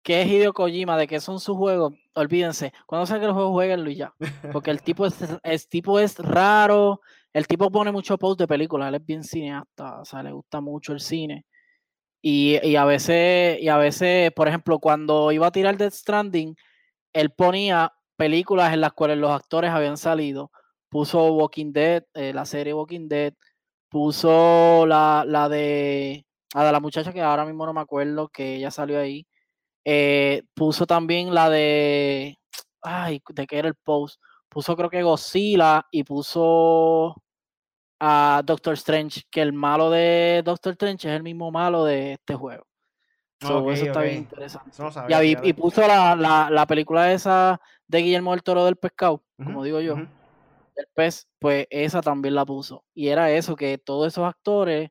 qué 0.03 0.23
es 0.23 0.29
Hideo 0.29 0.53
Kojima, 0.53 0.97
de 0.97 1.07
qué 1.07 1.21
son 1.21 1.41
sus 1.41 1.57
juegos, 1.57 1.95
olvídense. 2.15 2.73
Cuando 2.87 3.07
salga 3.07 3.27
el 3.27 3.33
juego, 3.33 3.53
jueguenlo 3.53 3.91
ya. 3.91 4.15
Porque 4.53 4.71
el 4.71 4.83
tipo 4.83 5.07
es, 5.07 5.69
tipo 5.69 5.99
es 6.01 6.19
raro, 6.19 7.01
el 7.33 7.47
tipo 7.47 7.71
pone 7.71 7.93
mucho 7.93 8.19
post 8.19 8.41
de 8.41 8.47
películas, 8.49 8.89
él 8.89 8.97
es 8.97 9.05
bien 9.07 9.25
cineasta, 9.25 10.01
o 10.01 10.05
sea, 10.05 10.23
le 10.23 10.33
gusta 10.33 10.61
mucho 10.61 10.93
el 10.93 11.01
cine. 11.01 11.45
Y, 12.23 12.59
y 12.67 12.77
a 12.77 12.85
veces, 12.85 13.61
y 13.61 13.69
a 13.69 13.77
veces, 13.77 14.33
por 14.33 14.49
ejemplo, 14.49 14.79
cuando 14.79 15.31
iba 15.33 15.47
a 15.47 15.53
tirar 15.53 15.77
Death 15.77 15.95
Stranding, 15.95 16.57
él 17.13 17.31
ponía 17.31 17.93
películas 18.17 18.75
en 18.75 18.81
las 18.81 18.93
cuales 18.93 19.19
los 19.19 19.31
actores 19.31 19.71
habían 19.71 19.97
salido. 19.97 20.51
Puso 20.89 21.33
Walking 21.35 21.73
Dead, 21.73 22.05
eh, 22.15 22.33
la 22.33 22.45
serie 22.45 22.75
Walking 22.75 23.09
Dead, 23.09 23.35
puso 23.89 24.87
la, 24.87 25.25
la 25.27 25.49
de, 25.49 26.27
la 26.55 26.73
la 26.73 26.81
muchacha 26.81 27.13
que 27.13 27.23
ahora 27.23 27.45
mismo 27.45 27.67
no 27.67 27.73
me 27.73 27.81
acuerdo, 27.81 28.29
que 28.29 28.57
ella 28.57 28.71
salió 28.71 28.99
ahí. 28.99 29.27
Eh, 29.91 30.43
puso 30.53 30.87
también 30.87 31.33
la 31.33 31.49
de, 31.49 32.37
ay, 32.83 33.23
de 33.31 33.47
qué 33.47 33.59
era 33.59 33.69
el 33.69 33.75
post. 33.75 34.21
Puso 34.47 34.77
creo 34.77 34.91
que 34.91 35.03
Godzilla 35.03 35.87
y 35.91 36.05
puso 36.05 37.17
a 37.99 38.43
Doctor 38.45 38.75
Strange, 38.75 39.23
que 39.31 39.41
el 39.41 39.55
malo 39.55 39.89
de 39.89 40.43
Doctor 40.45 40.73
Strange 40.73 41.09
es 41.09 41.17
el 41.17 41.23
mismo 41.23 41.51
malo 41.51 41.87
de 41.87 42.13
este 42.13 42.35
juego. 42.35 42.67
So, 43.41 43.61
Ok, 43.61 43.71
eso 43.71 43.87
está 43.87 44.03
bien 44.03 44.19
interesante. 44.19 44.69
Eso 44.69 44.83
no 44.83 44.89
Y, 44.91 44.93
sabía, 44.93 45.41
y 45.43 45.53
puso 45.55 45.81
la, 45.81 46.15
la, 46.15 46.51
la 46.51 46.67
película 46.67 47.11
esa 47.11 47.59
de 47.87 47.99
Guillermo 48.03 48.33
del 48.33 48.43
Toro 48.43 48.67
del 48.67 48.77
pescado, 48.77 49.23
como 49.43 49.65
digo 49.65 49.81
yo, 49.81 49.95
ujú. 49.95 50.07
del 50.77 50.87
pez, 50.93 51.27
pues 51.39 51.67
esa 51.71 52.03
también 52.03 52.35
la 52.35 52.45
puso. 52.45 52.85
Y 52.93 53.09
era 53.09 53.31
eso, 53.31 53.57
que 53.57 53.79
todos 53.79 54.09
esos 54.09 54.27
actores 54.27 54.91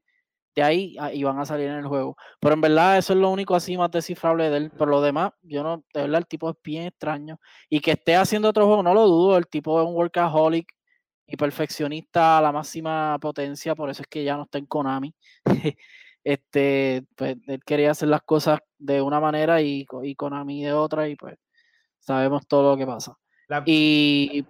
de 0.57 0.63
ahí 0.63 0.95
ah, 0.99 1.13
iban 1.13 1.39
a 1.39 1.45
salir 1.45 1.67
en 1.67 1.77
el 1.77 1.87
juego. 1.87 2.17
Pero 2.39 2.55
en 2.55 2.61
verdad 2.61 2.97
eso 2.97 3.13
es 3.13 3.19
lo 3.19 3.29
único 3.29 3.53
así 3.53 3.77
más 3.77 3.91
descifrable 3.91 4.49
de 4.49 4.57
él. 4.57 4.71
Pero 4.71 4.87
lo 4.87 5.01
demás, 5.01 5.31
yo 5.43 5.61
no, 5.61 5.83
de 5.93 6.01
verdad 6.01 6.17
el 6.17 6.25
tipo 6.25 6.49
es 6.49 6.55
bien 6.63 6.87
extraño. 6.87 7.39
Y 7.69 7.79
que 7.79 7.91
esté 7.91 8.15
haciendo 8.15 8.49
otro 8.49 8.65
juego, 8.65 8.81
no 8.81 8.95
lo 8.95 9.05
dudo, 9.05 9.37
el 9.37 9.45
tipo 9.45 9.79
es 9.79 9.87
un 9.87 9.93
workaholic 9.93 10.67
y 11.27 11.37
perfeccionista 11.37 12.39
a 12.39 12.41
la 12.41 12.51
máxima 12.51 13.19
potencia, 13.19 13.75
por 13.75 13.91
eso 13.91 14.01
es 14.01 14.07
que 14.07 14.23
ya 14.23 14.35
no 14.35 14.43
está 14.43 14.57
en 14.57 14.65
Konami. 14.65 15.13
este, 16.23 17.05
pues 17.15 17.37
él 17.45 17.61
quería 17.63 17.91
hacer 17.91 18.07
las 18.07 18.23
cosas 18.23 18.59
de 18.79 18.99
una 18.99 19.19
manera 19.19 19.61
y, 19.61 19.85
Konami 19.85 20.63
de 20.63 20.73
otra, 20.73 21.07
y 21.07 21.15
pues 21.15 21.35
sabemos 21.99 22.47
todo 22.47 22.71
lo 22.71 22.77
que 22.77 22.87
pasa. 22.87 23.15
La, 23.47 23.61
Y 23.63 24.43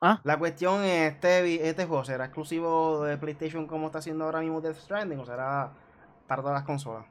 ah, 0.00 0.20
la 0.24 0.38
cuestión 0.38 0.84
es, 0.84 1.12
este, 1.14 1.68
este 1.68 1.86
juego 1.86 2.04
será 2.04 2.26
exclusivo 2.26 3.04
de 3.04 3.18
PlayStation 3.18 3.66
como 3.66 3.86
está 3.86 3.98
haciendo 3.98 4.24
ahora 4.24 4.40
mismo 4.40 4.60
Death 4.60 4.76
Stranding 4.76 5.18
o 5.18 5.24
será 5.24 5.72
para 6.26 6.42
todas 6.42 6.56
las 6.56 6.64
consolas. 6.64 7.06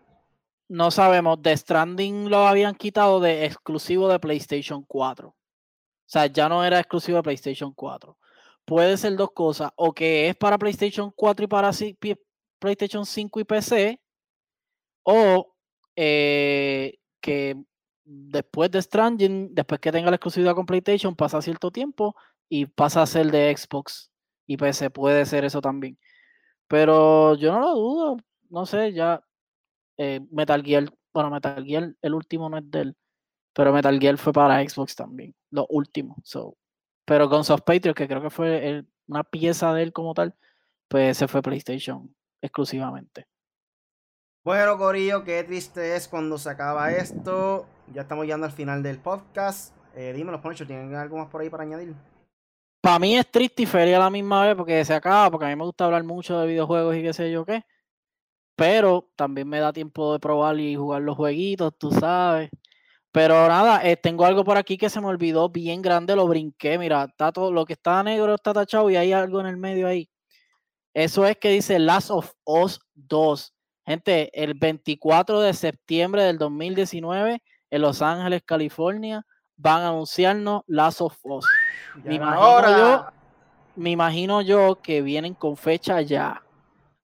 no 0.69 0.91
sabemos, 0.91 1.41
The 1.41 1.55
Stranding 1.55 2.29
lo 2.29 2.47
habían 2.47 2.75
quitado 2.75 3.19
de 3.19 3.45
exclusivo 3.45 4.07
de 4.09 4.19
PlayStation 4.19 4.83
4. 4.83 5.29
O 5.29 5.35
sea, 6.05 6.27
ya 6.27 6.47
no 6.49 6.63
era 6.63 6.79
exclusivo 6.79 7.17
de 7.17 7.23
PlayStation 7.23 7.73
4. 7.73 8.17
Puede 8.65 8.97
ser 8.97 9.15
dos 9.15 9.31
cosas, 9.31 9.71
o 9.75 9.93
que 9.93 10.29
es 10.29 10.35
para 10.35 10.57
PlayStation 10.57 11.11
4 11.15 11.45
y 11.45 11.47
para 11.47 11.71
PlayStation 12.59 13.05
5 13.05 13.39
y 13.39 13.43
PC, 13.43 14.01
o 15.03 15.53
eh, 15.95 16.97
que 17.21 17.55
después 18.03 18.71
de 18.71 18.81
Stranding, 18.81 19.53
después 19.53 19.79
que 19.79 19.91
tenga 19.91 20.09
la 20.09 20.15
exclusividad 20.15 20.55
con 20.55 20.65
PlayStation, 20.65 21.15
pasa 21.15 21.41
cierto 21.41 21.71
tiempo 21.71 22.15
y 22.49 22.65
pasa 22.65 23.01
a 23.01 23.05
ser 23.05 23.31
de 23.31 23.55
Xbox 23.55 24.11
y 24.45 24.57
PC. 24.57 24.89
Puede 24.89 25.25
ser 25.25 25.45
eso 25.45 25.61
también. 25.61 25.97
Pero 26.67 27.35
yo 27.35 27.51
no 27.51 27.59
lo 27.59 27.75
dudo, 27.75 28.17
no 28.49 28.65
sé, 28.65 28.93
ya 28.93 29.21
eh, 29.97 30.19
Metal 30.31 30.61
Gear, 30.63 30.91
bueno, 31.13 31.29
Metal 31.29 31.63
Gear, 31.63 31.95
el 32.01 32.13
último 32.13 32.49
no 32.49 32.57
es 32.57 32.69
de 32.69 32.81
él, 32.81 32.97
pero 33.53 33.73
Metal 33.73 33.97
Gear 33.99 34.17
fue 34.17 34.33
para 34.33 34.67
Xbox 34.67 34.95
también, 34.95 35.33
lo 35.49 35.65
último. 35.69 36.17
So. 36.23 36.57
Pero 37.05 37.29
con 37.29 37.39
of 37.39 37.61
Patriot, 37.61 37.95
que 37.95 38.07
creo 38.07 38.21
que 38.21 38.29
fue 38.29 38.85
una 39.07 39.23
pieza 39.23 39.73
de 39.73 39.83
él 39.83 39.93
como 39.93 40.13
tal, 40.13 40.35
pues 40.89 41.17
se 41.17 41.27
fue 41.27 41.41
PlayStation 41.41 42.13
exclusivamente. 42.41 43.27
Bueno, 44.43 44.77
Corillo, 44.77 45.23
qué 45.23 45.43
triste 45.43 45.95
es 45.95 46.07
cuando 46.07 46.37
se 46.37 46.49
acaba 46.49 46.91
esto. 46.91 47.65
Ya 47.93 48.03
estamos 48.03 48.25
llegando 48.25 48.45
al 48.45 48.51
final 48.51 48.83
del 48.83 48.99
podcast. 48.99 49.73
Eh, 49.95 50.13
dímelo, 50.13 50.41
Poncho, 50.41 50.67
¿tienen 50.67 50.93
algo 50.95 51.17
más 51.17 51.27
por 51.27 51.41
ahí 51.41 51.49
para 51.49 51.63
añadir? 51.63 51.95
Para 52.87 52.99
mí 52.99 53.17
es 53.17 53.29
triste 53.29 53.63
y 53.63 53.65
feliz 53.65 53.95
a 53.95 53.99
la 53.99 54.09
misma 54.09 54.45
vez 54.45 54.55
porque 54.55 54.85
se 54.85 54.93
acaba, 54.93 55.29
porque 55.29 55.45
a 55.45 55.49
mí 55.49 55.57
me 55.57 55.65
gusta 55.65 55.83
hablar 55.83 56.05
mucho 56.05 56.39
de 56.39 56.47
videojuegos 56.47 56.95
y 56.95 57.01
qué 57.01 57.11
sé 57.11 57.29
yo 57.29 57.43
qué. 57.43 57.65
Pero 58.55 59.11
también 59.17 59.49
me 59.49 59.59
da 59.59 59.73
tiempo 59.73 60.13
de 60.13 60.19
probar 60.19 60.57
y 60.57 60.77
jugar 60.77 61.01
los 61.01 61.17
jueguitos, 61.17 61.77
tú 61.77 61.91
sabes. 61.91 62.49
Pero 63.11 63.45
nada, 63.49 63.85
eh, 63.85 63.97
tengo 63.97 64.23
algo 64.23 64.45
por 64.45 64.55
aquí 64.55 64.77
que 64.77 64.89
se 64.89 65.01
me 65.01 65.07
olvidó 65.07 65.49
bien 65.49 65.81
grande, 65.81 66.15
lo 66.15 66.29
brinqué. 66.29 66.77
Mira, 66.77 67.03
está 67.03 67.33
todo, 67.33 67.51
lo 67.51 67.65
que 67.65 67.73
está 67.73 68.01
negro 68.03 68.33
está 68.33 68.53
tachado 68.53 68.89
y 68.89 68.95
hay 68.95 69.11
algo 69.11 69.41
en 69.41 69.47
el 69.47 69.57
medio 69.57 69.85
ahí. 69.85 70.09
Eso 70.93 71.25
es 71.27 71.35
que 71.35 71.49
dice 71.49 71.79
Last 71.79 72.09
of 72.09 72.31
Us 72.45 72.79
2. 72.95 73.53
Gente, 73.85 74.31
el 74.33 74.53
24 74.53 75.41
de 75.41 75.53
septiembre 75.53 76.23
del 76.23 76.37
2019 76.37 77.43
en 77.69 77.81
Los 77.81 78.01
Ángeles, 78.01 78.43
California, 78.45 79.25
van 79.57 79.81
a 79.81 79.89
anunciarnos 79.89 80.61
Last 80.67 81.01
of 81.01 81.17
Us. 81.23 81.45
Me 82.03 82.15
imagino 82.15 82.49
hora. 82.49 82.77
yo- 82.77 83.05
me 83.75 83.91
imagino 83.91 84.41
yo 84.41 84.79
que 84.81 85.01
vienen 85.01 85.33
con 85.33 85.55
fecha 85.57 86.01
ya. 86.01 86.41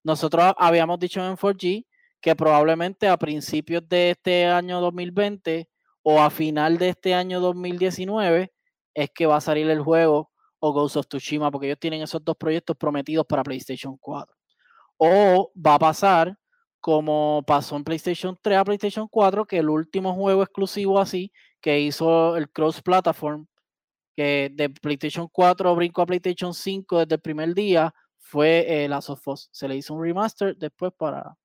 Nosotros 0.03 0.53
habíamos 0.57 0.99
dicho 0.99 1.23
en 1.25 1.35
4G 1.35 1.85
que 2.21 2.35
probablemente 2.35 3.07
a 3.07 3.17
principios 3.17 3.87
de 3.87 4.11
este 4.11 4.45
año 4.47 4.79
2020 4.81 5.67
o 6.03 6.19
a 6.21 6.29
final 6.29 6.77
de 6.77 6.89
este 6.89 7.13
año 7.13 7.39
2019 7.39 8.51
es 8.93 9.09
que 9.11 9.25
va 9.25 9.37
a 9.37 9.41
salir 9.41 9.69
el 9.69 9.81
juego 9.81 10.29
o 10.59 10.71
Ghost 10.71 10.95
of 10.97 11.07
Tsushima, 11.07 11.51
porque 11.51 11.67
ellos 11.67 11.79
tienen 11.79 12.01
esos 12.01 12.23
dos 12.23 12.35
proyectos 12.37 12.75
prometidos 12.77 13.25
para 13.25 13.43
PlayStation 13.43 13.97
4. 13.97 14.33
O 14.97 15.51
va 15.55 15.75
a 15.75 15.79
pasar 15.79 16.37
como 16.79 17.43
pasó 17.45 17.75
en 17.75 17.83
PlayStation 17.83 18.37
3 18.41 18.57
a 18.57 18.63
PlayStation 18.65 19.07
4, 19.07 19.45
que 19.45 19.57
el 19.59 19.69
último 19.69 20.13
juego 20.13 20.43
exclusivo 20.43 20.99
así 20.99 21.31
que 21.63 21.79
hizo 21.79 22.35
el 22.35 22.49
cross 22.51 22.81
platform 22.81 23.47
que 24.15 24.51
de 24.53 24.69
PlayStation 24.69 25.27
4 25.29 25.75
brinco 25.75 26.01
a 26.01 26.05
PlayStation 26.05 26.53
5 26.53 26.99
desde 26.99 27.15
el 27.15 27.21
primer 27.21 27.55
día 27.55 27.95
fue 28.19 28.65
eh, 28.67 28.89
Last 28.89 29.09
of. 29.09 29.21
Se 29.49 29.67
le 29.67 29.77
hizo 29.77 29.93
un 29.93 30.03
remaster 30.03 30.55
después 30.57 30.91
para, 30.95 31.35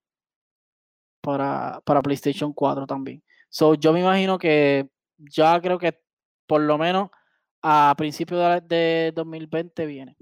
para, 1.22 1.80
para 1.84 2.02
PlayStation 2.02 2.52
4 2.52 2.86
también. 2.86 3.22
So, 3.48 3.74
yo 3.74 3.92
me 3.92 4.00
imagino 4.00 4.38
que 4.38 4.90
ya 5.16 5.58
creo 5.60 5.78
que 5.78 5.98
por 6.46 6.60
lo 6.62 6.76
menos 6.76 7.10
a 7.62 7.94
principios 7.96 8.40
de, 8.40 8.76
de 8.76 9.12
2020 9.14 9.86
viene. 9.86 10.16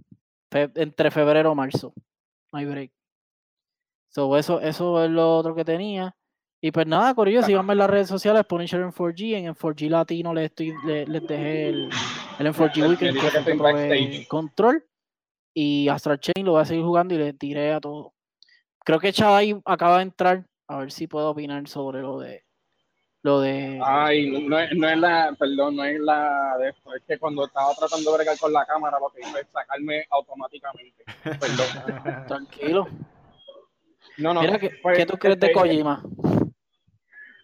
Entre 0.51 1.11
febrero 1.11 1.53
o 1.53 1.55
marzo. 1.55 1.95
No 2.53 2.71
break. 2.71 2.93
So, 4.11 4.37
eso, 4.37 4.61
eso 4.61 5.05
es 5.05 5.11
lo 5.11 5.37
otro 5.37 5.55
que 5.55 5.65
tenía. 5.65 6.15
Y 6.61 6.71
pues 6.71 6.87
nada, 6.87 7.15
Corillo, 7.15 7.43
síganme 7.43 7.75
en 7.75 7.79
las 7.79 7.91
redes 7.91 8.09
sociales, 8.09 8.45
Punisher 8.49 8.81
en 8.81 8.91
4G, 8.91 9.35
en, 9.35 9.55
4G 9.55 9.91
Latino 9.91 10.33
les, 10.33 10.47
estoy, 10.47 10.75
le- 10.87 11.07
les 11.07 11.27
dejé 11.27 11.69
el, 11.69 11.91
el 12.39 12.47
en 12.47 12.53
4G 12.53 12.83
El 12.83 12.89
Weekend 12.91 14.21
que 14.21 14.27
control. 14.27 14.85
Y 15.55 15.89
Astral 15.89 16.21
Chain 16.21 16.45
lo 16.45 16.53
voy 16.53 16.63
a 16.63 16.65
seguir 16.67 16.85
jugando 16.85 17.15
y 17.15 17.19
les 17.19 17.39
diré 17.39 17.73
a 17.73 17.81
todos. 17.81 18.13
Creo 18.85 18.99
que 18.99 19.13
Chadai 19.13 19.59
acaba 19.65 19.97
de 19.99 20.03
entrar. 20.03 20.45
A 20.69 20.79
ver 20.79 20.91
si 20.93 21.07
puedo 21.07 21.31
opinar 21.31 21.67
sobre 21.69 22.03
lo 22.03 22.19
de 22.19 22.43
lo 23.23 23.41
de 23.41 23.81
Ay, 23.83 24.31
no, 24.31 24.41
no 24.41 24.59
es, 24.59 24.73
no 24.77 24.89
es 24.89 24.99
la, 24.99 25.35
perdón, 25.39 25.77
no 25.77 25.85
es 25.85 25.99
la 25.99 26.57
de 26.59 26.69
esto, 26.69 26.95
es 26.95 27.03
que 27.09 27.19
cuando 27.19 27.45
estaba 27.47 27.75
tratando 27.75 28.11
de 28.11 28.17
bregar 28.19 28.39
con 28.39 28.53
la 28.53 28.65
cámara 28.65 28.99
lo 29.01 29.09
que 29.11 29.21
hizo 29.21 29.37
es 29.39 29.47
sacarme 29.53 30.05
automáticamente. 30.11 31.05
Perdón. 31.23 32.27
tranquilo. 32.29 32.89
No, 34.19 34.35
no. 34.35 34.41
Mira, 34.43 34.59
¿qué, 34.59 34.71
pues, 34.83 34.97
qué 34.99 35.07
tú 35.07 35.17
crees 35.19 35.41
de 35.41 35.47
este, 35.47 35.59
Kojima? 35.59 36.03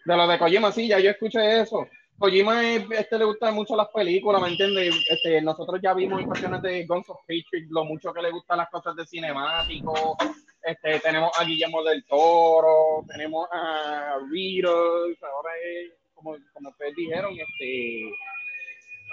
De 0.04 0.16
lo 0.16 0.26
de 0.26 0.38
Kojima, 0.38 0.72
sí, 0.72 0.88
ya 0.88 0.98
yo 0.98 1.10
escuché 1.10 1.60
eso. 1.60 1.86
Kojima 2.18 2.62
es- 2.62 2.90
este 2.90 3.18
le 3.18 3.24
gustan 3.24 3.54
mucho 3.54 3.74
las 3.76 3.88
películas, 3.88 4.40
¿me 4.42 4.48
entiendes? 4.48 4.94
Este, 5.10 5.40
nosotros 5.42 5.80
ya 5.82 5.92
vimos 5.94 6.20
en 6.20 6.26
cuestiones 6.26 6.62
de 6.62 6.84
Guns 6.86 7.08
of 7.08 7.18
Patriot 7.20 7.68
lo 7.70 7.84
mucho 7.84 8.12
que 8.12 8.22
le 8.22 8.30
gustan 8.30 8.58
las 8.58 8.70
cosas 8.70 8.94
de 8.96 9.06
cinemático. 9.06 10.16
Este, 10.62 11.00
tenemos 11.00 11.30
a 11.38 11.44
Guillermo 11.44 11.82
del 11.82 12.04
Toro, 12.06 13.04
tenemos 13.08 13.48
a 13.52 14.16
Riddles, 14.30 15.18
ahora 15.22 15.50
es, 15.64 15.92
como, 16.14 16.36
como 16.52 16.68
ustedes 16.70 16.94
dijeron, 16.94 17.32
este, 17.32 18.12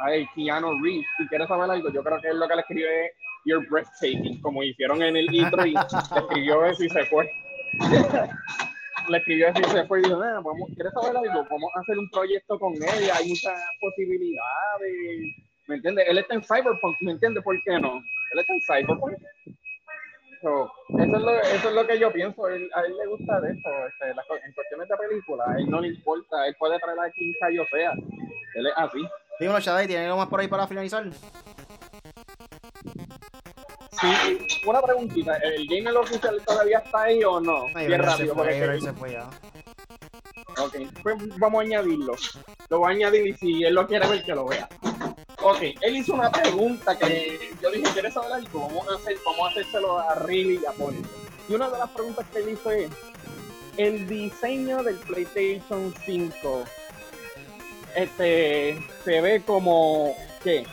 ay, 0.06 0.28
Keanu 0.36 0.80
Reeves. 0.84 1.06
Si 1.18 1.28
quieres 1.28 1.48
saber 1.48 1.70
algo, 1.72 1.90
yo 1.92 2.04
creo 2.04 2.22
que 2.22 2.28
es 2.30 2.36
lo 2.36 2.48
que 2.48 2.56
le 2.56 2.62
escribe 2.62 3.12
You're 3.46 3.66
Breathtaking, 3.68 4.42
como 4.42 4.62
hicieron 4.62 5.02
en 5.02 5.16
el 5.18 5.34
intro 5.34 5.66
y 5.66 5.74
escribió 6.16 6.66
eso 6.66 6.84
y 6.84 6.90
se 6.90 7.06
fue. 7.06 7.28
Le 9.10 9.18
escribió 9.18 9.50
así 9.50 9.64
se 9.64 9.86
fue 9.86 10.00
y 10.00 10.04
dijo, 10.04 10.22
"Ah, 10.22 10.42
vamos, 10.44 10.70
¿quieres 10.76 10.94
saber 10.94 11.18
algo? 11.18 11.46
Vamos 11.50 11.72
a 11.76 11.80
hacer 11.82 11.98
un 11.98 12.10
proyecto 12.10 12.60
con 12.60 12.74
él, 12.74 13.10
hay 13.14 13.28
muchas 13.28 13.60
posibilidades, 13.80 15.36
¿me 15.68 15.76
entiendes? 15.76 16.06
Él 16.08 16.18
está 16.18 16.36
en 16.36 16.44
Cyberpunk, 16.44 16.96
¿me 17.02 17.12
entiendes? 17.14 17.44
¿Por 17.44 17.56
qué 17.64 17.80
no? 17.80 17.98
Él 18.34 18.40
está 18.40 18.54
en 18.54 18.62
Cyberpunk. 18.62 19.14
So, 20.42 20.72
eso, 20.98 21.16
es 21.18 21.22
lo, 21.22 21.40
eso 21.42 21.68
es 21.70 21.76
lo 21.76 21.86
que 21.86 22.00
yo 22.00 22.14
pienso, 22.14 22.48
él- 22.48 22.70
a 22.74 22.82
él 22.82 22.96
le 22.98 23.08
gusta 23.08 23.42
de 23.42 23.52
esto, 23.52 23.70
este, 23.88 24.10
en 24.12 24.54
cuestiones 24.54 24.88
de 24.88 24.96
película, 24.96 25.44
a 25.46 25.58
él 25.58 25.70
no 25.70 25.82
le 25.82 25.90
importa, 25.90 26.48
él 26.48 26.56
puede 26.58 26.80
traer 26.80 26.98
a 27.00 27.12
quien 27.12 27.34
cayo 27.42 27.66
sea, 27.70 27.92
él 28.56 28.68
es 28.68 28.74
así. 28.78 29.00
Dímelo, 29.38 29.60
Shadai, 29.60 29.88
¿tiene 29.88 30.06
algo 30.06 30.18
más 30.18 30.30
por 30.30 30.40
ahí 30.40 30.48
para 30.48 30.66
finalizar? 30.66 31.04
Sí, 34.02 34.62
una 34.66 34.82
preguntita, 34.82 35.36
¿el 35.38 35.68
gamer 35.68 35.98
oficial 35.98 36.42
todavía 36.46 36.80
está 36.80 37.04
ahí 37.04 37.24
o 37.24 37.40
no? 37.40 37.66
Ay, 37.76 37.88
Bien 37.88 38.02
rápido, 38.02 38.34
fue, 38.34 38.46
porque 38.46 38.82
se 38.82 38.94
fue 38.94 39.12
ya. 39.12 39.30
Ok, 40.58 40.76
pues 41.04 41.16
vamos 41.38 41.60
a 41.60 41.66
añadirlo. 41.66 42.14
Lo 42.70 42.80
voy 42.80 42.92
a 42.92 42.96
añadir 42.96 43.28
y 43.28 43.34
si 43.34 43.64
él 43.64 43.74
lo 43.74 43.88
quiere 43.88 44.08
ver, 44.08 44.24
que 44.24 44.34
lo 44.34 44.46
vea. 44.46 44.70
Ok, 45.42 45.62
él 45.82 45.98
hizo 45.98 46.14
una 46.14 46.32
pregunta 46.32 46.98
que 46.98 47.40
yo 47.62 47.72
dije, 47.72 47.92
¿quieres 47.94 48.14
saber 48.14 48.34
algo? 48.34 48.68
Vamos 48.68 48.88
a, 48.90 48.96
hacer, 48.96 49.18
vamos 49.26 49.48
a 49.48 49.52
hacérselo 49.52 50.00
a 50.00 50.16
Riley 50.16 50.60
y 50.62 50.66
a 50.66 50.72
Pony. 50.72 51.02
Y 51.48 51.54
una 51.54 51.70
de 51.70 51.78
las 51.78 51.90
preguntas 51.90 52.26
que 52.32 52.40
él 52.40 52.50
hizo 52.50 52.72
es, 52.72 52.90
el 53.78 54.08
diseño 54.08 54.84
del 54.84 54.98
PlayStation 54.98 55.94
5 56.06 56.64
este, 57.96 58.78
se 59.04 59.22
ve 59.22 59.42
como, 59.46 60.16
¿qué? 60.44 60.66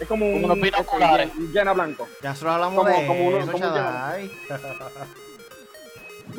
Es 0.00 0.06
como 0.08 0.26
un 0.26 0.44
unos 0.44 0.56
este, 0.58 0.70
binoculares. 0.70 1.32
llen- 1.34 1.52
llena 1.52 1.72
blanco. 1.72 2.08
Ya 2.22 2.30
nosotros 2.30 2.54
hablamos 2.54 2.84
Como- 2.84 2.98
de 3.00 3.06
como 3.06 3.26
uno- 3.28 3.38
eso, 3.38 3.52
como 3.52 3.66
un. 3.66 3.74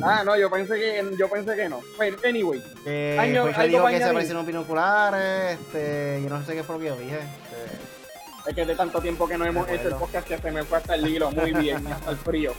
Ah, 0.02 0.22
no, 0.24 0.36
yo 0.36 0.50
pensé 0.50 0.74
que, 0.74 1.02
yo 1.18 1.28
pensé 1.30 1.56
que 1.56 1.68
no. 1.68 1.80
Pero, 1.98 2.18
anyway, 2.28 2.62
Que 2.84 3.16
Año- 3.18 3.44
Joshua 3.46 3.62
algo 3.62 3.68
dijo 3.68 3.82
para 3.82 3.90
que 3.90 3.96
se 3.96 4.02
añadir. 4.04 4.14
parecieron 4.16 4.46
binoculares, 4.46 5.58
este, 5.58 6.20
yo 6.22 6.28
no 6.28 6.44
sé 6.44 6.54
qué 6.54 6.62
fue 6.62 6.74
lo 6.76 6.80
que 6.80 6.86
yo 6.88 6.96
dije. 6.96 7.16
este, 7.18 8.50
Es 8.50 8.54
que 8.54 8.64
de 8.66 8.74
tanto 8.76 9.00
tiempo 9.00 9.26
que 9.26 9.38
no 9.38 9.46
hemos 9.46 9.68
hecho 9.68 9.88
el 9.88 9.94
podcast 9.94 10.26
que 10.28 10.38
se 10.38 10.50
me 10.50 10.62
fue 10.64 10.78
hasta 10.78 10.94
el 10.94 11.08
hilo 11.08 11.30
muy 11.30 11.52
bien, 11.52 11.86
hasta 11.92 12.10
el 12.10 12.16
frío. 12.18 12.52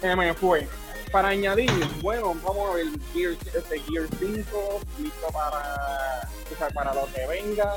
Se 0.00 0.14
me 0.16 0.34
fue. 0.34 0.66
Para 1.12 1.28
añadir, 1.28 1.70
bueno, 2.00 2.34
vamos 2.42 2.70
a 2.70 2.74
ver 2.74 2.86
Gear, 3.12 3.32
este 3.32 3.78
Gear 3.80 4.06
5, 4.18 4.80
listo 4.98 5.26
para, 5.32 6.20
o 6.52 6.56
sea, 6.58 6.68
para 6.70 6.94
lo 6.94 7.06
que 7.12 7.26
venga. 7.28 7.74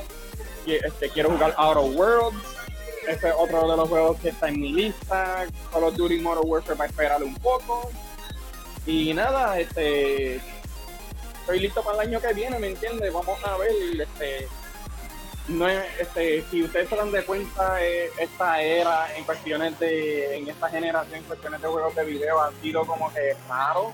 Este, 0.66 1.09
quiero 1.09 1.32
jugar 1.32 1.53
Outer 1.57 1.97
Worlds. 1.97 2.38
Este 3.07 3.30
es 3.30 3.36
otro 3.38 3.70
de 3.70 3.78
los 3.78 3.88
juegos 3.88 4.20
que 4.20 4.30
está 4.30 4.49
en 4.49 4.59
mi 4.59 4.74
lista. 4.74 5.45
Call 5.72 5.84
of 5.84 5.95
Duty 5.95 6.20
Modern 6.20 6.47
Warfare 6.49 6.76
para 6.76 6.89
esperarle 6.89 7.28
un 7.28 7.36
poco. 7.36 7.91
Y 8.86 9.13
nada, 9.13 9.59
este 9.59 10.41
estoy 11.45 11.59
listo 11.59 11.84
para 11.84 12.01
el 12.01 12.09
año 12.09 12.20
que 12.20 12.34
viene, 12.34 12.57
¿me 12.57 12.70
entiendes? 12.70 13.13
Vamos 13.13 13.38
a 13.43 13.55
ver, 13.57 13.70
este, 14.01 14.47
no 15.47 15.70
es, 15.70 15.84
este, 15.99 16.43
si 16.49 16.63
ustedes 16.63 16.89
se 16.89 16.95
dan 16.95 17.11
de 17.11 17.24
cuenta, 17.24 17.84
eh, 17.84 18.09
esta 18.18 18.59
era 18.63 19.16
en 19.16 19.24
cuestiones 19.26 19.78
de, 19.80 20.38
en 20.38 20.49
esta 20.49 20.70
generación, 20.70 21.20
en 21.20 21.24
cuestiones 21.26 21.61
de 21.61 21.68
juegos 21.68 21.93
de 21.93 22.03
video, 22.03 22.41
ha 22.41 22.51
sido 22.63 22.84
como 22.88 23.13
que 23.13 23.36
raro. 23.47 23.93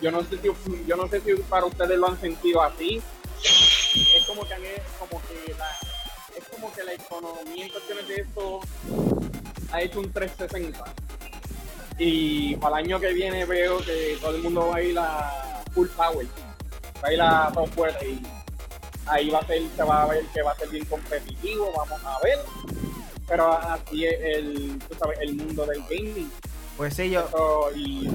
Yo 0.00 0.12
no 0.12 0.22
sé 0.22 0.38
si, 0.38 0.48
yo 0.86 0.96
no 0.96 1.08
sé 1.08 1.20
si 1.20 1.34
para 1.42 1.66
ustedes 1.66 1.98
lo 1.98 2.08
han 2.08 2.20
sentido 2.20 2.62
así. 2.62 3.02
Es 3.42 4.24
como 4.26 4.42
que, 4.42 4.82
como 5.00 5.20
que 5.22 5.52
la, 5.58 5.66
es 6.36 6.48
como 6.48 6.72
que 6.72 6.82
la 6.84 6.94
economía 6.94 7.66
en 7.66 7.70
cuestiones 7.70 8.08
de 8.08 8.14
esto 8.16 8.60
ha 9.72 9.82
hecho 9.82 10.00
un 10.00 10.12
360. 10.12 10.84
Y 11.98 12.56
para 12.56 12.78
el 12.78 12.86
año 12.86 13.00
que 13.00 13.12
viene 13.12 13.44
veo 13.44 13.78
que 13.78 14.18
todo 14.20 14.34
el 14.34 14.42
mundo 14.42 14.68
va 14.68 14.76
a 14.76 14.82
ir 14.82 14.98
a 14.98 15.62
full 15.72 15.88
power, 15.88 16.26
va 17.02 17.08
a 17.08 17.12
ir 17.12 17.22
a 17.22 17.50
todo 17.52 17.66
fuerte 17.66 18.08
y 18.08 18.22
ahí 19.06 19.30
va 19.30 19.38
a 19.38 19.46
ser, 19.46 19.62
se 19.76 19.82
va 19.82 20.02
a 20.02 20.06
ver 20.06 20.24
que 20.26 20.42
va 20.42 20.52
a 20.52 20.56
ser 20.56 20.68
bien 20.70 20.84
competitivo, 20.86 21.72
vamos 21.76 22.04
a 22.04 22.18
ver. 22.22 22.38
Pero 23.26 23.52
así 23.52 24.04
es 24.04 24.20
el, 24.20 24.78
tú 24.88 24.94
sabes, 24.98 25.18
el 25.20 25.34
mundo 25.36 25.64
del 25.66 25.82
gaming. 25.82 26.30
Pues 26.76 26.94
sí, 26.94 27.08
yo, 27.08 27.24
y 27.74 28.08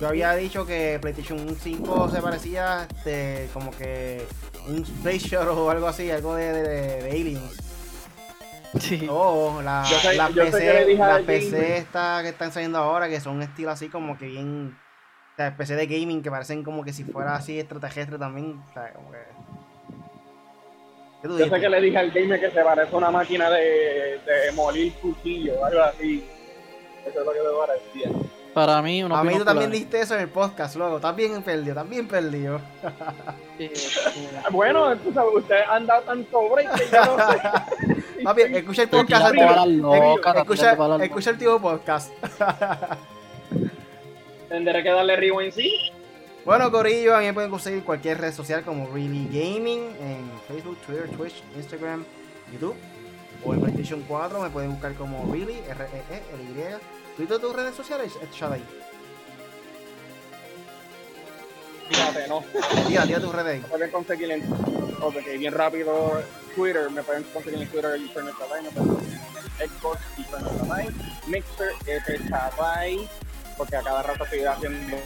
yo 0.00 0.08
había 0.08 0.34
dicho 0.34 0.66
que 0.66 0.98
PlayStation 1.00 1.56
5 1.58 2.10
se 2.10 2.20
parecía 2.20 2.86
este, 2.94 3.48
como 3.54 3.70
que 3.70 4.26
un 4.68 4.82
Space 4.82 5.18
Shuttle 5.28 5.50
o 5.50 5.70
algo 5.70 5.86
así, 5.86 6.10
algo 6.10 6.34
de, 6.34 6.52
de, 6.52 7.02
de 7.02 7.10
Aliens. 7.10 7.60
Sí. 8.80 9.06
O 9.08 9.60
la, 9.62 9.84
Yo 9.88 9.98
sé- 9.98 10.14
la 10.16 10.30
yo 10.30 10.44
PC, 10.46 11.22
PC 11.26 11.76
esta 11.76 12.20
que 12.22 12.30
están 12.30 12.50
saliendo 12.50 12.78
ahora, 12.78 13.08
que 13.08 13.20
son 13.20 13.40
estilo 13.42 13.70
así 13.70 13.88
como 13.88 14.18
que 14.18 14.26
bien. 14.26 14.76
O 15.32 15.36
sea, 15.36 15.56
PC 15.56 15.76
de 15.76 15.86
gaming 15.86 16.22
que 16.22 16.30
parecen 16.30 16.62
como 16.64 16.84
que 16.84 16.92
si 16.92 17.04
fuera 17.04 17.34
así 17.36 17.58
extraterrestre 17.58 18.18
también. 18.18 18.60
O 18.68 18.72
sea, 18.72 18.92
como 18.92 19.10
que. 19.12 19.18
¿Qué 21.22 21.28
tú 21.28 21.38
yo 21.38 21.48
sé 21.48 21.60
que 21.60 21.68
le 21.68 21.80
dije 21.80 21.96
al 21.98 22.10
gamer 22.10 22.40
que 22.40 22.50
se 22.50 22.62
parece 22.62 22.92
a 22.94 22.98
una 22.98 23.10
máquina 23.10 23.48
de, 23.50 24.20
de 24.26 24.52
molir 24.54 24.92
cuchillo, 24.94 25.64
algo 25.64 25.80
así. 25.80 26.24
Eso 27.06 27.20
es 27.20 27.26
lo 27.26 27.32
que 27.32 27.38
me 27.40 27.48
parecía. 27.58 28.28
Para 28.54 28.80
mí, 28.82 29.02
unos 29.02 29.18
A 29.18 29.24
mí 29.24 29.36
tú 29.36 29.44
también 29.44 29.72
dijiste 29.72 30.00
eso 30.00 30.14
en 30.14 30.20
el 30.20 30.28
podcast, 30.28 30.76
luego. 30.76 30.96
Estás 30.96 31.16
bien 31.16 31.42
perdido. 32.08 32.60
Sí, 33.58 33.68
Bueno, 34.52 34.96
tú 34.98 35.12
sabes, 35.12 35.34
ustedes 35.34 35.64
han 35.68 35.86
dado 35.86 36.02
tanto 36.02 36.48
break 36.50 36.72
que 36.74 36.84
yo 36.90 37.04
no 37.04 37.16
sé. 37.32 37.40
Papi, 38.24 38.42
escucha 38.42 38.82
el 38.84 38.88
podcast 38.88 39.34
Escucha, 40.36 40.76
escucha 41.02 41.30
el 41.30 41.38
tío 41.38 41.60
podcast. 41.60 42.12
Tendré 44.48 44.82
que 44.84 44.90
darle 44.90 45.16
rewind 45.16 45.52
sí. 45.52 45.90
Bueno, 46.44 46.70
Corillo, 46.70 47.16
a 47.16 47.20
mí 47.20 47.26
me 47.26 47.32
pueden 47.32 47.50
conseguir 47.50 47.82
cualquier 47.82 48.20
red 48.20 48.32
social 48.32 48.62
como 48.62 48.88
Really 48.92 49.26
Gaming 49.32 49.96
en 50.00 50.30
Facebook, 50.46 50.78
Twitter, 50.86 51.08
Twitch, 51.08 51.42
Instagram, 51.56 52.04
YouTube. 52.52 52.76
O 53.44 53.52
en 53.52 53.60
PlayStation 53.60 54.04
4 54.06 54.40
me 54.40 54.50
pueden 54.50 54.70
buscar 54.70 54.94
como 54.94 55.32
Really, 55.32 55.58
R-E-E-L-Y. 55.68 57.03
¿Twitter 57.16 57.38
tus 57.38 57.54
redes 57.54 57.74
sociales? 57.74 58.12
Shadai. 58.32 58.62
Fíjate, 61.88 62.28
no. 62.28 62.42
Tira, 62.88 63.06
tira 63.06 63.20
tus 63.20 63.34
redes 63.34 63.62
Me 63.62 63.68
pueden 63.68 63.90
conseguir 63.90 64.30
en. 64.30 64.52
Ok, 65.00 65.16
bien 65.38 65.52
rápido. 65.52 66.22
Twitter, 66.54 66.90
me 66.90 67.02
pueden 67.02 67.22
conseguir 67.24 67.62
en 67.62 67.68
Twitter 67.68 67.96
Internet 67.96 68.34
Tabay, 68.38 68.62
me 68.62 68.70
pueden 68.70 68.94
conseguir 68.94 69.20
en 69.60 69.70
Xbox 69.70 70.00
Internet 70.16 70.52
Tabay, 70.58 70.88
Mixer, 71.26 71.70
F 71.86 72.18
Tabay, 72.30 73.08
porque 73.56 73.76
a 73.76 73.82
cada 73.82 74.02
rato 74.02 74.24
estoy 74.24 74.44
haciendo 74.44 74.96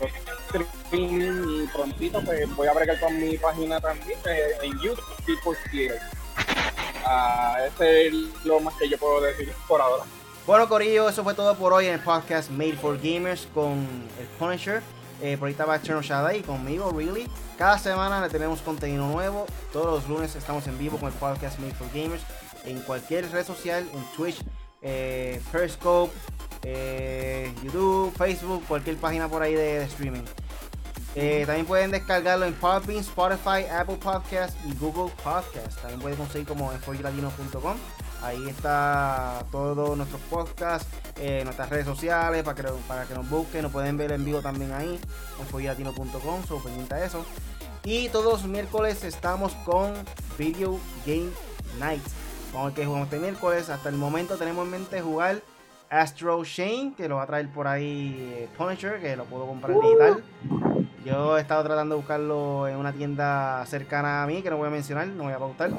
streaming 0.84 1.62
y 1.62 1.66
prontito 1.68 2.22
pues 2.22 2.54
voy 2.54 2.68
a 2.68 2.72
bregar 2.72 3.00
con 3.00 3.18
mi 3.18 3.36
página 3.38 3.80
también 3.80 4.18
eh, 4.26 4.50
en 4.62 4.78
YouTube, 4.78 5.04
People 5.24 5.58
Theater. 5.70 6.00
Ah, 7.04 7.58
ese 7.66 8.08
es 8.08 8.14
lo 8.44 8.60
más 8.60 8.74
que 8.74 8.88
yo 8.88 8.98
puedo 8.98 9.22
decir 9.22 9.52
por 9.66 9.80
ahora. 9.80 10.04
Bueno, 10.48 10.66
Corillo, 10.66 11.10
eso 11.10 11.22
fue 11.24 11.34
todo 11.34 11.54
por 11.56 11.74
hoy 11.74 11.88
en 11.88 11.92
el 11.92 12.00
podcast 12.00 12.48
Made 12.48 12.72
for 12.72 12.98
Gamers 12.98 13.46
con 13.52 13.86
el 14.18 14.26
Punisher. 14.38 14.80
Eh, 15.20 15.36
por 15.36 15.46
ahí 15.46 15.52
estaba 15.52 15.82
Cherno 15.82 16.00
Shadai 16.00 16.40
conmigo, 16.40 16.90
Really. 16.90 17.28
Cada 17.58 17.78
semana 17.78 18.22
le 18.22 18.30
tenemos 18.30 18.62
contenido 18.62 19.06
nuevo. 19.08 19.44
Todos 19.74 19.84
los 19.84 20.08
lunes 20.08 20.34
estamos 20.36 20.66
en 20.66 20.78
vivo 20.78 20.96
con 20.96 21.12
el 21.12 21.14
podcast 21.18 21.58
Made 21.58 21.74
for 21.74 21.86
Gamers. 21.92 22.22
En 22.64 22.80
cualquier 22.80 23.30
red 23.30 23.44
social, 23.44 23.86
en 23.92 24.02
Twitch, 24.16 24.42
eh, 24.80 25.38
Periscope, 25.52 26.14
eh, 26.62 27.52
YouTube, 27.62 28.16
Facebook, 28.16 28.64
cualquier 28.66 28.96
página 28.96 29.28
por 29.28 29.42
ahí 29.42 29.52
de, 29.52 29.82
streaming. 29.82 30.24
También 31.44 31.66
pueden 31.66 31.90
descargarlo 31.90 32.46
en 32.46 32.54
Podbean, 32.54 33.00
Spotify, 33.00 33.66
Apple 33.70 33.96
Podcast 33.96 34.56
y 34.64 34.72
Google 34.76 35.12
Podcast. 35.22 35.78
También 35.82 36.00
pueden 36.00 36.16
conseguir 36.16 36.48
como 36.48 36.72
en 36.72 36.80
foylatino.com. 36.80 37.76
Ahí 38.22 38.48
está 38.48 39.44
todos 39.52 39.96
nuestros 39.96 40.20
podcasts, 40.22 40.88
eh, 41.16 41.42
nuestras 41.44 41.70
redes 41.70 41.86
sociales 41.86 42.42
para 42.42 42.54
que, 42.56 42.68
para 42.86 43.04
que 43.04 43.14
nos 43.14 43.28
busquen. 43.28 43.62
Nos 43.62 43.72
pueden 43.72 43.96
ver 43.96 44.12
en 44.12 44.24
vivo 44.24 44.40
también 44.40 44.72
ahí 44.72 44.98
en 45.40 45.46
foylatino.com. 45.46 46.44
So, 46.46 46.62
pendiente 46.62 46.94
a 46.94 47.04
eso. 47.04 47.24
Y 47.84 48.08
todos 48.08 48.42
los 48.42 48.44
miércoles 48.44 49.04
estamos 49.04 49.54
con 49.64 49.94
Video 50.36 50.78
Game 51.06 51.30
Night. 51.78 52.02
A 52.56 52.64
ver 52.64 52.74
qué 52.74 52.84
jugamos 52.84 53.06
este 53.06 53.18
miércoles. 53.18 53.70
Hasta 53.70 53.88
el 53.88 53.96
momento 53.96 54.36
tenemos 54.36 54.64
en 54.64 54.70
mente 54.72 55.00
jugar 55.00 55.40
Astro 55.90 56.44
Shane, 56.44 56.94
que 56.96 57.08
lo 57.08 57.16
va 57.16 57.22
a 57.22 57.26
traer 57.26 57.48
por 57.50 57.66
ahí 57.66 58.16
eh, 58.30 58.48
Punisher, 58.58 59.00
que 59.00 59.16
lo 59.16 59.24
puedo 59.24 59.46
comprar 59.46 59.72
en 59.72 59.80
digital. 59.80 60.24
Yo 61.08 61.38
he 61.38 61.40
estado 61.40 61.64
tratando 61.64 61.94
de 61.94 62.00
buscarlo 62.00 62.68
en 62.68 62.76
una 62.76 62.92
tienda 62.92 63.64
cercana 63.64 64.22
a 64.22 64.26
mí, 64.26 64.42
que 64.42 64.50
no 64.50 64.58
voy 64.58 64.66
a 64.66 64.70
mencionar, 64.70 65.06
no 65.06 65.24
voy 65.24 65.32
a 65.32 65.38
pautar. 65.38 65.70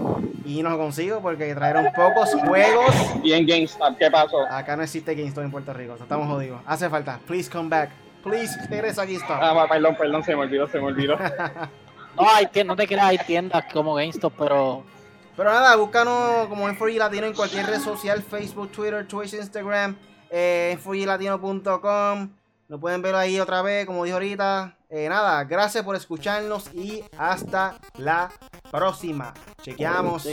Y 0.44 0.64
no 0.64 0.72
lo 0.72 0.78
consigo 0.80 1.22
porque 1.22 1.54
trajeron 1.54 1.86
pocos 1.96 2.34
juegos. 2.48 2.96
Y 3.24 3.34
en 3.34 3.46
GameStop, 3.46 3.96
¿qué 4.00 4.10
pasó? 4.10 4.40
Acá 4.50 4.76
no 4.76 4.82
existe 4.82 5.14
GameStop 5.14 5.44
en 5.44 5.52
Puerto 5.52 5.72
Rico, 5.72 5.96
estamos 6.02 6.28
jodidos. 6.28 6.62
Hace 6.66 6.90
falta. 6.90 7.20
Please 7.28 7.48
come 7.48 7.70
back. 7.70 7.92
Please, 8.24 8.58
regresa 8.70 9.04
a 9.04 9.06
GameStop. 9.06 9.38
Ah, 9.40 9.68
perdón, 9.70 9.96
perdón, 9.96 10.24
se 10.24 10.36
me 10.36 10.42
olvidó, 10.42 10.68
se 10.68 10.80
me 10.80 10.86
olvidó. 10.88 11.16
No, 12.16 12.28
hay 12.28 12.48
que, 12.48 12.64
no 12.64 12.76
te 12.76 12.88
creas, 12.88 13.06
hay 13.06 13.18
tiendas 13.20 13.64
como 13.72 13.94
GameStop, 13.94 14.34
pero 14.38 14.84
Pero 15.38 15.52
nada, 15.52 15.76
búscanos 15.76 16.48
como 16.48 16.68
N4G 16.68 16.98
Latino 16.98 17.28
en 17.28 17.34
cualquier 17.34 17.68
red 17.68 17.80
social, 17.80 18.24
Facebook, 18.24 18.72
Twitter, 18.72 19.08
Twitch, 19.08 19.36
Instagram, 19.36 19.96
eh, 20.32 20.78
N4Glatino.com. 20.84 22.39
Lo 22.70 22.80
pueden 22.80 23.02
ver 23.02 23.16
ahí 23.16 23.40
otra 23.40 23.64
vez, 23.64 23.88
como 23.88 24.04
dije 24.04 24.14
ahorita. 24.14 24.78
Eh, 24.92 25.10
nada, 25.10 25.44
gracias 25.44 25.84
por 25.84 25.96
escucharnos 25.96 26.72
y 26.72 27.04
hasta 27.18 27.80
la 27.98 28.32
próxima. 28.72 29.34
Chequeamos. 29.64 30.28